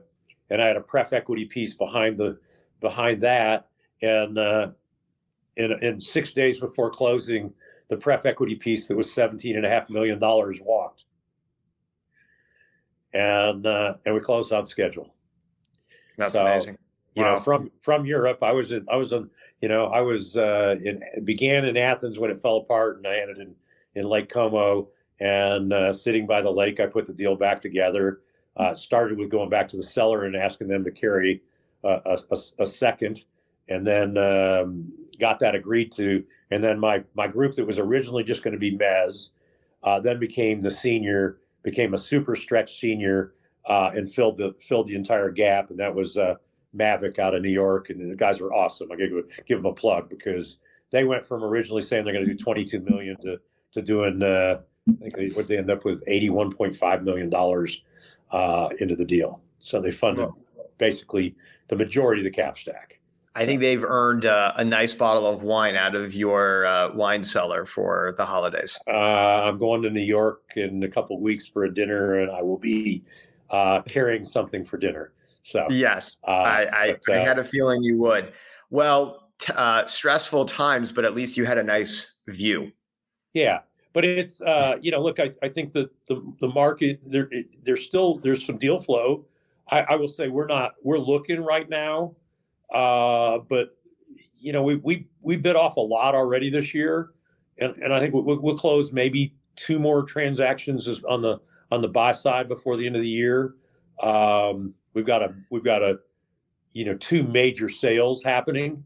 and 0.50 0.62
i 0.62 0.66
had 0.66 0.76
a 0.76 0.80
pref 0.80 1.12
equity 1.12 1.44
piece 1.44 1.74
behind 1.74 2.16
the 2.16 2.38
behind 2.80 3.20
that 3.20 3.68
and 4.02 4.38
uh, 4.38 4.68
in, 5.56 5.72
in 5.82 6.00
six 6.00 6.30
days 6.30 6.58
before 6.58 6.90
closing 6.90 7.52
the 7.88 7.96
pref 7.96 8.24
equity 8.24 8.54
piece 8.54 8.86
that 8.86 8.96
was 8.96 9.12
17 9.12 9.56
and 9.56 9.66
a 9.66 9.68
half 9.68 9.90
million 9.90 10.18
dollars 10.18 10.60
walked 10.62 11.04
and 13.12 13.66
uh, 13.66 13.94
and 14.06 14.14
we 14.14 14.20
closed 14.20 14.52
on 14.52 14.66
schedule. 14.66 15.14
That's 16.16 16.32
so, 16.32 16.46
amazing. 16.46 16.78
You 17.14 17.24
wow. 17.24 17.34
know, 17.34 17.40
from 17.40 17.70
from 17.82 18.06
Europe, 18.06 18.42
I 18.42 18.52
was 18.52 18.72
in, 18.72 18.84
I 18.90 18.96
was 18.96 19.12
in, 19.12 19.28
you 19.60 19.68
know, 19.68 19.86
I 19.86 20.00
was 20.00 20.36
uh, 20.36 20.76
in 20.82 21.02
began 21.24 21.64
in 21.64 21.76
Athens 21.76 22.18
when 22.18 22.30
it 22.30 22.38
fell 22.38 22.58
apart, 22.58 22.98
and 22.98 23.06
I 23.06 23.16
ended 23.18 23.38
in 23.38 23.54
in 23.96 24.08
Lake 24.08 24.28
Como, 24.28 24.88
And 25.20 25.72
uh, 25.72 25.92
sitting 25.92 26.26
by 26.26 26.40
the 26.40 26.50
lake, 26.50 26.80
I 26.80 26.86
put 26.86 27.06
the 27.06 27.12
deal 27.12 27.36
back 27.36 27.60
together. 27.60 28.20
Uh, 28.56 28.74
started 28.74 29.18
with 29.18 29.30
going 29.30 29.48
back 29.48 29.68
to 29.68 29.76
the 29.76 29.82
seller 29.82 30.24
and 30.24 30.34
asking 30.34 30.68
them 30.68 30.84
to 30.84 30.90
carry 30.90 31.40
a, 31.84 32.18
a, 32.30 32.36
a, 32.58 32.66
second, 32.66 33.24
and 33.68 33.86
then 33.86 34.18
um, 34.18 34.92
got 35.18 35.38
that 35.38 35.54
agreed 35.54 35.92
to. 35.92 36.24
And 36.50 36.62
then 36.62 36.78
my 36.78 37.04
my 37.14 37.26
group 37.28 37.54
that 37.54 37.66
was 37.66 37.78
originally 37.78 38.24
just 38.24 38.42
going 38.42 38.52
to 38.52 38.58
be 38.58 38.76
Mez, 38.76 39.30
uh, 39.84 40.00
then 40.00 40.18
became 40.18 40.60
the 40.60 40.70
senior, 40.70 41.38
became 41.62 41.94
a 41.94 41.98
super 41.98 42.34
stretch 42.34 42.80
senior, 42.80 43.34
uh, 43.66 43.90
and 43.94 44.12
filled 44.12 44.38
the 44.38 44.54
filled 44.60 44.88
the 44.88 44.94
entire 44.94 45.30
gap. 45.30 45.70
And 45.70 45.78
that 45.78 45.94
was 45.94 46.18
uh, 46.18 46.34
Mavik 46.76 47.18
out 47.18 47.34
of 47.34 47.42
New 47.42 47.50
York, 47.50 47.90
and 47.90 48.10
the 48.10 48.16
guys 48.16 48.40
were 48.40 48.52
awesome. 48.52 48.90
I 48.92 48.96
give 48.96 49.12
give 49.46 49.58
them 49.58 49.66
a 49.66 49.74
plug 49.74 50.08
because 50.08 50.58
they 50.90 51.04
went 51.04 51.24
from 51.24 51.44
originally 51.44 51.82
saying 51.82 52.04
they're 52.04 52.12
going 52.14 52.26
to 52.26 52.32
do 52.32 52.38
22 52.38 52.80
million 52.80 53.16
to 53.22 53.38
to 53.72 53.82
doing 53.82 54.22
uh, 54.22 54.60
I 54.88 54.92
think 54.94 55.16
they, 55.16 55.28
what 55.28 55.46
they 55.48 55.58
end 55.58 55.70
up 55.70 55.84
with 55.84 56.04
81.5 56.06 57.02
million 57.02 57.30
dollars 57.30 57.82
uh, 58.30 58.68
into 58.80 58.96
the 58.96 59.04
deal. 59.04 59.40
So 59.58 59.80
they 59.80 59.90
funded 59.90 60.28
basically 60.78 61.36
the 61.68 61.76
majority 61.76 62.22
of 62.22 62.24
the 62.24 62.36
cap 62.36 62.58
stack. 62.58 63.00
I 63.34 63.46
think 63.46 63.60
they've 63.60 63.84
earned 63.84 64.24
uh, 64.24 64.52
a 64.56 64.64
nice 64.64 64.92
bottle 64.92 65.26
of 65.26 65.44
wine 65.44 65.76
out 65.76 65.94
of 65.94 66.14
your 66.14 66.66
uh, 66.66 66.92
wine 66.92 67.22
cellar 67.22 67.64
for 67.64 68.14
the 68.18 68.26
holidays. 68.26 68.78
Uh, 68.88 68.90
I'm 68.90 69.58
going 69.58 69.82
to 69.82 69.90
New 69.90 70.00
York 70.00 70.42
in 70.56 70.82
a 70.82 70.88
couple 70.88 71.16
of 71.16 71.22
weeks 71.22 71.46
for 71.46 71.64
a 71.64 71.72
dinner, 71.72 72.20
and 72.20 72.30
I 72.30 72.42
will 72.42 72.58
be 72.58 73.04
uh, 73.50 73.82
carrying 73.82 74.24
something 74.24 74.64
for 74.64 74.78
dinner. 74.78 75.12
So 75.42 75.66
yes, 75.70 76.16
uh, 76.26 76.30
I, 76.32 76.60
I, 76.72 76.96
but, 77.06 77.16
I, 77.16 77.20
had 77.20 77.38
a 77.38 77.44
feeling 77.44 77.82
you 77.82 77.98
would. 77.98 78.32
Well, 78.70 79.30
t- 79.38 79.52
stressful 79.86 80.46
times, 80.46 80.92
but 80.92 81.04
at 81.04 81.14
least 81.14 81.36
you 81.36 81.44
had 81.44 81.56
a 81.56 81.62
nice 81.62 82.12
view. 82.26 82.72
Yeah, 83.32 83.60
but 83.92 84.04
it's 84.04 84.40
you 84.82 84.90
know, 84.90 85.02
look, 85.02 85.20
I, 85.20 85.30
I 85.42 85.48
think 85.48 85.72
that 85.72 85.90
the 86.06 86.22
the 86.40 86.48
market 86.48 87.00
there 87.04 87.28
there's 87.64 87.84
still 87.84 88.18
there's 88.18 88.44
some 88.44 88.58
deal 88.58 88.78
flow. 88.78 89.24
I, 89.70 89.80
I 89.80 89.94
will 89.96 90.08
say 90.08 90.28
we're 90.28 90.46
not 90.46 90.72
we're 90.82 90.98
looking 90.98 91.40
right 91.42 91.68
now 91.68 92.14
uh, 92.72 93.38
but 93.48 93.76
you 94.38 94.52
know, 94.52 94.62
we 94.62 94.76
we 94.76 95.06
we 95.20 95.36
bit 95.36 95.56
off 95.56 95.76
a 95.76 95.80
lot 95.80 96.14
already 96.14 96.50
this 96.50 96.72
year, 96.72 97.10
and 97.58 97.74
and 97.76 97.92
I 97.92 98.00
think 98.00 98.14
we'll, 98.14 98.40
we'll 98.40 98.58
close 98.58 98.92
maybe 98.92 99.34
two 99.56 99.78
more 99.78 100.02
transactions 100.02 101.04
on 101.04 101.20
the 101.20 101.38
on 101.70 101.82
the 101.82 101.88
buy 101.88 102.12
side 102.12 102.48
before 102.48 102.76
the 102.76 102.86
end 102.86 102.96
of 102.96 103.02
the 103.02 103.08
year. 103.08 103.54
Um, 104.02 104.74
we've 104.94 105.06
got 105.06 105.22
a 105.22 105.34
we've 105.50 105.64
got 105.64 105.82
a 105.82 105.98
you 106.72 106.84
know 106.84 106.94
two 106.96 107.22
major 107.24 107.68
sales 107.68 108.22
happening, 108.22 108.84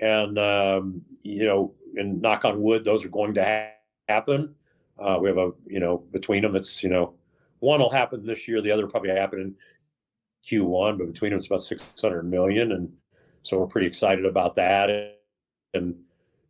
and 0.00 0.38
um, 0.38 1.02
you 1.22 1.44
know, 1.44 1.74
and 1.96 2.20
knock 2.20 2.44
on 2.44 2.60
wood, 2.60 2.82
those 2.84 3.04
are 3.04 3.10
going 3.10 3.34
to 3.34 3.44
ha- 3.44 3.75
happen. 4.08 4.54
Uh, 4.98 5.18
we 5.20 5.28
have 5.28 5.38
a 5.38 5.50
you 5.66 5.80
know 5.80 5.98
between 6.12 6.42
them, 6.42 6.56
it's 6.56 6.82
you 6.82 6.88
know 6.88 7.14
one 7.60 7.80
will 7.80 7.90
happen 7.90 8.24
this 8.24 8.46
year, 8.46 8.60
the 8.60 8.70
other 8.70 8.86
probably 8.86 9.10
happen 9.10 9.40
in 9.40 9.54
Q1, 10.46 10.98
but 10.98 11.12
between 11.12 11.30
them, 11.30 11.38
it's 11.38 11.46
about 11.46 11.62
600 11.62 12.22
million, 12.22 12.72
and 12.72 12.92
so 13.42 13.58
we're 13.58 13.66
pretty 13.66 13.86
excited 13.86 14.24
about 14.24 14.54
that. 14.54 15.16
And, 15.74 15.94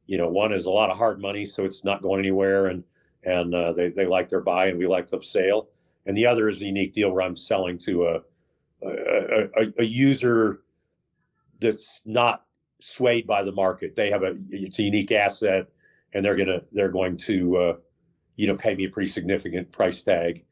you 0.06 0.18
know, 0.18 0.28
one 0.28 0.52
is 0.52 0.66
a 0.66 0.70
lot 0.70 0.90
of 0.90 0.96
hard 0.96 1.20
money, 1.20 1.44
so 1.44 1.64
it's 1.64 1.84
not 1.84 2.02
going 2.02 2.20
anywhere, 2.20 2.66
and 2.66 2.84
and 3.24 3.54
uh, 3.54 3.72
they 3.72 3.88
they 3.88 4.06
like 4.06 4.28
their 4.28 4.40
buy, 4.40 4.66
and 4.66 4.78
we 4.78 4.86
like 4.86 5.08
the 5.08 5.20
sale. 5.22 5.68
And 6.06 6.16
the 6.16 6.26
other 6.26 6.48
is 6.48 6.62
a 6.62 6.66
unique 6.66 6.92
deal 6.92 7.10
where 7.10 7.22
I'm 7.22 7.36
selling 7.36 7.78
to 7.78 8.06
a 8.06 8.20
a, 8.86 9.48
a, 9.56 9.72
a 9.78 9.84
user 9.84 10.60
that's 11.60 12.02
not 12.04 12.44
swayed 12.80 13.26
by 13.26 13.42
the 13.42 13.52
market. 13.52 13.96
They 13.96 14.10
have 14.10 14.22
a 14.22 14.36
it's 14.50 14.78
a 14.78 14.84
unique 14.84 15.10
asset, 15.10 15.66
and 16.12 16.24
they're 16.24 16.36
gonna 16.36 16.62
they're 16.72 16.90
going 16.90 17.16
to 17.16 17.56
uh, 17.56 17.76
you 18.36 18.46
know 18.46 18.56
pay 18.56 18.74
me 18.74 18.84
a 18.84 18.88
pretty 18.90 19.10
significant 19.10 19.70
price 19.72 20.02
tag, 20.02 20.44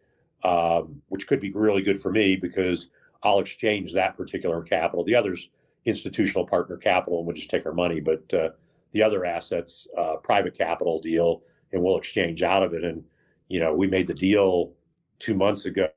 um, 0.42 1.00
which 1.08 1.26
could 1.26 1.40
be 1.40 1.52
really 1.52 1.82
good 1.82 2.00
for 2.00 2.10
me 2.10 2.36
because 2.36 2.90
I'll 3.22 3.40
exchange 3.40 3.92
that 3.94 4.16
particular 4.16 4.62
capital. 4.62 5.04
The 5.04 5.14
others 5.14 5.48
institutional 5.84 6.46
partner 6.46 6.76
capital 6.76 7.18
and 7.18 7.26
we'll 7.26 7.36
just 7.36 7.50
take 7.50 7.66
our 7.66 7.72
money. 7.72 8.00
But 8.00 8.32
uh, 8.32 8.50
the 8.92 9.02
other 9.02 9.24
assets, 9.24 9.86
uh, 9.98 10.16
private 10.16 10.56
capital 10.56 11.00
deal, 11.00 11.42
and 11.72 11.82
we'll 11.82 11.98
exchange 11.98 12.42
out 12.42 12.62
of 12.62 12.74
it. 12.74 12.84
And 12.84 13.04
you 13.48 13.60
know, 13.60 13.74
we 13.74 13.86
made 13.86 14.06
the 14.06 14.14
deal 14.14 14.72
two 15.18 15.34
months 15.34 15.66
ago, 15.66 15.88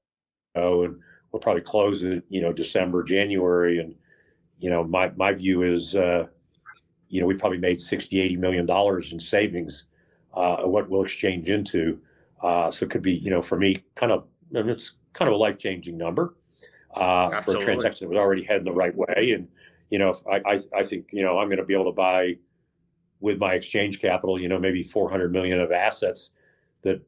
and 0.55 0.99
we'll 1.31 1.39
probably 1.39 1.61
close 1.61 2.03
it, 2.03 2.23
you 2.29 2.41
know, 2.41 2.51
December, 2.51 3.03
January. 3.03 3.79
And 3.79 3.95
you 4.59 4.69
know, 4.69 4.83
my 4.83 5.11
my 5.15 5.33
view 5.33 5.63
is, 5.63 5.95
uh, 5.95 6.27
you 7.09 7.21
know, 7.21 7.27
we 7.27 7.35
probably 7.35 7.57
made 7.57 7.79
60, 7.79 8.19
80 8.19 8.37
million 8.37 8.65
dollars 8.65 9.13
in 9.13 9.19
savings. 9.19 9.85
Uh, 10.33 10.57
what 10.63 10.89
we'll 10.89 11.03
exchange 11.03 11.49
into, 11.49 11.99
uh, 12.43 12.69
so 12.69 12.85
it 12.85 12.91
could 12.91 13.01
be, 13.01 13.13
you 13.13 13.31
know, 13.31 13.41
for 13.41 13.57
me, 13.57 13.77
kind 13.95 14.11
of, 14.11 14.25
it's 14.51 14.93
kind 15.13 15.27
of 15.27 15.33
a 15.33 15.37
life 15.37 15.57
changing 15.57 15.97
number. 15.97 16.35
Uh, 16.95 17.41
for 17.41 17.55
a 17.55 17.59
transaction 17.59 18.05
that 18.05 18.09
was 18.09 18.17
already 18.17 18.43
heading 18.43 18.63
the 18.63 18.71
right 18.71 18.95
way. 18.95 19.31
And 19.35 19.47
you 19.89 19.99
know, 19.99 20.15
I, 20.29 20.41
I, 20.45 20.59
I 20.75 20.83
think, 20.83 21.07
you 21.11 21.23
know, 21.23 21.37
I'm 21.39 21.47
going 21.47 21.57
to 21.59 21.65
be 21.65 21.73
able 21.73 21.85
to 21.85 21.91
buy 21.91 22.37
with 23.19 23.37
my 23.37 23.53
exchange 23.53 23.99
capital, 23.99 24.39
you 24.39 24.47
know, 24.47 24.59
maybe 24.59 24.83
400 24.83 25.31
million 25.31 25.59
of 25.59 25.71
assets 25.71 26.31
that, 26.83 27.01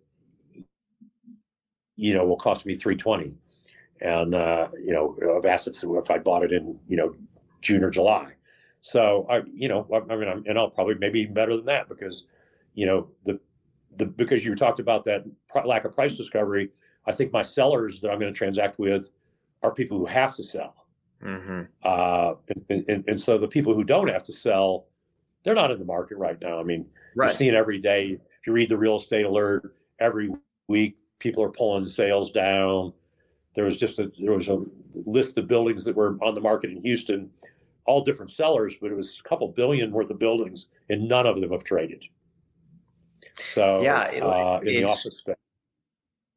you 1.96 2.14
know, 2.14 2.26
will 2.26 2.38
cost 2.38 2.66
me 2.66 2.74
320 2.74 3.34
and, 4.02 4.34
uh, 4.34 4.70
you 4.74 4.94
know, 4.94 5.16
of 5.36 5.46
assets 5.46 5.84
if 5.84 6.10
I 6.10 6.18
bought 6.18 6.44
it 6.44 6.52
in, 6.52 6.80
you 6.88 6.98
know, 6.98 7.14
June 7.62 7.84
or 7.84 7.90
July. 7.90 8.32
So 8.82 9.28
I, 9.30 9.42
you 9.54 9.68
know, 9.68 9.88
I, 9.94 10.16
mean, 10.16 10.30
I'm, 10.30 10.44
and 10.48 10.58
I'll 10.58 10.70
probably 10.70 10.96
maybe 10.96 11.22
even 11.22 11.34
better 11.34 11.56
than 11.56 11.66
that 11.66 11.90
because, 11.90 12.28
you 12.76 12.86
know, 12.86 13.10
the, 13.26 13.40
the, 13.98 14.06
because 14.06 14.46
you 14.46 14.56
talked 14.56 14.80
about 14.80 15.04
that 15.06 15.26
lack 15.66 15.86
of 15.86 15.94
price 15.94 16.16
discovery, 16.16 16.70
I 17.06 17.12
think 17.12 17.34
my 17.34 17.42
sellers 17.42 18.00
that 18.02 18.10
I'm 18.10 18.20
going 18.20 18.32
to 18.34 18.38
transact 18.38 18.80
with 18.80 19.10
are 19.64 19.74
people 19.74 19.98
who 19.98 20.06
have 20.06 20.36
to 20.36 20.44
sell 20.44 20.80
Mm-hmm. 21.24 21.62
Uh, 21.84 22.34
and, 22.70 22.86
and, 22.88 23.04
and, 23.08 23.20
so 23.20 23.38
the 23.38 23.48
people 23.48 23.74
who 23.74 23.84
don't 23.84 24.08
have 24.08 24.24
to 24.24 24.34
sell, 24.34 24.88
they're 25.44 25.56
not 25.56 25.72
in 25.72 25.80
the 25.80 25.86
market 25.86 26.18
right 26.18 26.40
now. 26.40 26.60
I 26.60 26.64
mean, 26.64 26.86
right. 27.16 27.28
you're 27.28 27.36
seeing 27.36 27.56
every 27.56 27.80
day. 27.80 28.12
If 28.12 28.48
you 28.48 28.54
read 28.54 28.70
the 28.70 28.78
real 28.78 28.96
estate 28.96 29.26
alert 29.26 29.76
every 30.00 30.32
week, 30.68 31.00
people 31.20 31.44
are 31.44 31.50
pulling 31.50 31.88
sales 31.88 32.32
down. 32.32 32.94
There 33.54 33.66
was 33.66 33.78
just 33.78 34.00
a 34.00 34.12
there 34.20 34.32
was 34.32 34.48
a 34.48 34.64
list 35.06 35.38
of 35.38 35.48
buildings 35.48 35.84
that 35.84 35.96
were 35.96 36.18
on 36.22 36.36
the 36.36 36.42
market 36.42 36.70
in 36.70 36.82
Houston, 36.82 37.30
all 37.90 38.04
different 38.04 38.32
sellers, 38.32 38.76
but 38.80 38.92
it 38.92 38.96
was 38.96 39.20
a 39.24 39.28
couple 39.28 39.48
billion 39.48 39.92
worth 39.92 40.10
of 40.10 40.20
buildings, 40.20 40.68
and 40.90 41.08
none 41.08 41.26
of 41.26 41.42
them 41.42 41.52
have 41.52 41.64
traded. 41.64 42.04
So 43.36 43.82
yeah, 43.82 44.04
it, 44.06 44.24
uh, 44.24 44.60
in 44.62 44.68
the 44.68 44.84
office 44.86 45.18
space 45.18 45.36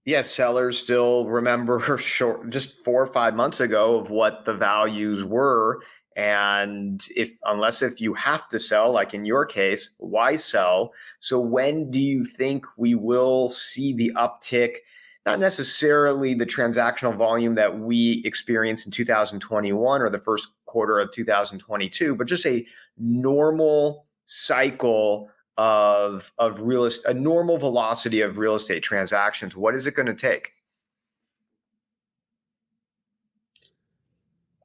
yes, 0.05 0.31
sellers 0.31 0.79
still 0.79 1.27
remember 1.27 1.99
short, 1.99 2.51
just 2.51 2.81
four 2.85 3.03
or 3.03 3.07
five 3.07 3.35
months 3.35 3.61
ago 3.61 3.99
of 3.99 4.11
what 4.11 4.45
the 4.45 4.55
values 4.55 5.25
were. 5.25 5.83
And 6.15 7.03
if, 7.17 7.31
unless 7.45 7.81
if 7.81 8.01
you 8.01 8.13
have 8.15 8.47
to 8.51 8.61
sell, 8.61 8.93
like 8.93 9.15
in 9.15 9.25
your 9.25 9.47
case, 9.47 9.91
why 9.99 10.37
sell? 10.37 10.93
So 11.21 11.41
when 11.41 11.91
do 11.91 11.99
you 11.99 12.25
think 12.25 12.67
we 12.77 12.95
will 12.95 13.49
see 13.49 13.95
the 13.95 14.13
uptick? 14.17 14.77
Not 15.25 15.39
necessarily 15.39 16.35
the 16.35 16.45
transactional 16.45 17.17
volume 17.17 17.55
that 17.55 17.79
we 17.79 18.23
experienced 18.27 18.87
in 18.87 18.93
2021 18.93 20.03
or 20.03 20.11
the 20.11 20.19
first 20.19 20.49
quarter 20.73 20.99
of 20.99 21.13
2022, 21.13 22.17
but 22.17 22.27
just 22.27 22.47
a 22.47 22.67
normal 22.97 24.07
cycle 24.25 25.29
of 25.59 26.33
of 26.39 26.63
real 26.63 26.87
estate, 26.87 27.11
a 27.11 27.15
normal 27.15 27.59
velocity 27.59 28.23
of 28.23 28.39
real 28.39 28.55
estate 28.55 28.83
transactions, 28.83 29.55
what 29.55 29.75
is 29.75 29.87
it 29.87 29.95
going 29.95 30.07
to 30.07 30.15
take? 30.15 30.53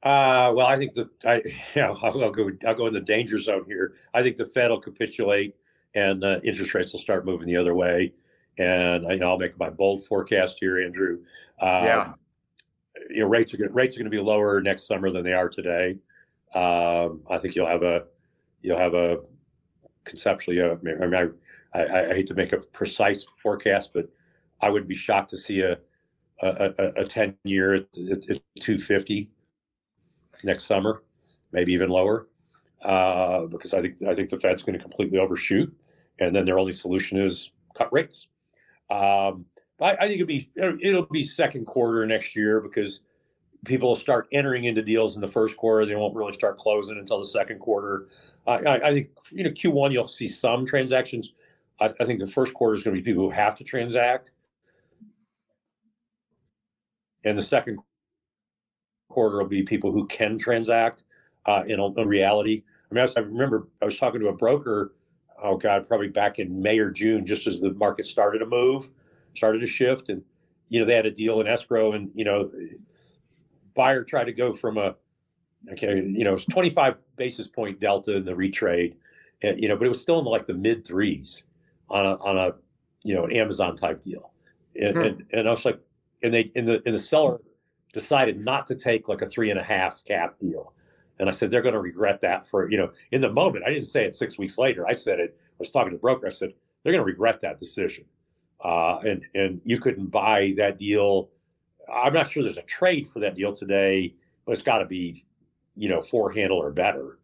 Uh, 0.02 0.54
well, 0.56 0.68
I 0.68 0.78
think 0.78 0.94
that 0.94 1.10
I, 1.26 1.42
yeah, 1.76 1.90
I'll, 1.90 2.24
I'll, 2.24 2.32
go. 2.32 2.50
I'll 2.66 2.76
go 2.76 2.88
in 2.88 2.94
the 2.94 3.02
danger 3.02 3.38
zone 3.38 3.66
here. 3.68 3.96
I 4.14 4.24
think 4.24 4.38
the 4.38 4.46
Fed 4.46 4.72
will 4.72 4.80
capitulate, 4.80 5.56
and 5.94 6.24
uh, 6.24 6.40
interest 6.46 6.74
rates 6.74 6.94
will 6.94 7.02
start 7.02 7.26
moving 7.26 7.48
the 7.48 7.58
other 7.58 7.76
way. 7.76 8.14
And 8.58 9.04
you 9.10 9.18
know, 9.18 9.32
I'll 9.32 9.38
make 9.38 9.60
my 9.60 9.70
bold 9.70 10.06
forecast 10.06 10.58
here, 10.62 10.82
Andrew. 10.82 11.20
Um, 11.62 11.84
yeah. 11.84 12.14
You 13.10 13.22
know, 13.22 13.28
rates 13.28 13.54
are 13.54 13.58
going 13.58 13.74
rates 13.74 13.96
are 13.96 14.00
going 14.00 14.12
to 14.12 14.18
be 14.18 14.22
lower 14.22 14.62
next 14.62 14.88
summer 14.88 15.12
than 15.12 15.24
they 15.24 15.34
are 15.34 15.50
today. 15.50 15.98
Um, 16.54 17.22
I 17.30 17.38
think 17.38 17.56
you'll 17.56 17.68
have 17.68 17.84
a 17.84 18.04
you'll 18.62 18.78
have 18.78 18.94
a 18.94 19.18
conceptually, 20.08 20.62
uh, 20.62 20.76
I 20.76 21.06
mean, 21.06 21.14
I, 21.14 21.78
I, 21.78 22.10
I, 22.10 22.14
hate 22.16 22.28
to 22.28 22.34
make 22.34 22.54
a 22.54 22.58
precise 22.58 23.26
forecast, 23.38 23.92
but 23.94 24.10
I 24.62 24.70
would 24.70 24.88
be 24.88 24.96
shocked 24.96 25.30
to 25.32 25.38
see 25.38 25.62
a 25.62 25.78
a, 26.42 26.72
a, 26.78 27.02
a 27.02 27.06
ten 27.06 27.36
year 27.44 27.74
at, 27.74 27.88
at, 27.98 28.30
at, 28.30 28.42
250 28.60 29.30
next 30.44 30.66
summer, 30.66 31.04
maybe 31.52 31.74
even 31.74 31.90
lower, 31.90 32.28
uh, 32.84 33.42
because 33.46 33.74
I 33.74 33.82
think 33.82 34.04
I 34.04 34.14
think 34.14 34.30
the 34.30 34.38
Fed's 34.38 34.64
going 34.64 34.78
to 34.78 34.82
completely 34.82 35.18
overshoot, 35.18 35.76
and 36.20 36.36
then 36.36 36.46
their 36.46 36.60
only 36.60 36.74
solution 36.74 37.20
is 37.20 37.52
cut 37.76 37.92
rates. 37.92 38.28
Um, 38.90 39.46
I, 39.80 39.92
I, 39.92 40.08
think 40.08 40.22
it'll 40.22 40.28
be 40.28 40.50
it'll 40.56 41.06
be 41.06 41.24
second 41.24 41.66
quarter 41.66 42.06
next 42.06 42.36
year 42.36 42.62
because 42.62 43.02
people 43.66 43.90
will 43.90 43.96
start 43.96 44.28
entering 44.32 44.66
into 44.66 44.82
deals 44.82 45.16
in 45.16 45.22
the 45.22 45.28
first 45.28 45.58
quarter. 45.58 45.86
They 45.86 45.96
won't 45.96 46.16
really 46.16 46.34
start 46.34 46.58
closing 46.58 46.98
until 46.98 47.20
the 47.20 47.28
second 47.28 47.60
quarter. 47.60 48.08
I, 48.46 48.58
I 48.66 48.94
think 48.94 49.10
you 49.32 49.44
know 49.44 49.52
Q1 49.52 49.92
you'll 49.92 50.08
see 50.08 50.28
some 50.28 50.66
transactions. 50.66 51.34
I, 51.80 51.94
I 52.00 52.06
think 52.06 52.20
the 52.20 52.28
first 52.28 52.54
quarter 52.54 52.76
is 52.76 52.84
going 52.84 52.96
to 52.96 53.02
be 53.02 53.06
people 53.06 53.24
who 53.24 53.32
have 53.32 53.56
to 53.58 53.64
transact. 53.64 54.32
and 57.28 57.38
the 57.38 57.42
second 57.42 57.80
quarter 59.10 59.38
will 59.38 59.46
be 59.46 59.64
people 59.64 59.92
who 59.92 60.06
can 60.08 60.38
transact 60.38 61.04
uh, 61.46 61.64
in, 61.68 61.80
in 61.80 62.08
reality. 62.08 62.64
I 62.90 62.94
mean, 62.94 63.00
I, 63.00 63.04
was, 63.04 63.18
I 63.18 63.22
remember 63.22 63.68
I 63.82 63.86
was 63.86 63.98
talking 63.98 64.22
to 64.22 64.30
a 64.30 64.34
broker. 64.34 64.94
Oh 65.42 65.58
God, 65.58 65.88
probably 65.88 66.08
back 66.08 66.40
in 66.40 66.62
May 66.62 66.80
or 66.80 66.90
June, 66.90 67.26
just 67.26 67.46
as 67.48 67.60
the 67.60 67.74
market 67.74 68.06
started 68.06 68.40
to 68.40 68.46
move, 68.46 68.90
started 69.38 69.60
to 69.60 69.68
shift, 69.68 70.10
and 70.10 70.22
you 70.70 70.80
know 70.80 70.86
they 70.86 70.96
had 70.96 71.06
a 71.06 71.12
deal 71.12 71.40
in 71.42 71.48
escrow, 71.48 71.94
and 71.94 72.12
you 72.14 72.26
know 72.26 72.52
buyer 73.76 74.04
tried 74.04 74.26
to 74.26 74.34
go 74.34 74.54
from 74.54 74.78
a 74.78 74.96
okay, 75.72 75.96
you 75.96 76.24
know, 76.24 76.34
it's 76.34 76.46
25 76.46 76.96
basis 77.16 77.48
point 77.48 77.80
delta 77.80 78.16
in 78.16 78.26
the 78.26 78.32
retrade, 78.32 78.96
and, 79.42 79.62
you 79.62 79.68
know, 79.68 79.76
but 79.76 79.86
it 79.86 79.90
was 79.90 80.02
still 80.02 80.20
in 80.20 80.26
like 80.26 80.46
the 80.46 80.54
mid 80.54 80.86
threes 80.86 81.44
on 81.90 82.06
a 82.06 82.16
on 82.16 82.38
a 82.38 82.52
you 83.04 83.14
know 83.16 83.28
Amazon 83.30 83.76
type 83.76 84.04
deal, 84.04 84.32
and, 84.76 84.96
hmm. 84.96 85.02
and, 85.02 85.26
and 85.32 85.48
I 85.48 85.52
was 85.52 85.66
like, 85.66 85.80
and 86.24 86.34
they 86.34 86.52
and 86.56 86.68
the 86.68 86.82
in 86.88 86.94
the 86.94 87.00
seller 87.00 87.40
decided 87.94 88.44
not 88.44 88.68
to 88.68 88.76
take 88.76 89.08
like 89.08 89.22
a 89.22 89.26
three 89.26 89.50
and 89.50 89.60
a 89.60 89.64
half 89.64 90.04
cap 90.06 90.38
deal. 90.40 90.74
And 91.20 91.28
I 91.28 91.32
said, 91.32 91.50
they're 91.50 91.64
going 91.64 91.74
to 91.74 91.82
regret 91.82 92.22
that 92.22 92.46
for, 92.46 92.70
you 92.70 92.78
know, 92.78 92.92
in 93.12 93.22
the 93.22 93.32
moment. 93.32 93.66
I 93.66 93.70
didn't 93.70 93.88
say 93.88 94.06
it 94.06 94.16
six 94.16 94.38
weeks 94.38 94.60
later. 94.60 94.86
I 94.88 94.94
said 94.94 95.20
it, 95.20 95.36
I 95.40 95.56
was 95.58 95.72
talking 95.72 95.90
to 95.90 95.96
the 95.96 96.02
broker. 96.02 96.28
I 96.28 96.30
said, 96.30 96.54
they're 96.84 96.94
going 96.94 97.02
to 97.02 97.06
regret 97.06 97.42
that 97.42 97.58
decision. 97.58 98.06
Uh, 98.64 99.00
and, 99.00 99.22
and 99.36 99.62
you 99.64 99.80
couldn't 99.80 100.08
buy 100.08 100.54
that 100.58 100.78
deal. 100.78 101.30
I'm 101.92 102.14
not 102.14 102.30
sure 102.30 102.44
there's 102.44 102.58
a 102.58 102.64
trade 102.64 103.08
for 103.08 103.20
that 103.20 103.36
deal 103.36 103.54
today, 103.54 104.14
but 104.46 104.54
it's 104.54 104.64
got 104.64 104.80
to 104.80 104.86
be, 104.86 105.26
you 105.76 105.90
know, 105.90 106.02
four 106.02 106.32
handle 106.32 106.58
or 106.58 106.72
better, 106.72 107.20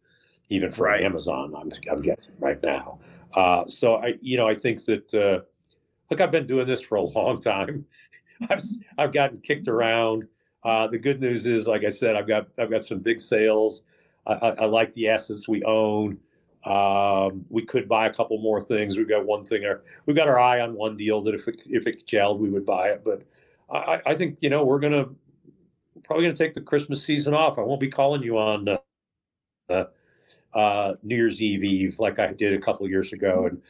even 0.49 0.71
for 0.71 0.83
right. 0.83 1.03
Amazon. 1.03 1.53
I'm, 1.55 1.71
I'm 1.91 2.01
guessing 2.01 2.33
right 2.39 2.61
now. 2.63 2.99
Uh, 3.33 3.67
so 3.67 3.95
I, 3.95 4.13
you 4.21 4.37
know, 4.37 4.47
I 4.47 4.53
think 4.53 4.85
that, 4.85 5.13
uh, 5.13 5.43
look, 6.09 6.21
I've 6.21 6.31
been 6.31 6.45
doing 6.45 6.67
this 6.67 6.81
for 6.81 6.95
a 6.95 7.01
long 7.01 7.41
time. 7.41 7.85
I've, 8.49 8.63
I've 8.97 9.13
gotten 9.13 9.39
kicked 9.39 9.67
around. 9.67 10.27
Uh, 10.63 10.87
the 10.87 10.97
good 10.97 11.19
news 11.19 11.45
is, 11.45 11.67
like 11.67 11.83
I 11.83 11.89
said, 11.89 12.15
I've 12.15 12.27
got 12.27 12.47
I've 12.57 12.69
got 12.69 12.85
some 12.85 12.99
big 12.99 13.19
sales. 13.19 13.83
I, 14.25 14.33
I, 14.33 14.49
I 14.49 14.65
like 14.65 14.93
the 14.93 15.09
assets 15.09 15.47
we 15.47 15.61
own. 15.63 16.17
Um, 16.65 17.45
we 17.49 17.65
could 17.65 17.89
buy 17.89 18.07
a 18.07 18.13
couple 18.13 18.37
more 18.39 18.61
things. 18.61 18.97
We've 18.97 19.09
got 19.09 19.25
one 19.25 19.43
thing. 19.43 19.65
Our, 19.65 19.83
we've 20.05 20.15
got 20.15 20.29
our 20.29 20.39
eye 20.39 20.61
on 20.61 20.73
one 20.73 20.95
deal 20.95 21.21
that 21.21 21.35
if 21.35 21.47
it, 21.47 21.61
if 21.65 21.87
it 21.87 22.07
gelled, 22.07 22.39
we 22.39 22.49
would 22.49 22.65
buy 22.65 22.89
it. 22.89 23.03
But 23.03 23.23
I, 23.69 24.01
I 24.05 24.15
think 24.15 24.37
you 24.39 24.49
know 24.49 24.63
we're 24.63 24.79
gonna 24.79 25.07
probably 26.03 26.25
gonna 26.25 26.35
take 26.35 26.53
the 26.53 26.61
Christmas 26.61 27.03
season 27.03 27.33
off. 27.33 27.57
I 27.57 27.61
won't 27.61 27.81
be 27.81 27.89
calling 27.89 28.23
you 28.23 28.37
on 28.37 28.69
uh, 28.69 28.77
uh, 29.69 29.85
uh, 30.53 30.93
New 31.03 31.15
Year's 31.15 31.41
Eve 31.41 31.63
Eve 31.63 31.99
like 31.99 32.19
I 32.19 32.33
did 32.33 32.53
a 32.53 32.61
couple 32.61 32.87
years 32.87 33.11
ago, 33.13 33.47
and 33.47 33.61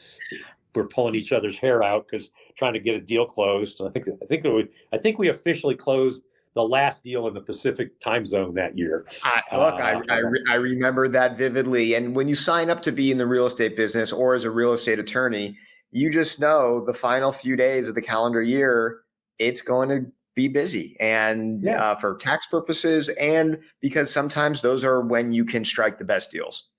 we're 0.76 0.88
pulling 0.88 1.16
each 1.16 1.32
other's 1.32 1.58
hair 1.58 1.84
out 1.84 2.08
because 2.08 2.30
trying 2.58 2.74
to 2.74 2.80
get 2.80 2.96
a 2.96 3.02
deal 3.02 3.26
closed. 3.26 3.82
I 3.82 3.90
think 3.90 4.08
I 4.22 4.26
think 4.26 4.44
we 4.44 4.68
I 4.92 4.98
think 4.98 5.18
we 5.18 5.30
officially 5.30 5.76
closed 5.76 6.24
the 6.56 6.64
last 6.64 7.04
deal 7.04 7.28
in 7.28 7.34
the 7.34 7.42
Pacific 7.42 8.00
time 8.00 8.26
zone 8.26 8.54
that 8.56 8.78
year. 8.78 9.06
I, 9.24 9.42
look, 9.58 9.74
uh, 9.76 9.78
I, 9.78 10.02
I, 10.10 10.18
re- 10.18 10.44
I, 10.50 10.56
remember 10.56 11.08
that 11.08 11.38
vividly. 11.38 11.96
And 11.96 12.16
when 12.16 12.28
you 12.28 12.36
sign 12.36 12.70
up 12.70 12.82
to 12.84 12.92
be 12.92 13.12
in 13.12 13.18
the 13.18 13.26
real 13.26 13.46
estate 13.46 13.76
business 13.76 14.12
or 14.12 14.36
as 14.36 14.46
a 14.46 14.52
real 14.52 14.74
estate 14.74 15.00
attorney, 15.00 15.58
you 15.92 16.12
just 16.12 16.40
know 16.40 16.84
the 16.86 16.94
final 16.94 17.32
few 17.32 17.56
days 17.56 17.90
of 17.90 17.96
the 17.96 18.02
calendar 18.02 18.42
year, 18.42 19.02
it's 19.40 19.62
going 19.62 19.90
to 19.90 20.12
be 20.36 20.48
busy. 20.48 20.96
And 21.00 21.64
yeah. 21.64 21.82
uh, 21.82 21.96
for 21.96 22.18
tax 22.18 22.46
purposes, 22.46 23.10
and 23.10 23.60
because 23.82 24.12
sometimes 24.12 24.62
those 24.62 24.84
are 24.84 25.02
when 25.02 25.32
you 25.32 25.46
can 25.46 25.66
strike 25.66 25.98
the 25.98 26.06
best 26.06 26.32
deals. 26.32 26.70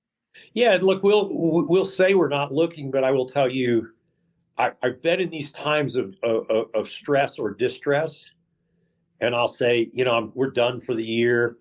Yeah, 0.53 0.79
look, 0.81 1.03
we'll 1.03 1.29
we'll 1.31 1.85
say 1.85 2.15
we're 2.15 2.29
not 2.29 2.53
looking, 2.53 2.91
but 2.91 3.03
I 3.05 3.11
will 3.11 3.27
tell 3.27 3.49
you, 3.49 3.89
I, 4.59 4.73
I 4.83 4.91
bet 5.03 5.21
in 5.21 5.31
these 5.31 5.51
times 5.51 5.97
of, 5.97 6.15
of, 6.23 6.67
of 6.75 6.89
stress 6.89 7.39
or 7.39 7.53
distress, 7.53 8.31
and 9.27 9.35
I'll 9.35 9.49
say, 9.49 9.91
you 9.93 10.05
know, 10.05 10.13
I'm, 10.13 10.33
we're 10.35 10.51
done 10.51 10.81
for 10.81 10.95
the 10.95 11.05
year. 11.05 11.57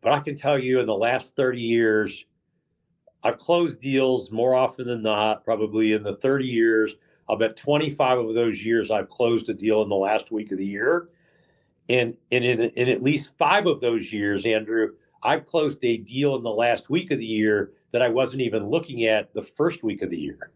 But 0.00 0.12
I 0.12 0.20
can 0.20 0.34
tell 0.34 0.58
you 0.58 0.80
in 0.80 0.86
the 0.86 0.94
last 0.94 1.36
30 1.36 1.60
years, 1.60 2.24
I've 3.22 3.38
closed 3.38 3.80
deals 3.80 4.32
more 4.32 4.54
often 4.54 4.86
than 4.86 5.02
not, 5.02 5.44
probably 5.44 5.92
in 5.92 6.02
the 6.02 6.16
30 6.16 6.46
years. 6.46 6.96
I'll 7.28 7.36
bet 7.36 7.56
25 7.56 8.18
of 8.18 8.34
those 8.34 8.64
years 8.64 8.90
I've 8.90 9.08
closed 9.08 9.48
a 9.48 9.54
deal 9.54 9.82
in 9.82 9.88
the 9.88 9.94
last 9.94 10.32
week 10.32 10.50
of 10.50 10.58
the 10.58 10.66
year. 10.66 11.08
And, 11.88 12.16
and 12.32 12.44
in, 12.44 12.60
in 12.60 12.88
at 12.88 13.02
least 13.02 13.36
five 13.38 13.66
of 13.66 13.80
those 13.80 14.12
years, 14.12 14.44
Andrew, 14.44 14.92
I've 15.22 15.44
closed 15.44 15.84
a 15.84 15.98
deal 15.98 16.34
in 16.36 16.42
the 16.42 16.50
last 16.50 16.90
week 16.90 17.10
of 17.12 17.18
the 17.18 17.24
year 17.24 17.72
that 17.92 18.02
I 18.02 18.08
wasn't 18.08 18.42
even 18.42 18.68
looking 18.68 19.04
at 19.04 19.32
the 19.34 19.42
first 19.42 19.84
week 19.84 20.02
of 20.02 20.10
the 20.10 20.18
year, 20.18 20.50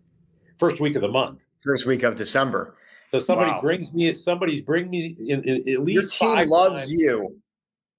first 0.58 0.80
week 0.80 0.96
of 0.96 1.02
the 1.02 1.08
month. 1.08 1.46
First 1.62 1.86
week 1.86 2.02
of 2.02 2.16
December. 2.16 2.76
So 3.12 3.18
somebody 3.18 3.50
wow. 3.52 3.60
brings 3.60 3.92
me, 3.92 4.14
somebody's 4.14 4.62
bring 4.62 4.90
me 4.90 5.16
in, 5.18 5.42
in, 5.44 5.68
at 5.68 5.84
least 5.84 6.20
your 6.20 6.36
team 6.36 6.48
loves 6.48 6.80
times. 6.80 6.92
you. 6.92 7.40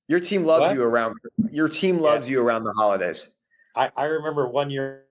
Your 0.07 0.19
team 0.19 0.45
loves 0.45 0.67
what? 0.67 0.75
you 0.75 0.83
around. 0.83 1.15
Your 1.51 1.67
team 1.67 1.99
loves 1.99 2.27
yeah. 2.27 2.33
you 2.33 2.41
around 2.41 2.63
the 2.63 2.73
holidays. 2.73 3.35
I, 3.75 3.91
I 3.95 4.05
remember 4.05 4.47
one 4.47 4.69
year 4.69 5.03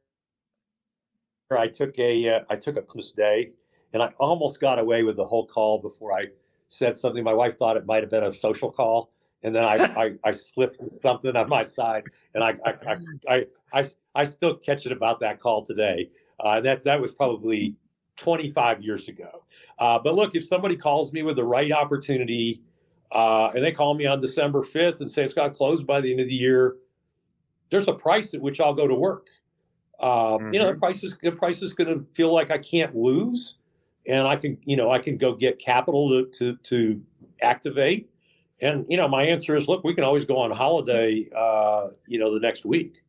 I 1.51 1.69
took 1.69 1.99
a 1.99 2.29
uh, 2.29 2.41
I 2.51 2.57
took 2.57 2.77
a 2.77 2.83
Christmas 2.83 3.13
day, 3.13 3.51
and 3.93 4.03
I 4.03 4.09
almost 4.19 4.61
got 4.61 4.79
away 4.79 5.03
with 5.03 5.17
the 5.17 5.25
whole 5.25 5.47
call 5.47 5.79
before 5.79 6.13
I 6.13 6.27
said 6.69 6.99
something. 6.99 7.23
My 7.23 7.35
wife 7.35 7.59
thought 7.59 7.77
it 7.77 7.87
might 7.87 8.03
have 8.03 8.11
been 8.11 8.25
a 8.25 8.33
social 8.33 8.71
call, 8.71 9.13
and 9.43 9.55
then 9.55 9.65
I 9.65 9.77
I, 9.77 10.13
I 10.25 10.33
slipped 10.33 10.91
something 10.91 11.37
on 11.37 11.49
my 11.49 11.63
side, 11.63 12.05
and 12.35 12.43
I 12.43 12.55
I 12.65 12.75
I 12.87 12.97
I, 13.29 13.47
I, 13.73 13.85
I 14.15 14.25
still 14.25 14.57
catch 14.57 14.87
it 14.87 14.93
about 14.93 15.21
that 15.21 15.41
call 15.41 15.65
today. 15.65 16.11
Uh, 16.41 16.61
that 16.63 16.85
that 16.85 17.01
was 17.01 17.15
probably 17.15 17.77
25 18.17 18.83
years 18.83 19.09
ago. 19.09 19.45
Uh, 19.79 19.99
but 19.99 20.15
look, 20.15 20.35
if 20.35 20.45
somebody 20.45 20.77
calls 20.77 21.13
me 21.13 21.23
with 21.23 21.37
the 21.37 21.45
right 21.45 21.73
opportunity, 21.73 22.63
uh, 23.13 23.51
and 23.55 23.63
they 23.63 23.73
call 23.73 23.95
me 23.95 24.07
on 24.07 24.21
December 24.21 24.63
5th 24.63 25.01
and 25.01 25.11
say 25.11 25.23
it's 25.23 25.35
got 25.35 25.55
closed 25.55 25.87
by 25.87 26.01
the 26.01 26.11
end 26.11 26.21
of 26.21 26.29
the 26.29 26.35
year, 26.35 26.77
there's 27.71 27.89
a 27.89 27.93
price 27.93 28.35
at 28.35 28.41
which 28.41 28.61
I'll 28.61 28.75
go 28.75 28.87
to 28.87 28.95
work. 28.95 29.27
mm-hmm. 30.01 30.53
You 30.53 30.61
know, 30.61 30.67
the 30.67 30.73
mm-hmm. 30.73 30.81
price 30.81 31.03
is 31.03 31.17
the 31.23 31.33
price 31.33 31.63
is 31.63 31.73
going 31.73 31.89
to 31.89 32.07
feel 32.15 32.33
like 32.33 32.51
I 32.51 32.59
can't 32.59 32.95
lose, 32.97 33.57
and 34.07 34.27
I 34.27 34.37
can, 34.37 34.59
you 34.65 34.77
know, 34.77 34.91
I 34.91 34.99
can 34.99 35.17
go 35.17 35.35
get 35.35 35.59
capital 35.59 36.09
to 36.11 36.31
to, 36.39 36.57
to 36.57 37.03
activate. 37.43 38.09
And 38.61 38.87
you 38.89 38.97
know, 38.97 39.09
my 39.09 39.25
answer 39.25 39.55
is, 39.55 39.69
look, 39.69 39.85
we 39.85 39.95
can 39.95 40.05
always 40.05 40.25
go 40.25 40.39
on 40.39 40.51
holiday, 40.51 41.29
uh, 41.37 41.89
you 42.07 42.19
know, 42.19 42.33
the 42.33 42.41
next 42.41 42.65
week. 42.65 43.03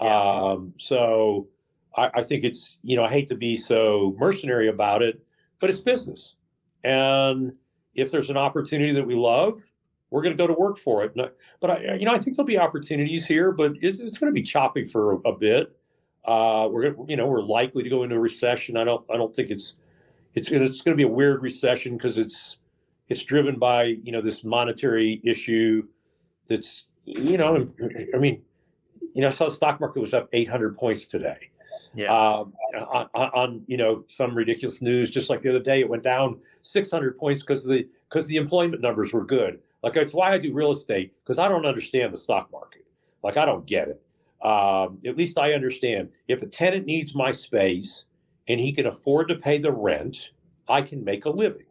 Yeah. 0.00 0.50
Um, 0.52 0.74
so 0.78 1.48
I, 1.96 2.10
I 2.14 2.22
think 2.22 2.44
it's, 2.44 2.78
you 2.82 2.96
know, 2.96 3.04
I 3.04 3.10
hate 3.10 3.28
to 3.28 3.34
be 3.34 3.56
so 3.56 4.16
mercenary 4.18 4.68
about 4.68 5.02
it, 5.02 5.22
but 5.60 5.70
it's 5.70 5.80
business. 5.80 6.36
And 6.82 7.52
if 7.94 8.10
there's 8.10 8.30
an 8.30 8.36
opportunity 8.36 8.92
that 8.92 9.06
we 9.06 9.14
love, 9.14 9.62
we're 10.10 10.22
going 10.22 10.36
to 10.36 10.42
go 10.42 10.46
to 10.46 10.58
work 10.58 10.76
for 10.76 11.04
it. 11.04 11.14
But 11.60 11.70
I, 11.70 11.94
you 11.94 12.04
know, 12.04 12.12
I 12.12 12.18
think 12.18 12.36
there'll 12.36 12.46
be 12.46 12.58
opportunities 12.58 13.26
here, 13.26 13.52
but 13.52 13.72
it's, 13.80 14.00
it's 14.00 14.18
going 14.18 14.32
to 14.32 14.34
be 14.34 14.42
choppy 14.42 14.84
for 14.84 15.12
a, 15.12 15.16
a 15.18 15.36
bit. 15.36 15.76
Uh, 16.24 16.68
we're, 16.70 16.94
you 17.06 17.16
know, 17.16 17.26
we're 17.26 17.42
likely 17.42 17.82
to 17.82 17.88
go 17.88 18.02
into 18.02 18.16
a 18.16 18.18
recession. 18.18 18.76
I 18.76 18.84
don't, 18.84 19.04
I 19.12 19.16
don't 19.16 19.34
think 19.34 19.50
it's, 19.50 19.76
it's, 20.34 20.50
it's 20.50 20.82
going 20.82 20.92
to 20.92 20.96
be 20.96 21.04
a 21.04 21.08
weird 21.08 21.42
recession 21.42 21.96
because 21.96 22.18
it's, 22.18 22.58
it's 23.08 23.22
driven 23.22 23.58
by, 23.58 23.96
you 24.02 24.12
know, 24.12 24.20
this 24.20 24.44
monetary 24.44 25.20
issue. 25.24 25.86
That's, 26.48 26.88
you 27.04 27.38
know, 27.38 27.66
I 28.14 28.18
mean, 28.18 28.42
you 29.14 29.22
know, 29.22 29.30
so 29.30 29.46
the 29.46 29.50
stock 29.50 29.80
market 29.80 30.00
was 30.00 30.14
up 30.14 30.28
800 30.32 30.76
points 30.76 31.06
today 31.06 31.49
yeah. 31.94 32.12
Um, 32.12 32.52
on, 32.74 33.08
on, 33.14 33.64
you 33.66 33.76
know 33.76 34.04
some 34.08 34.34
ridiculous 34.34 34.80
news. 34.80 35.10
Just 35.10 35.30
like 35.30 35.40
the 35.40 35.50
other 35.50 35.60
day, 35.60 35.80
it 35.80 35.88
went 35.88 36.02
down 36.02 36.38
600 36.62 37.18
points 37.18 37.42
because 37.42 37.64
the 37.64 37.88
because 38.08 38.26
the 38.26 38.36
employment 38.36 38.82
numbers 38.82 39.12
were 39.12 39.24
good. 39.24 39.60
Like 39.82 39.96
it's 39.96 40.14
why 40.14 40.32
I 40.32 40.38
do 40.38 40.52
real 40.52 40.72
estate 40.72 41.12
because 41.24 41.38
I 41.38 41.48
don't 41.48 41.66
understand 41.66 42.12
the 42.12 42.18
stock 42.18 42.50
market. 42.52 42.84
Like 43.22 43.36
I 43.36 43.44
don't 43.44 43.66
get 43.66 43.88
it. 43.88 44.02
Um, 44.46 44.98
at 45.06 45.16
least 45.16 45.38
I 45.38 45.52
understand 45.52 46.10
if 46.28 46.42
a 46.42 46.46
tenant 46.46 46.86
needs 46.86 47.14
my 47.14 47.30
space 47.30 48.06
and 48.48 48.60
he 48.60 48.72
can 48.72 48.86
afford 48.86 49.28
to 49.28 49.34
pay 49.34 49.58
the 49.58 49.72
rent, 49.72 50.30
I 50.68 50.82
can 50.82 51.04
make 51.04 51.24
a 51.24 51.30
living. 51.30 51.66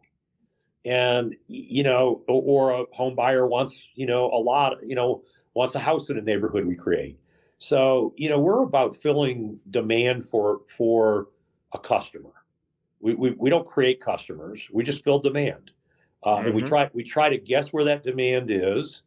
And 0.84 1.34
you 1.46 1.82
know, 1.82 2.22
or 2.28 2.70
a 2.72 2.84
home 2.92 3.14
buyer 3.14 3.46
wants 3.46 3.80
you 3.94 4.06
know 4.06 4.26
a 4.26 4.40
lot, 4.40 4.86
you 4.86 4.94
know, 4.94 5.22
wants 5.54 5.74
a 5.74 5.78
house 5.78 6.10
in 6.10 6.18
a 6.18 6.22
neighborhood 6.22 6.66
we 6.66 6.76
create 6.76 7.18
so, 7.60 8.14
you 8.16 8.30
know, 8.30 8.40
we're 8.40 8.62
about 8.62 8.96
filling 8.96 9.60
demand 9.70 10.24
for 10.24 10.62
for 10.68 11.28
a 11.74 11.78
customer. 11.78 12.32
We, 13.00 13.14
we, 13.14 13.30
we 13.32 13.50
don't 13.50 13.66
create 13.66 14.00
customers. 14.00 14.66
We 14.72 14.82
just 14.82 15.04
fill 15.04 15.18
demand. 15.18 15.70
Uh, 16.22 16.36
mm-hmm. 16.36 16.46
And 16.46 16.54
we 16.54 16.62
mm-hmm. 16.62 16.68
try 16.68 16.90
we 16.94 17.04
try 17.04 17.28
to 17.28 17.36
guess 17.36 17.70
where 17.70 17.84
that 17.84 18.02
demand 18.02 18.50
is. 18.50 19.02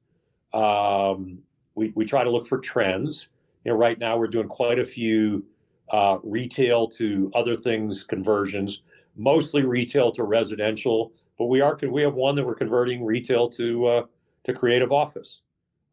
Um, 0.53 1.39
we, 1.73 1.91
we 1.95 2.05
try 2.05 2.23
to 2.23 2.29
look 2.29 2.45
for 2.45 2.59
trends. 2.59 3.27
You 3.65 3.71
know, 3.71 3.77
right 3.77 3.97
now 3.97 4.17
we're 4.17 4.27
doing 4.27 4.47
quite 4.47 4.77
a 4.77 4.85
few 4.85 5.43
uh, 5.89 6.19
retail 6.21 6.87
to 6.89 7.31
other 7.33 7.55
things 7.55 8.03
conversions, 8.03 8.83
mostly 9.15 9.63
retail 9.63 10.11
to 10.11 10.23
residential. 10.23 11.11
But 11.39 11.45
we 11.45 11.61
are 11.61 11.75
could 11.75 11.91
we 11.91 12.03
have 12.03 12.13
one 12.13 12.35
that 12.35 12.45
we're 12.45 12.53
converting 12.53 13.03
retail 13.03 13.49
to 13.49 13.87
uh, 13.87 14.03
to 14.43 14.53
creative 14.53 14.91
office 14.91 15.41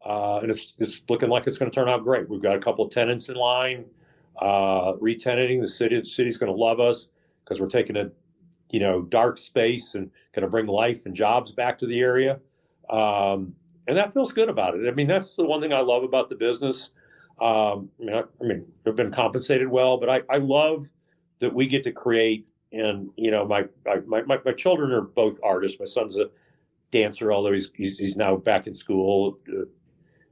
uh, 0.05 0.39
and 0.39 0.51
it's, 0.51 0.73
it's 0.79 1.01
looking 1.09 1.29
like 1.29 1.47
it's 1.47 1.57
going 1.57 1.69
to 1.69 1.75
turn 1.75 1.89
out 1.89 2.03
great. 2.03 2.29
We've 2.29 2.41
got 2.41 2.55
a 2.55 2.59
couple 2.59 2.85
of 2.85 2.91
tenants 2.91 3.29
in 3.29 3.35
line, 3.35 3.85
uh, 4.41 4.93
re-tenanting. 4.99 5.61
The 5.61 5.67
city, 5.67 5.99
the 5.99 6.05
city's 6.05 6.37
going 6.37 6.51
to 6.51 6.57
love 6.57 6.79
us 6.79 7.07
because 7.43 7.59
we're 7.59 7.67
taking 7.67 7.97
a, 7.97 8.09
you 8.69 8.79
know, 8.79 9.01
dark 9.03 9.37
space 9.37 9.95
and 9.95 10.09
going 10.33 10.43
to 10.43 10.49
bring 10.49 10.67
life 10.67 11.05
and 11.05 11.15
jobs 11.15 11.51
back 11.51 11.77
to 11.79 11.85
the 11.85 11.99
area. 11.99 12.39
Um, 12.89 13.53
and 13.87 13.97
that 13.97 14.13
feels 14.13 14.31
good 14.31 14.49
about 14.49 14.75
it. 14.75 14.87
I 14.87 14.91
mean, 14.91 15.07
that's 15.07 15.35
the 15.35 15.43
one 15.43 15.59
thing 15.61 15.73
I 15.73 15.81
love 15.81 16.03
about 16.03 16.29
the 16.29 16.35
business. 16.35 16.91
Um, 17.39 17.89
I 18.01 18.23
mean, 18.39 18.65
I've 18.85 18.95
been 18.95 19.11
compensated 19.11 19.67
well, 19.67 19.97
but 19.97 20.09
I, 20.09 20.21
I 20.29 20.37
love 20.37 20.89
that 21.39 21.53
we 21.53 21.67
get 21.67 21.83
to 21.85 21.91
create. 21.91 22.47
And 22.71 23.09
you 23.17 23.31
know, 23.31 23.45
my, 23.45 23.65
my 24.05 24.21
my 24.21 24.37
my 24.45 24.53
children 24.53 24.91
are 24.91 25.01
both 25.01 25.39
artists. 25.43 25.77
My 25.79 25.85
son's 25.85 26.17
a 26.17 26.29
dancer, 26.91 27.33
although 27.33 27.51
he's 27.51 27.69
he's, 27.75 27.97
he's 27.97 28.15
now 28.15 28.37
back 28.37 28.67
in 28.67 28.73
school. 28.73 29.39
Uh, 29.49 29.63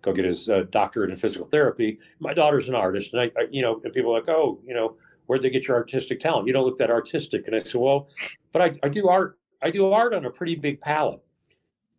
go 0.01 0.13
get 0.13 0.25
his 0.25 0.49
uh, 0.49 0.63
doctorate 0.71 1.09
in 1.09 1.17
physical 1.17 1.45
therapy. 1.45 1.99
My 2.19 2.33
daughter's 2.33 2.69
an 2.69 2.75
artist, 2.75 3.13
and 3.13 3.21
I, 3.21 3.25
I, 3.37 3.47
you 3.51 3.61
know, 3.61 3.81
and 3.83 3.93
people 3.93 4.11
are 4.11 4.19
like, 4.19 4.29
oh, 4.29 4.59
you 4.65 4.73
know, 4.73 4.95
where'd 5.27 5.41
they 5.41 5.49
get 5.49 5.67
your 5.67 5.77
artistic 5.77 6.19
talent? 6.19 6.47
You 6.47 6.53
don't 6.53 6.65
look 6.65 6.77
that 6.77 6.89
artistic. 6.89 7.47
And 7.47 7.55
I 7.55 7.59
said, 7.59 7.79
well, 7.79 8.07
but 8.51 8.61
I, 8.61 8.71
I 8.83 8.89
do 8.89 9.07
art. 9.07 9.37
I 9.61 9.71
do 9.71 9.91
art 9.91 10.13
on 10.13 10.25
a 10.25 10.29
pretty 10.29 10.55
big 10.55 10.79
palette. 10.81 11.19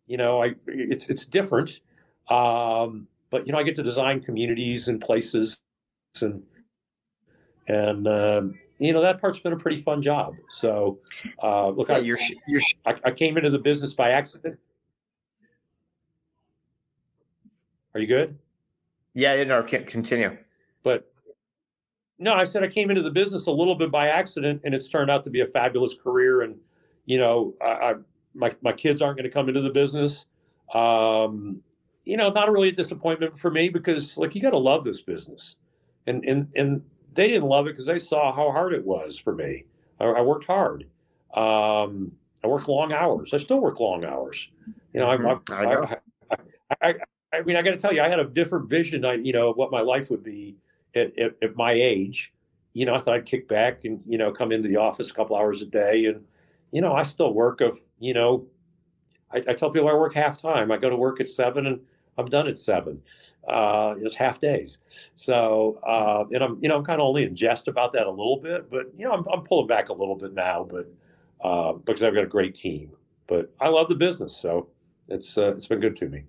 You 0.07 0.17
know, 0.17 0.43
I 0.43 0.55
it's 0.67 1.09
it's 1.09 1.25
different. 1.25 1.79
Um, 2.29 3.07
but 3.29 3.45
you 3.45 3.53
know, 3.53 3.59
I 3.59 3.63
get 3.63 3.75
to 3.75 3.83
design 3.83 4.19
communities 4.21 4.87
and 4.87 4.99
places, 4.99 5.59
and 6.21 6.43
and 7.67 8.07
um, 8.07 8.59
you 8.79 8.93
know 8.93 9.01
that 9.01 9.21
part's 9.21 9.39
been 9.39 9.53
a 9.53 9.57
pretty 9.57 9.77
fun 9.77 10.01
job. 10.01 10.33
So, 10.49 10.99
uh, 11.41 11.69
look, 11.69 11.89
yeah, 11.89 11.95
I, 11.95 11.99
you're, 11.99 12.17
you're... 12.47 12.61
I, 12.85 12.95
I 13.05 13.11
came 13.11 13.37
into 13.37 13.49
the 13.49 13.59
business 13.59 13.93
by 13.93 14.09
accident. 14.09 14.57
Are 17.93 17.99
you 17.99 18.07
good? 18.07 18.37
Yeah, 19.13 19.43
no, 19.43 19.63
continue. 19.63 20.37
But 20.83 21.11
no, 22.17 22.33
I 22.33 22.43
said 22.43 22.63
I 22.63 22.67
came 22.67 22.89
into 22.89 23.01
the 23.01 23.09
business 23.09 23.47
a 23.47 23.51
little 23.51 23.75
bit 23.75 23.91
by 23.91 24.07
accident, 24.07 24.61
and 24.63 24.73
it's 24.73 24.87
turned 24.87 25.11
out 25.11 25.23
to 25.25 25.29
be 25.29 25.41
a 25.41 25.47
fabulous 25.47 25.93
career. 25.93 26.41
And 26.41 26.55
you 27.05 27.17
know, 27.17 27.53
I, 27.61 27.65
I 27.65 27.93
my 28.33 28.55
my 28.61 28.71
kids 28.71 29.01
aren't 29.01 29.17
going 29.17 29.29
to 29.29 29.33
come 29.33 29.49
into 29.49 29.61
the 29.61 29.69
business. 29.69 30.27
Um, 30.73 31.61
you 32.05 32.17
know, 32.17 32.29
not 32.29 32.51
really 32.51 32.69
a 32.69 32.73
disappointment 32.73 33.37
for 33.37 33.51
me 33.51 33.69
because 33.69 34.17
like 34.17 34.35
you 34.35 34.41
got 34.41 34.51
to 34.51 34.57
love 34.57 34.83
this 34.83 35.01
business, 35.01 35.57
and 36.07 36.23
and 36.25 36.47
and 36.55 36.81
they 37.13 37.27
didn't 37.27 37.47
love 37.47 37.67
it 37.67 37.71
because 37.71 37.87
they 37.87 37.99
saw 37.99 38.33
how 38.33 38.51
hard 38.51 38.73
it 38.73 38.85
was 38.85 39.17
for 39.17 39.35
me. 39.35 39.65
I, 39.99 40.05
I 40.05 40.21
worked 40.21 40.45
hard. 40.45 40.85
Um, 41.33 42.11
I 42.43 42.47
work 42.47 42.67
long 42.67 42.93
hours. 42.93 43.33
I 43.33 43.37
still 43.37 43.59
work 43.59 43.79
long 43.79 44.05
hours. 44.05 44.49
You 44.93 44.99
know, 44.99 45.07
mm-hmm. 45.07 45.53
I, 45.53 45.95
I, 46.81 46.89
I, 46.89 46.93
I, 47.33 47.41
mean, 47.41 47.55
I 47.55 47.61
got 47.61 47.71
to 47.71 47.77
tell 47.77 47.93
you, 47.93 48.01
I 48.01 48.09
had 48.09 48.19
a 48.19 48.25
different 48.25 48.69
vision. 48.69 49.05
I, 49.05 49.13
you 49.15 49.33
know, 49.33 49.49
of 49.49 49.57
what 49.57 49.71
my 49.71 49.81
life 49.81 50.09
would 50.09 50.23
be 50.23 50.57
at, 50.95 51.17
at, 51.17 51.35
at, 51.41 51.55
my 51.55 51.71
age. 51.71 52.33
You 52.73 52.85
know, 52.85 52.95
I 52.95 52.99
thought 52.99 53.15
I'd 53.15 53.25
kick 53.25 53.47
back 53.47 53.83
and 53.85 54.01
you 54.07 54.17
know 54.17 54.31
come 54.31 54.51
into 54.51 54.67
the 54.67 54.77
office 54.77 55.11
a 55.11 55.13
couple 55.13 55.35
hours 55.35 55.61
a 55.61 55.65
day, 55.65 56.05
and 56.05 56.23
you 56.71 56.81
know, 56.81 56.93
I 56.93 57.03
still 57.03 57.33
work 57.33 57.61
of 57.61 57.81
you 57.99 58.13
know, 58.13 58.45
I, 59.31 59.37
I 59.37 59.53
tell 59.53 59.71
people 59.71 59.89
I 59.89 59.93
work 59.93 60.13
half 60.13 60.41
time. 60.41 60.71
I 60.71 60.77
go 60.77 60.89
to 60.89 60.95
work 60.95 61.19
at 61.19 61.29
seven 61.29 61.67
and 61.67 61.79
I'm 62.17 62.27
done 62.27 62.47
at 62.47 62.57
seven. 62.57 63.01
Uh, 63.47 63.95
it's 64.01 64.15
half 64.15 64.39
days. 64.39 64.79
So, 65.15 65.79
uh, 65.87 66.25
and 66.33 66.43
I'm, 66.43 66.59
you 66.61 66.69
know, 66.69 66.77
I'm 66.77 66.83
kind 66.83 67.01
of 67.01 67.07
only 67.07 67.23
in 67.23 67.35
jest 67.35 67.67
about 67.67 67.93
that 67.93 68.05
a 68.05 68.09
little 68.09 68.37
bit, 68.37 68.69
but 68.69 68.87
you 68.97 69.05
know, 69.05 69.13
I'm, 69.13 69.25
I'm 69.31 69.43
pulling 69.43 69.67
back 69.67 69.89
a 69.89 69.93
little 69.93 70.15
bit 70.15 70.33
now, 70.33 70.67
but 70.69 70.91
uh, 71.43 71.73
because 71.73 72.03
I've 72.03 72.13
got 72.13 72.23
a 72.23 72.27
great 72.27 72.55
team. 72.55 72.91
But 73.27 73.51
I 73.59 73.69
love 73.69 73.87
the 73.87 73.95
business, 73.95 74.35
so 74.35 74.67
it's 75.07 75.37
uh, 75.37 75.53
it's 75.53 75.67
been 75.67 75.79
good 75.79 75.95
to 75.97 76.09
me. 76.09 76.23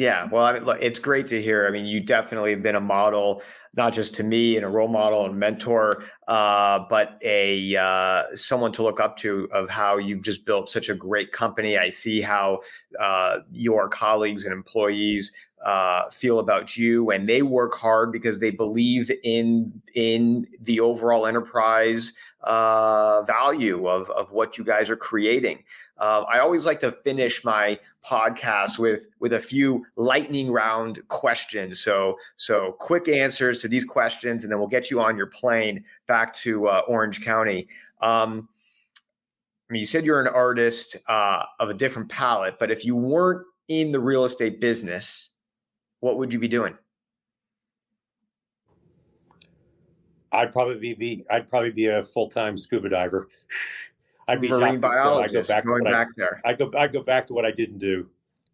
Yeah, 0.00 0.28
well, 0.32 0.46
I 0.46 0.54
mean, 0.54 0.64
look, 0.64 0.78
it's 0.80 0.98
great 0.98 1.26
to 1.26 1.42
hear. 1.42 1.66
I 1.66 1.70
mean, 1.70 1.84
you 1.84 2.00
definitely 2.00 2.52
have 2.52 2.62
been 2.62 2.74
a 2.74 2.80
model, 2.80 3.42
not 3.76 3.92
just 3.92 4.14
to 4.14 4.22
me 4.22 4.56
and 4.56 4.64
a 4.64 4.68
role 4.70 4.88
model 4.88 5.26
and 5.26 5.38
mentor, 5.38 6.04
uh, 6.26 6.86
but 6.88 7.18
a 7.22 7.76
uh, 7.76 8.22
someone 8.34 8.72
to 8.72 8.82
look 8.82 8.98
up 8.98 9.18
to 9.18 9.46
of 9.52 9.68
how 9.68 9.98
you've 9.98 10.22
just 10.22 10.46
built 10.46 10.70
such 10.70 10.88
a 10.88 10.94
great 10.94 11.32
company. 11.32 11.76
I 11.76 11.90
see 11.90 12.22
how 12.22 12.60
uh, 12.98 13.40
your 13.52 13.90
colleagues 13.90 14.46
and 14.46 14.54
employees 14.54 15.36
uh, 15.66 16.08
feel 16.08 16.38
about 16.38 16.78
you, 16.78 17.10
and 17.10 17.28
they 17.28 17.42
work 17.42 17.74
hard 17.74 18.10
because 18.10 18.38
they 18.38 18.50
believe 18.50 19.10
in 19.22 19.66
in 19.94 20.46
the 20.62 20.80
overall 20.80 21.26
enterprise 21.26 22.14
uh, 22.44 23.20
value 23.24 23.86
of 23.86 24.08
of 24.08 24.32
what 24.32 24.56
you 24.56 24.64
guys 24.64 24.88
are 24.88 24.96
creating. 24.96 25.62
Uh, 25.98 26.22
I 26.32 26.38
always 26.38 26.64
like 26.64 26.80
to 26.80 26.92
finish 26.92 27.44
my 27.44 27.78
podcast 28.04 28.78
with 28.78 29.06
with 29.18 29.32
a 29.32 29.40
few 29.40 29.84
lightning 29.96 30.50
round 30.50 31.06
questions. 31.08 31.80
So 31.80 32.16
so 32.36 32.76
quick 32.78 33.08
answers 33.08 33.60
to 33.62 33.68
these 33.68 33.84
questions, 33.84 34.44
and 34.44 34.52
then 34.52 34.58
we'll 34.58 34.68
get 34.68 34.90
you 34.90 35.00
on 35.00 35.16
your 35.16 35.26
plane 35.26 35.84
back 36.06 36.34
to 36.36 36.68
uh, 36.68 36.82
Orange 36.88 37.22
County. 37.22 37.68
Um, 38.00 38.48
I 39.68 39.72
mean, 39.72 39.80
you 39.80 39.86
said 39.86 40.04
you're 40.04 40.20
an 40.20 40.26
artist 40.26 40.96
uh, 41.08 41.44
of 41.60 41.70
a 41.70 41.74
different 41.74 42.08
palette, 42.08 42.58
but 42.58 42.70
if 42.70 42.84
you 42.84 42.96
weren't 42.96 43.46
in 43.68 43.92
the 43.92 44.00
real 44.00 44.24
estate 44.24 44.60
business, 44.60 45.30
what 46.00 46.18
would 46.18 46.32
you 46.32 46.40
be 46.40 46.48
doing? 46.48 46.76
I'd 50.32 50.52
probably 50.52 50.94
be 50.94 51.24
I'd 51.30 51.48
probably 51.48 51.70
be 51.70 51.86
a 51.86 52.02
full 52.02 52.28
time 52.28 52.56
scuba 52.56 52.88
diver. 52.88 53.28
I'd 54.30 54.40
be 54.40 54.48
marine 54.48 54.80
biologist. 54.80 55.50
I'd 55.50 55.64
go 55.64 55.70
back 55.70 55.82
going 55.82 55.84
back 55.84 56.06
I, 56.08 56.12
there. 56.16 56.42
I 56.44 56.52
go 56.52 56.70
I 56.76 56.86
go 56.86 57.02
back 57.02 57.26
to 57.28 57.34
what 57.34 57.44
I 57.44 57.50
didn't 57.50 57.78
do. 57.78 58.08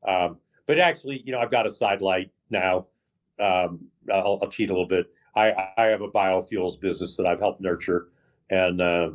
Um, 0.06 0.38
but 0.66 0.78
actually, 0.78 1.22
you 1.24 1.32
know, 1.32 1.38
I've 1.38 1.50
got 1.50 1.66
a 1.66 1.70
sidelight 1.70 2.30
now. 2.50 2.86
Um, 3.38 3.86
I'll, 4.12 4.38
I'll, 4.42 4.48
cheat 4.48 4.70
a 4.70 4.72
little 4.72 4.88
bit. 4.88 5.06
I, 5.34 5.52
I 5.76 5.84
have 5.86 6.00
a 6.00 6.08
biofuels 6.08 6.80
business 6.80 7.16
that 7.16 7.26
I've 7.26 7.38
helped 7.38 7.60
nurture, 7.60 8.08
and 8.50 8.80
uh, 8.80 9.10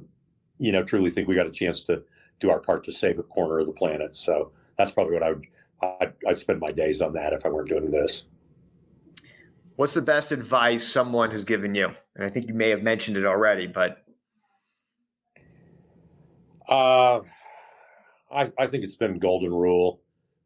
you 0.60 0.72
know, 0.72 0.84
truly 0.84 1.10
think 1.10 1.28
we 1.28 1.36
got 1.36 1.48
a 1.48 1.52
chance 1.52 1.82
to 1.84 2.04
do 2.40 2.52
our 2.52 2.60
part 2.60 2.84
to 2.84 2.92
save 2.92 3.18
a 3.18 3.24
corner 3.24 3.60
of 3.60 3.66
the 3.66 3.74
planet. 3.74 4.16
So 4.16 4.52
that's 4.78 4.92
probably 4.92 5.14
what 5.14 5.24
I 5.24 5.30
would. 5.30 5.46
I'd, 5.82 6.14
I'd 6.28 6.38
spend 6.38 6.60
my 6.60 6.72
days 6.72 7.02
on 7.02 7.12
that 7.14 7.34
if 7.34 7.46
I 7.46 7.50
weren't 7.50 7.70
doing 7.70 7.90
this. 7.90 8.26
What's 9.78 9.96
the 9.96 10.02
best 10.02 10.32
advice 10.32 10.88
someone 10.88 11.32
has 11.32 11.44
given 11.44 11.74
you? 11.74 11.92
And 12.16 12.24
I 12.24 12.30
think 12.30 12.48
you 12.48 12.54
may 12.54 12.70
have 12.70 12.84
mentioned 12.84 13.18
it 13.18 13.26
already, 13.26 13.66
but 13.66 14.01
uh, 16.72 17.22
I, 18.34 18.52
I 18.58 18.68
think 18.68 18.84
it's 18.84 18.96
been 18.96 19.20
golden 19.20 19.54
rule. 19.54 20.02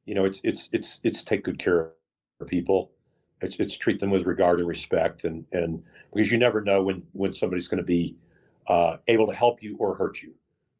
You 0.05 0.15
know, 0.15 0.26
it's 0.26 0.41
it's 0.43 0.69
it's 0.73 0.99
it's 1.03 1.23
take 1.23 1.43
good 1.43 1.59
care 1.59 1.91
of 2.41 2.47
people. 2.47 2.91
It's 3.41 3.57
it's 3.57 3.78
treat 3.78 3.99
them 3.99 4.09
with 4.09 4.26
regard 4.26 4.59
and 4.59 4.67
respect, 4.67 5.23
and 5.23 5.45
and 5.51 5.84
because 6.13 6.32
you 6.32 6.38
never 6.38 6.61
know 6.61 6.84
when 6.84 7.03
when 7.13 7.34
somebody's 7.34 7.67
going 7.67 7.78
to 7.78 7.86
be 7.86 8.15
uh, 8.67 8.97
able 9.07 9.28
to 9.28 9.34
help 9.34 9.61
you 9.61 9.78
or 9.78 9.95
hurt 9.95 10.21
you, 10.21 10.34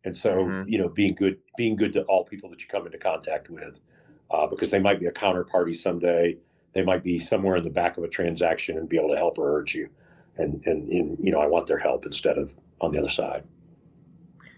and 0.04 0.18
so 0.18 0.38
mm-hmm. 0.38 0.68
you 0.68 0.80
know, 0.80 0.90
being 0.90 1.14
good 1.14 1.38
being 1.58 1.76
good 1.76 1.94
to 1.94 2.02
all 2.04 2.26
people 2.26 2.50
that 2.50 2.62
you 2.62 2.68
come 2.68 2.86
into 2.86 2.98
contact 2.98 3.50
with, 3.50 3.80
uh, 4.32 4.48
because 4.48 4.72
they 4.72 4.80
might 4.80 5.00
be 5.00 5.06
a 5.06 5.12
counterparty 5.12 5.76
someday. 5.76 6.38
They 6.74 6.84
might 6.84 7.04
be 7.04 7.20
somewhere 7.20 7.56
in 7.56 7.64
the 7.64 7.70
back 7.70 7.98
of 7.98 8.04
a 8.04 8.08
transaction 8.10 8.78
and 8.78 8.90
be 8.90 8.98
able 8.98 9.10
to 9.10 9.18
help 9.18 9.38
or 9.38 9.46
hurt 9.46 9.74
you, 9.76 9.90
and 10.38 10.66
and, 10.66 10.90
and 10.90 11.18
you 11.20 11.32
know, 11.32 11.40
I 11.40 11.48
want 11.48 11.68
their 11.68 11.80
help 11.80 12.06
instead 12.06 12.38
of 12.40 12.56
on 12.82 12.92
the 12.92 13.00
other 13.00 13.10
side 13.10 13.44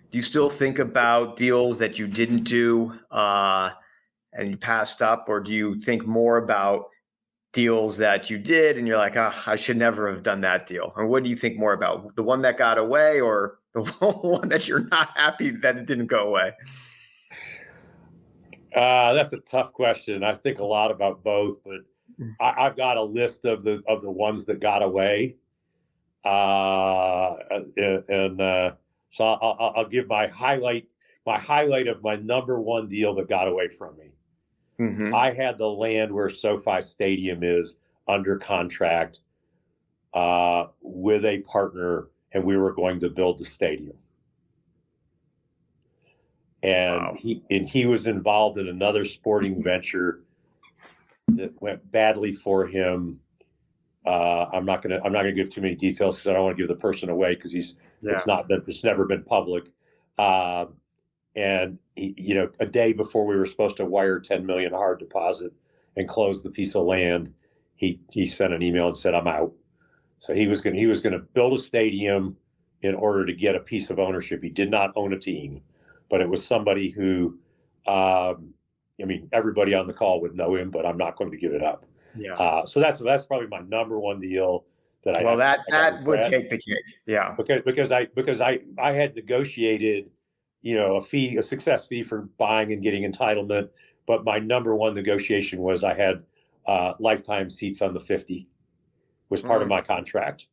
do 0.09 0.17
you 0.17 0.21
still 0.21 0.49
think 0.49 0.79
about 0.79 1.35
deals 1.35 1.79
that 1.79 1.99
you 1.99 2.07
didn't 2.07 2.43
do 2.43 2.97
uh, 3.11 3.71
and 4.33 4.49
you 4.51 4.57
passed 4.57 5.01
up, 5.01 5.25
or 5.27 5.41
do 5.41 5.53
you 5.53 5.75
think 5.75 6.05
more 6.05 6.37
about 6.37 6.89
deals 7.51 7.97
that 7.97 8.29
you 8.29 8.37
did 8.37 8.77
and 8.77 8.87
you're 8.87 8.97
like, 8.97 9.17
oh, 9.17 9.33
I 9.45 9.55
should 9.55 9.77
never 9.77 10.09
have 10.09 10.23
done 10.23 10.41
that 10.41 10.65
deal? 10.65 10.93
Or 10.95 11.07
what 11.07 11.23
do 11.23 11.29
you 11.29 11.35
think 11.35 11.57
more 11.57 11.73
about 11.73 12.15
the 12.15 12.23
one 12.23 12.41
that 12.43 12.57
got 12.57 12.77
away, 12.77 13.19
or 13.19 13.59
the 13.73 13.81
one 13.81 14.47
that 14.49 14.67
you're 14.67 14.87
not 14.87 15.09
happy 15.17 15.51
that 15.51 15.75
it 15.75 15.85
didn't 15.85 16.07
go 16.07 16.29
away? 16.29 16.53
Uh, 18.73 19.13
that's 19.13 19.33
a 19.33 19.39
tough 19.39 19.73
question. 19.73 20.23
I 20.23 20.35
think 20.35 20.59
a 20.59 20.65
lot 20.65 20.91
about 20.91 21.23
both, 21.23 21.57
but 21.65 21.79
mm. 22.19 22.33
I, 22.39 22.63
have 22.63 22.77
got 22.77 22.95
a 22.95 23.03
list 23.03 23.43
of 23.43 23.63
the 23.63 23.81
of 23.87 24.01
the 24.01 24.11
ones 24.11 24.45
that 24.45 24.61
got 24.61 24.83
away, 24.83 25.35
uh, 26.23 27.35
and. 27.49 28.03
and 28.07 28.41
uh, 28.41 28.71
so 29.09 29.23
I'll, 29.25 29.73
I'll, 29.75 29.87
give 29.87 30.07
my 30.07 30.27
highlight 30.27 30.87
my 31.25 31.39
highlight 31.39 31.87
of 31.87 32.03
my 32.03 32.15
number 32.15 32.59
one 32.59 32.87
deal 32.87 33.15
that 33.15 33.29
got 33.29 33.47
away 33.47 33.67
from 33.69 33.97
me. 33.97 34.11
Mm-hmm. 34.79 35.13
I 35.13 35.31
had 35.31 35.57
the 35.57 35.67
land 35.67 36.11
where 36.11 36.29
SoFi 36.29 36.81
Stadium 36.81 37.43
is 37.43 37.77
under 38.07 38.37
contract 38.37 39.21
uh, 40.13 40.67
with 40.81 41.25
a 41.25 41.39
partner, 41.39 42.07
and 42.31 42.43
we 42.43 42.57
were 42.57 42.73
going 42.73 42.99
to 42.99 43.09
build 43.09 43.39
the 43.39 43.45
stadium. 43.45 43.97
And 46.63 47.01
wow. 47.01 47.15
he 47.17 47.43
and 47.51 47.67
he 47.67 47.85
was 47.85 48.07
involved 48.07 48.57
in 48.57 48.67
another 48.67 49.05
sporting 49.05 49.61
venture 49.61 50.21
that 51.29 51.51
went 51.61 51.91
badly 51.91 52.33
for 52.33 52.65
him. 52.65 53.19
Uh, 54.05 54.45
I'm 54.53 54.65
not 54.65 54.81
gonna 54.81 54.99
I'm 55.03 55.11
not 55.11 55.19
gonna 55.19 55.33
give 55.33 55.49
too 55.49 55.61
many 55.61 55.75
details 55.75 56.17
because 56.17 56.27
I 56.27 56.33
don't 56.33 56.45
want 56.45 56.57
to 56.57 56.63
give 56.63 56.69
the 56.69 56.81
person 56.81 57.09
away 57.09 57.35
because 57.35 57.51
he's 57.51 57.75
yeah. 58.01 58.13
It's 58.13 58.27
not 58.27 58.47
been, 58.47 58.63
it's 58.67 58.83
never 58.83 59.05
been 59.05 59.23
public. 59.23 59.65
Uh, 60.17 60.65
and 61.35 61.77
he, 61.95 62.13
you 62.17 62.35
know, 62.35 62.49
a 62.59 62.65
day 62.65 62.93
before 62.93 63.25
we 63.25 63.35
were 63.35 63.45
supposed 63.45 63.77
to 63.77 63.85
wire 63.85 64.19
10 64.19 64.45
million 64.45 64.73
hard 64.73 64.99
deposit 64.99 65.53
and 65.95 66.07
close 66.07 66.41
the 66.41 66.49
piece 66.49 66.75
of 66.75 66.85
land, 66.85 67.33
he 67.75 67.99
he 68.11 68.25
sent 68.25 68.53
an 68.53 68.63
email 68.63 68.87
and 68.87 68.97
said, 68.97 69.13
"I'm 69.13 69.27
out." 69.27 69.53
So 70.17 70.33
he 70.33 70.47
was 70.47 70.61
going 70.61 70.75
he 70.75 70.87
was 70.87 70.99
going 70.99 71.13
to 71.13 71.19
build 71.19 71.53
a 71.53 71.61
stadium 71.61 72.35
in 72.81 72.95
order 72.95 73.25
to 73.25 73.33
get 73.33 73.55
a 73.55 73.59
piece 73.59 73.91
of 73.91 73.99
ownership. 73.99 74.41
He 74.41 74.49
did 74.49 74.71
not 74.71 74.91
own 74.95 75.13
a 75.13 75.19
team, 75.19 75.61
but 76.09 76.21
it 76.21 76.29
was 76.29 76.43
somebody 76.43 76.89
who 76.89 77.37
um, 77.87 78.53
I 79.01 79.05
mean, 79.05 79.29
everybody 79.31 79.73
on 79.73 79.87
the 79.87 79.93
call 79.93 80.21
would 80.21 80.35
know 80.35 80.55
him, 80.55 80.71
but 80.71 80.85
I'm 80.85 80.97
not 80.97 81.17
going 81.17 81.31
to 81.31 81.37
give 81.37 81.53
it 81.53 81.63
up. 81.63 81.85
Yeah. 82.15 82.33
Uh, 82.33 82.65
so 82.65 82.79
that's 82.79 82.99
that's 82.99 83.25
probably 83.25 83.47
my 83.47 83.59
number 83.59 83.99
one 83.99 84.19
deal 84.19 84.65
that 85.03 85.17
I. 85.17 85.23
Well, 85.23 85.37
that 85.37 85.59
that 85.69 86.03
would 86.03 86.23
take 86.23 86.49
the 86.49 86.57
cake. 86.57 86.77
Yeah. 87.05 87.33
Because 87.37 87.61
because 87.65 87.91
I 87.91 88.05
because 88.15 88.41
I 88.41 88.59
I 88.77 88.91
had 88.91 89.15
negotiated, 89.15 90.09
you 90.61 90.75
know, 90.75 90.95
a 90.95 91.01
fee 91.01 91.37
a 91.37 91.41
success 91.41 91.87
fee 91.87 92.03
for 92.03 92.29
buying 92.37 92.73
and 92.73 92.81
getting 92.81 93.09
entitlement, 93.09 93.69
but 94.05 94.23
my 94.23 94.39
number 94.39 94.75
one 94.75 94.93
negotiation 94.93 95.59
was 95.59 95.83
I 95.83 95.93
had 95.93 96.23
uh, 96.65 96.93
lifetime 96.99 97.49
seats 97.49 97.81
on 97.81 97.93
the 97.93 97.99
50 97.99 98.47
was 99.29 99.41
part 99.41 99.59
mm. 99.59 99.63
of 99.63 99.67
my 99.67 99.81
contract, 99.81 100.47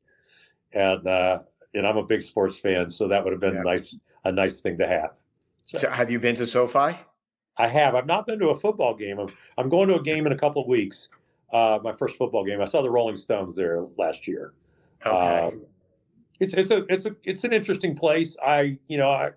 and 0.73 1.07
uh, 1.07 1.39
and 1.75 1.87
I'm 1.87 1.97
a 1.97 2.05
big 2.05 2.23
sports 2.23 2.59
fan, 2.59 2.91
so 2.91 3.09
that 3.09 3.23
would 3.23 3.33
have 3.33 3.41
been 3.41 3.55
yeah. 3.55 3.63
nice 3.63 3.97
a 4.25 4.33
nice 4.33 4.61
thing 4.61 4.79
to 4.79 4.87
have. 4.87 5.19
So, 5.63 5.79
so, 5.79 5.91
have 5.91 6.11
you 6.11 6.19
been 6.19 6.35
to 6.37 6.47
SoFi? 6.47 6.99
I 7.57 7.69
have. 7.69 7.95
I've 7.95 8.07
not 8.07 8.27
been 8.27 8.39
to 8.41 8.49
a 8.49 8.59
football 8.59 8.95
game. 8.95 9.19
I'm, 9.19 9.29
I'm 9.59 9.69
going 9.69 9.89
to 9.89 9.95
a 9.95 10.03
game 10.03 10.27
in 10.27 10.33
a 10.33 10.39
couple 10.39 10.63
of 10.63 10.69
weeks. 10.69 11.09
Uh, 11.55 11.79
my 11.85 11.93
first 11.93 12.19
football 12.19 12.45
game. 12.45 12.61
I 12.61 12.65
saw 12.65 12.83
the 12.83 12.91
Rolling 12.91 13.15
Stones 13.15 13.55
there 13.55 13.87
last 13.97 14.27
year. 14.27 14.55
Okay. 15.07 15.17
Uh, 15.17 15.51
it's 16.41 16.53
it's 16.53 16.73
a 16.73 16.85
it's 16.89 17.07
a 17.07 17.15
it's 17.23 17.45
an 17.45 17.53
interesting 17.53 17.95
place. 17.95 18.37
I 18.45 18.77
you 18.89 18.99
know 18.99 19.09
I 19.09 19.31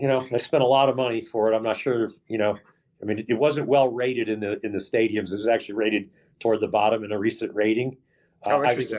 you 0.00 0.08
know 0.08 0.26
I 0.32 0.36
spent 0.38 0.64
a 0.64 0.66
lot 0.66 0.88
of 0.88 0.96
money 0.96 1.20
for 1.20 1.52
it. 1.52 1.56
I'm 1.56 1.62
not 1.62 1.76
sure 1.76 2.10
you 2.26 2.38
know. 2.38 2.58
I 3.00 3.04
mean, 3.04 3.24
it 3.28 3.34
wasn't 3.34 3.68
well 3.68 3.88
rated 3.88 4.28
in 4.28 4.40
the 4.40 4.58
in 4.64 4.72
the 4.72 4.78
stadiums. 4.78 5.30
It 5.30 5.36
was 5.36 5.46
actually 5.46 5.76
rated 5.76 6.10
toward 6.40 6.58
the 6.58 6.66
bottom 6.66 7.04
in 7.04 7.12
a 7.12 7.18
recent 7.18 7.54
rating. 7.54 7.96
Oh, 8.48 8.64
interesting. 8.64 8.96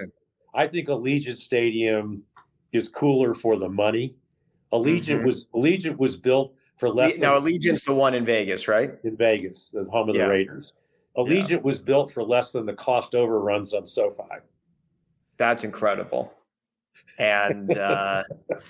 I 0.53 0.63
think, 0.65 0.67
I 0.67 0.67
think 0.67 0.87
Allegiant 0.87 1.37
Stadium 1.37 2.23
is 2.71 2.87
cooler 2.87 3.33
for 3.33 3.57
the 3.57 3.67
money. 3.67 4.15
Allegiant 4.71 5.17
mm-hmm. 5.17 5.25
was 5.25 5.45
Allegiant 5.53 5.97
was 5.97 6.15
built 6.15 6.53
for 6.77 6.89
less. 6.89 7.17
Now 7.17 7.37
Allegiant's 7.37 7.83
the 7.83 7.93
one 7.93 8.13
in 8.13 8.25
Vegas, 8.25 8.69
right? 8.69 8.91
In 9.03 9.17
Vegas, 9.17 9.71
the 9.71 9.83
home 9.91 10.09
of 10.09 10.15
yeah. 10.15 10.23
the 10.23 10.29
Raiders. 10.29 10.71
Allegiant 11.19 11.49
yeah. 11.49 11.57
was 11.57 11.79
built 11.79 12.11
for 12.11 12.23
less 12.23 12.51
than 12.51 12.65
the 12.65 12.73
cost 12.73 13.13
overruns 13.13 13.73
on 13.73 13.85
SoFi. 13.85 14.39
That's 15.37 15.65
incredible. 15.65 16.33
And 17.17 17.77
uh, 17.77 18.23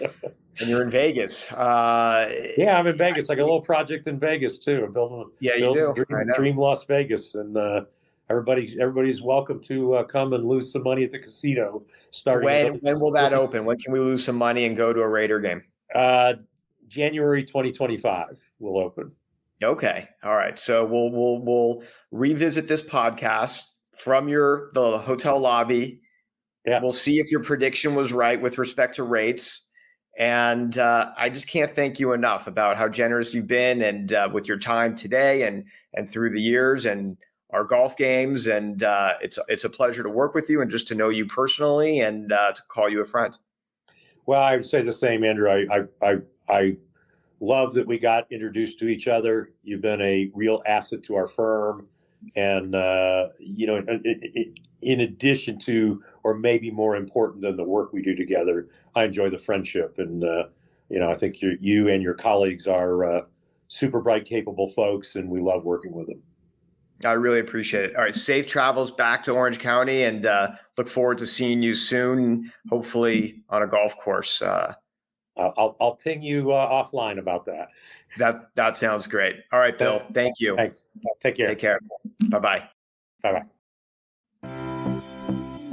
and 0.60 0.70
you're 0.70 0.82
in 0.82 0.90
Vegas. 0.90 1.52
Uh, 1.52 2.52
yeah, 2.58 2.78
I'm 2.78 2.88
in 2.88 2.98
Vegas. 2.98 3.30
I, 3.30 3.34
like 3.34 3.40
a 3.40 3.44
little 3.44 3.62
project 3.62 4.08
in 4.08 4.20
Vegas 4.20 4.58
too. 4.58 4.84
I'm 4.86 4.94
building. 4.94 5.30
Yeah, 5.40 5.58
building 5.58 5.84
you 5.84 5.94
do. 5.94 6.06
Dream, 6.06 6.28
Dream, 6.36 6.58
Las 6.58 6.86
Vegas, 6.86 7.36
and 7.36 7.56
uh, 7.56 7.82
everybody 8.32 8.76
everybody's 8.82 9.22
welcome 9.22 9.62
to 9.62 9.96
uh, 9.96 10.04
come 10.04 10.34
and 10.34 10.48
lose 10.48 10.72
some 10.72 10.82
money 10.82 11.04
at 11.04 11.12
the 11.12 11.20
casino. 11.20 11.84
Starting 12.10 12.46
when 12.46 12.74
when 12.82 13.00
will 13.00 13.12
that 13.12 13.34
open? 13.34 13.64
When 13.64 13.78
can 13.78 13.94
we 13.94 14.00
lose 14.00 14.24
some 14.24 14.38
money 14.38 14.66
and 14.66 14.76
go 14.76 14.92
to 14.92 15.02
a 15.02 15.08
Raider 15.08 15.40
game? 15.40 15.64
Uh, 15.94 16.34
January 16.88 17.44
2025 17.44 18.40
will 18.60 18.80
open. 18.80 19.12
Okay. 19.64 20.08
All 20.24 20.36
right. 20.36 20.58
So 20.58 20.86
we'll 20.86 21.12
we'll 21.12 21.44
we'll 21.44 21.84
revisit 22.12 22.68
this 22.68 22.82
podcast 22.82 23.68
from 23.98 24.30
your 24.30 24.72
the 24.74 24.98
hotel 24.98 25.40
lobby. 25.40 26.02
Yeah. 26.66 26.82
We'll 26.82 26.92
see 26.92 27.20
if 27.20 27.32
your 27.32 27.44
prediction 27.44 27.96
was 27.96 28.14
right 28.14 28.42
with 28.42 28.58
respect 28.58 28.96
to 28.96 29.04
rates. 29.04 29.68
And 30.18 30.78
uh, 30.78 31.12
I 31.18 31.30
just 31.30 31.50
can't 31.50 31.72
thank 31.72 32.00
you 32.00 32.14
enough 32.14 32.48
about 32.48 32.78
how 32.78 32.90
generous 32.90 33.34
you've 33.34 33.48
been 33.48 33.82
and 33.82 34.12
uh, 34.12 34.30
with 34.32 34.48
your 34.48 34.58
time 34.58 34.96
today 34.96 35.44
and 35.44 35.66
and 35.94 36.10
through 36.10 36.32
the 36.32 36.42
years 36.42 36.86
and 36.86 37.18
our 37.52 37.64
golf 37.64 37.98
games. 37.98 38.48
And 38.48 38.82
uh, 38.84 39.14
it's 39.22 39.40
it's 39.48 39.64
a 39.64 39.70
pleasure 39.70 40.04
to 40.04 40.10
work 40.10 40.34
with 40.34 40.50
you 40.50 40.62
and 40.62 40.72
just 40.72 40.88
to 40.90 40.96
know 40.96 41.10
you 41.10 41.26
personally 41.26 42.00
and 42.00 42.32
uh, 42.32 42.54
to 42.54 42.62
call 42.70 42.90
you 42.90 43.02
a 43.02 43.06
friend. 43.06 43.38
Well, 44.26 44.42
I 44.42 44.56
would 44.56 44.66
say 44.66 44.84
the 44.84 44.92
same, 44.92 45.24
Andrew. 45.24 45.50
I, 45.50 45.66
I, 45.76 46.08
I, 46.08 46.18
I 46.48 46.78
love 47.40 47.74
that 47.74 47.88
we 47.88 48.00
got 48.00 48.32
introduced 48.32 48.80
to 48.80 48.88
each 48.88 49.08
other. 49.08 49.52
You've 49.64 49.82
been 49.82 50.02
a 50.02 50.30
real 50.34 50.62
asset 50.66 51.04
to 51.04 51.16
our 51.16 51.28
firm. 51.28 51.88
And, 52.36 52.76
uh, 52.76 53.30
you 53.40 53.66
know, 53.66 53.78
in, 54.82 55.00
addition 55.00 55.58
to, 55.60 56.04
or 56.24 56.34
maybe 56.34 56.70
more 56.70 56.98
important 56.98 57.42
than 57.42 57.56
the 57.56 57.64
work 57.64 57.94
we 57.94 58.02
do 58.02 58.14
together, 58.14 58.68
I 58.94 59.06
enjoy 59.06 59.30
the 59.30 59.38
friendship. 59.38 60.00
And, 60.00 60.26
uh, 60.26 60.48
you 60.90 61.00
know, 61.00 61.10
I 61.10 61.16
think 61.16 61.38
you, 61.42 61.88
and 61.88 62.04
your 62.04 62.16
colleagues 62.16 62.68
are 62.68 63.06
uh, 63.06 63.22
super 63.70 64.02
bright, 64.02 64.26
capable 64.26 64.68
folks, 64.68 65.16
and 65.16 65.30
we 65.30 65.40
love 65.40 65.64
working 65.64 65.94
with 65.94 66.08
them. 66.08 66.22
I 67.06 67.14
really 67.14 67.40
appreciate 67.40 67.86
it. 67.86 67.96
All 67.96 68.04
right, 68.04 68.14
safe 68.14 68.48
travels 68.48 68.92
back 68.92 69.24
to 69.24 69.32
Orange 69.32 69.60
County, 69.60 70.04
and 70.04 70.26
uh, 70.26 70.50
look 70.78 70.90
forward 70.90 71.20
to 71.20 71.26
seeing 71.26 71.64
you 71.64 71.74
soon. 71.74 72.52
Hopefully 72.70 73.42
on 73.50 73.64
a 73.64 73.68
golf 73.68 73.96
course. 73.98 74.42
Uh, 75.40 75.52
I'll 75.58 75.78
I'll 75.80 75.96
ping 75.96 76.22
you 76.22 76.52
uh, 76.52 76.70
offline 76.70 77.18
about 77.18 77.46
that. 77.46 77.70
That 78.18 78.50
that 78.56 78.78
sounds 78.78 79.08
great. 79.08 79.38
All 79.54 79.60
right, 79.60 79.78
Bill. 79.78 80.02
Thank 80.14 80.40
you. 80.40 80.56
Thanks. 80.56 80.88
Take 81.22 81.36
care. 81.36 81.48
Take 81.48 81.60
care. 81.60 81.80
Bye 82.30 82.40
bye. 82.40 82.64
Bye 83.24 83.44
bye. 84.44 84.50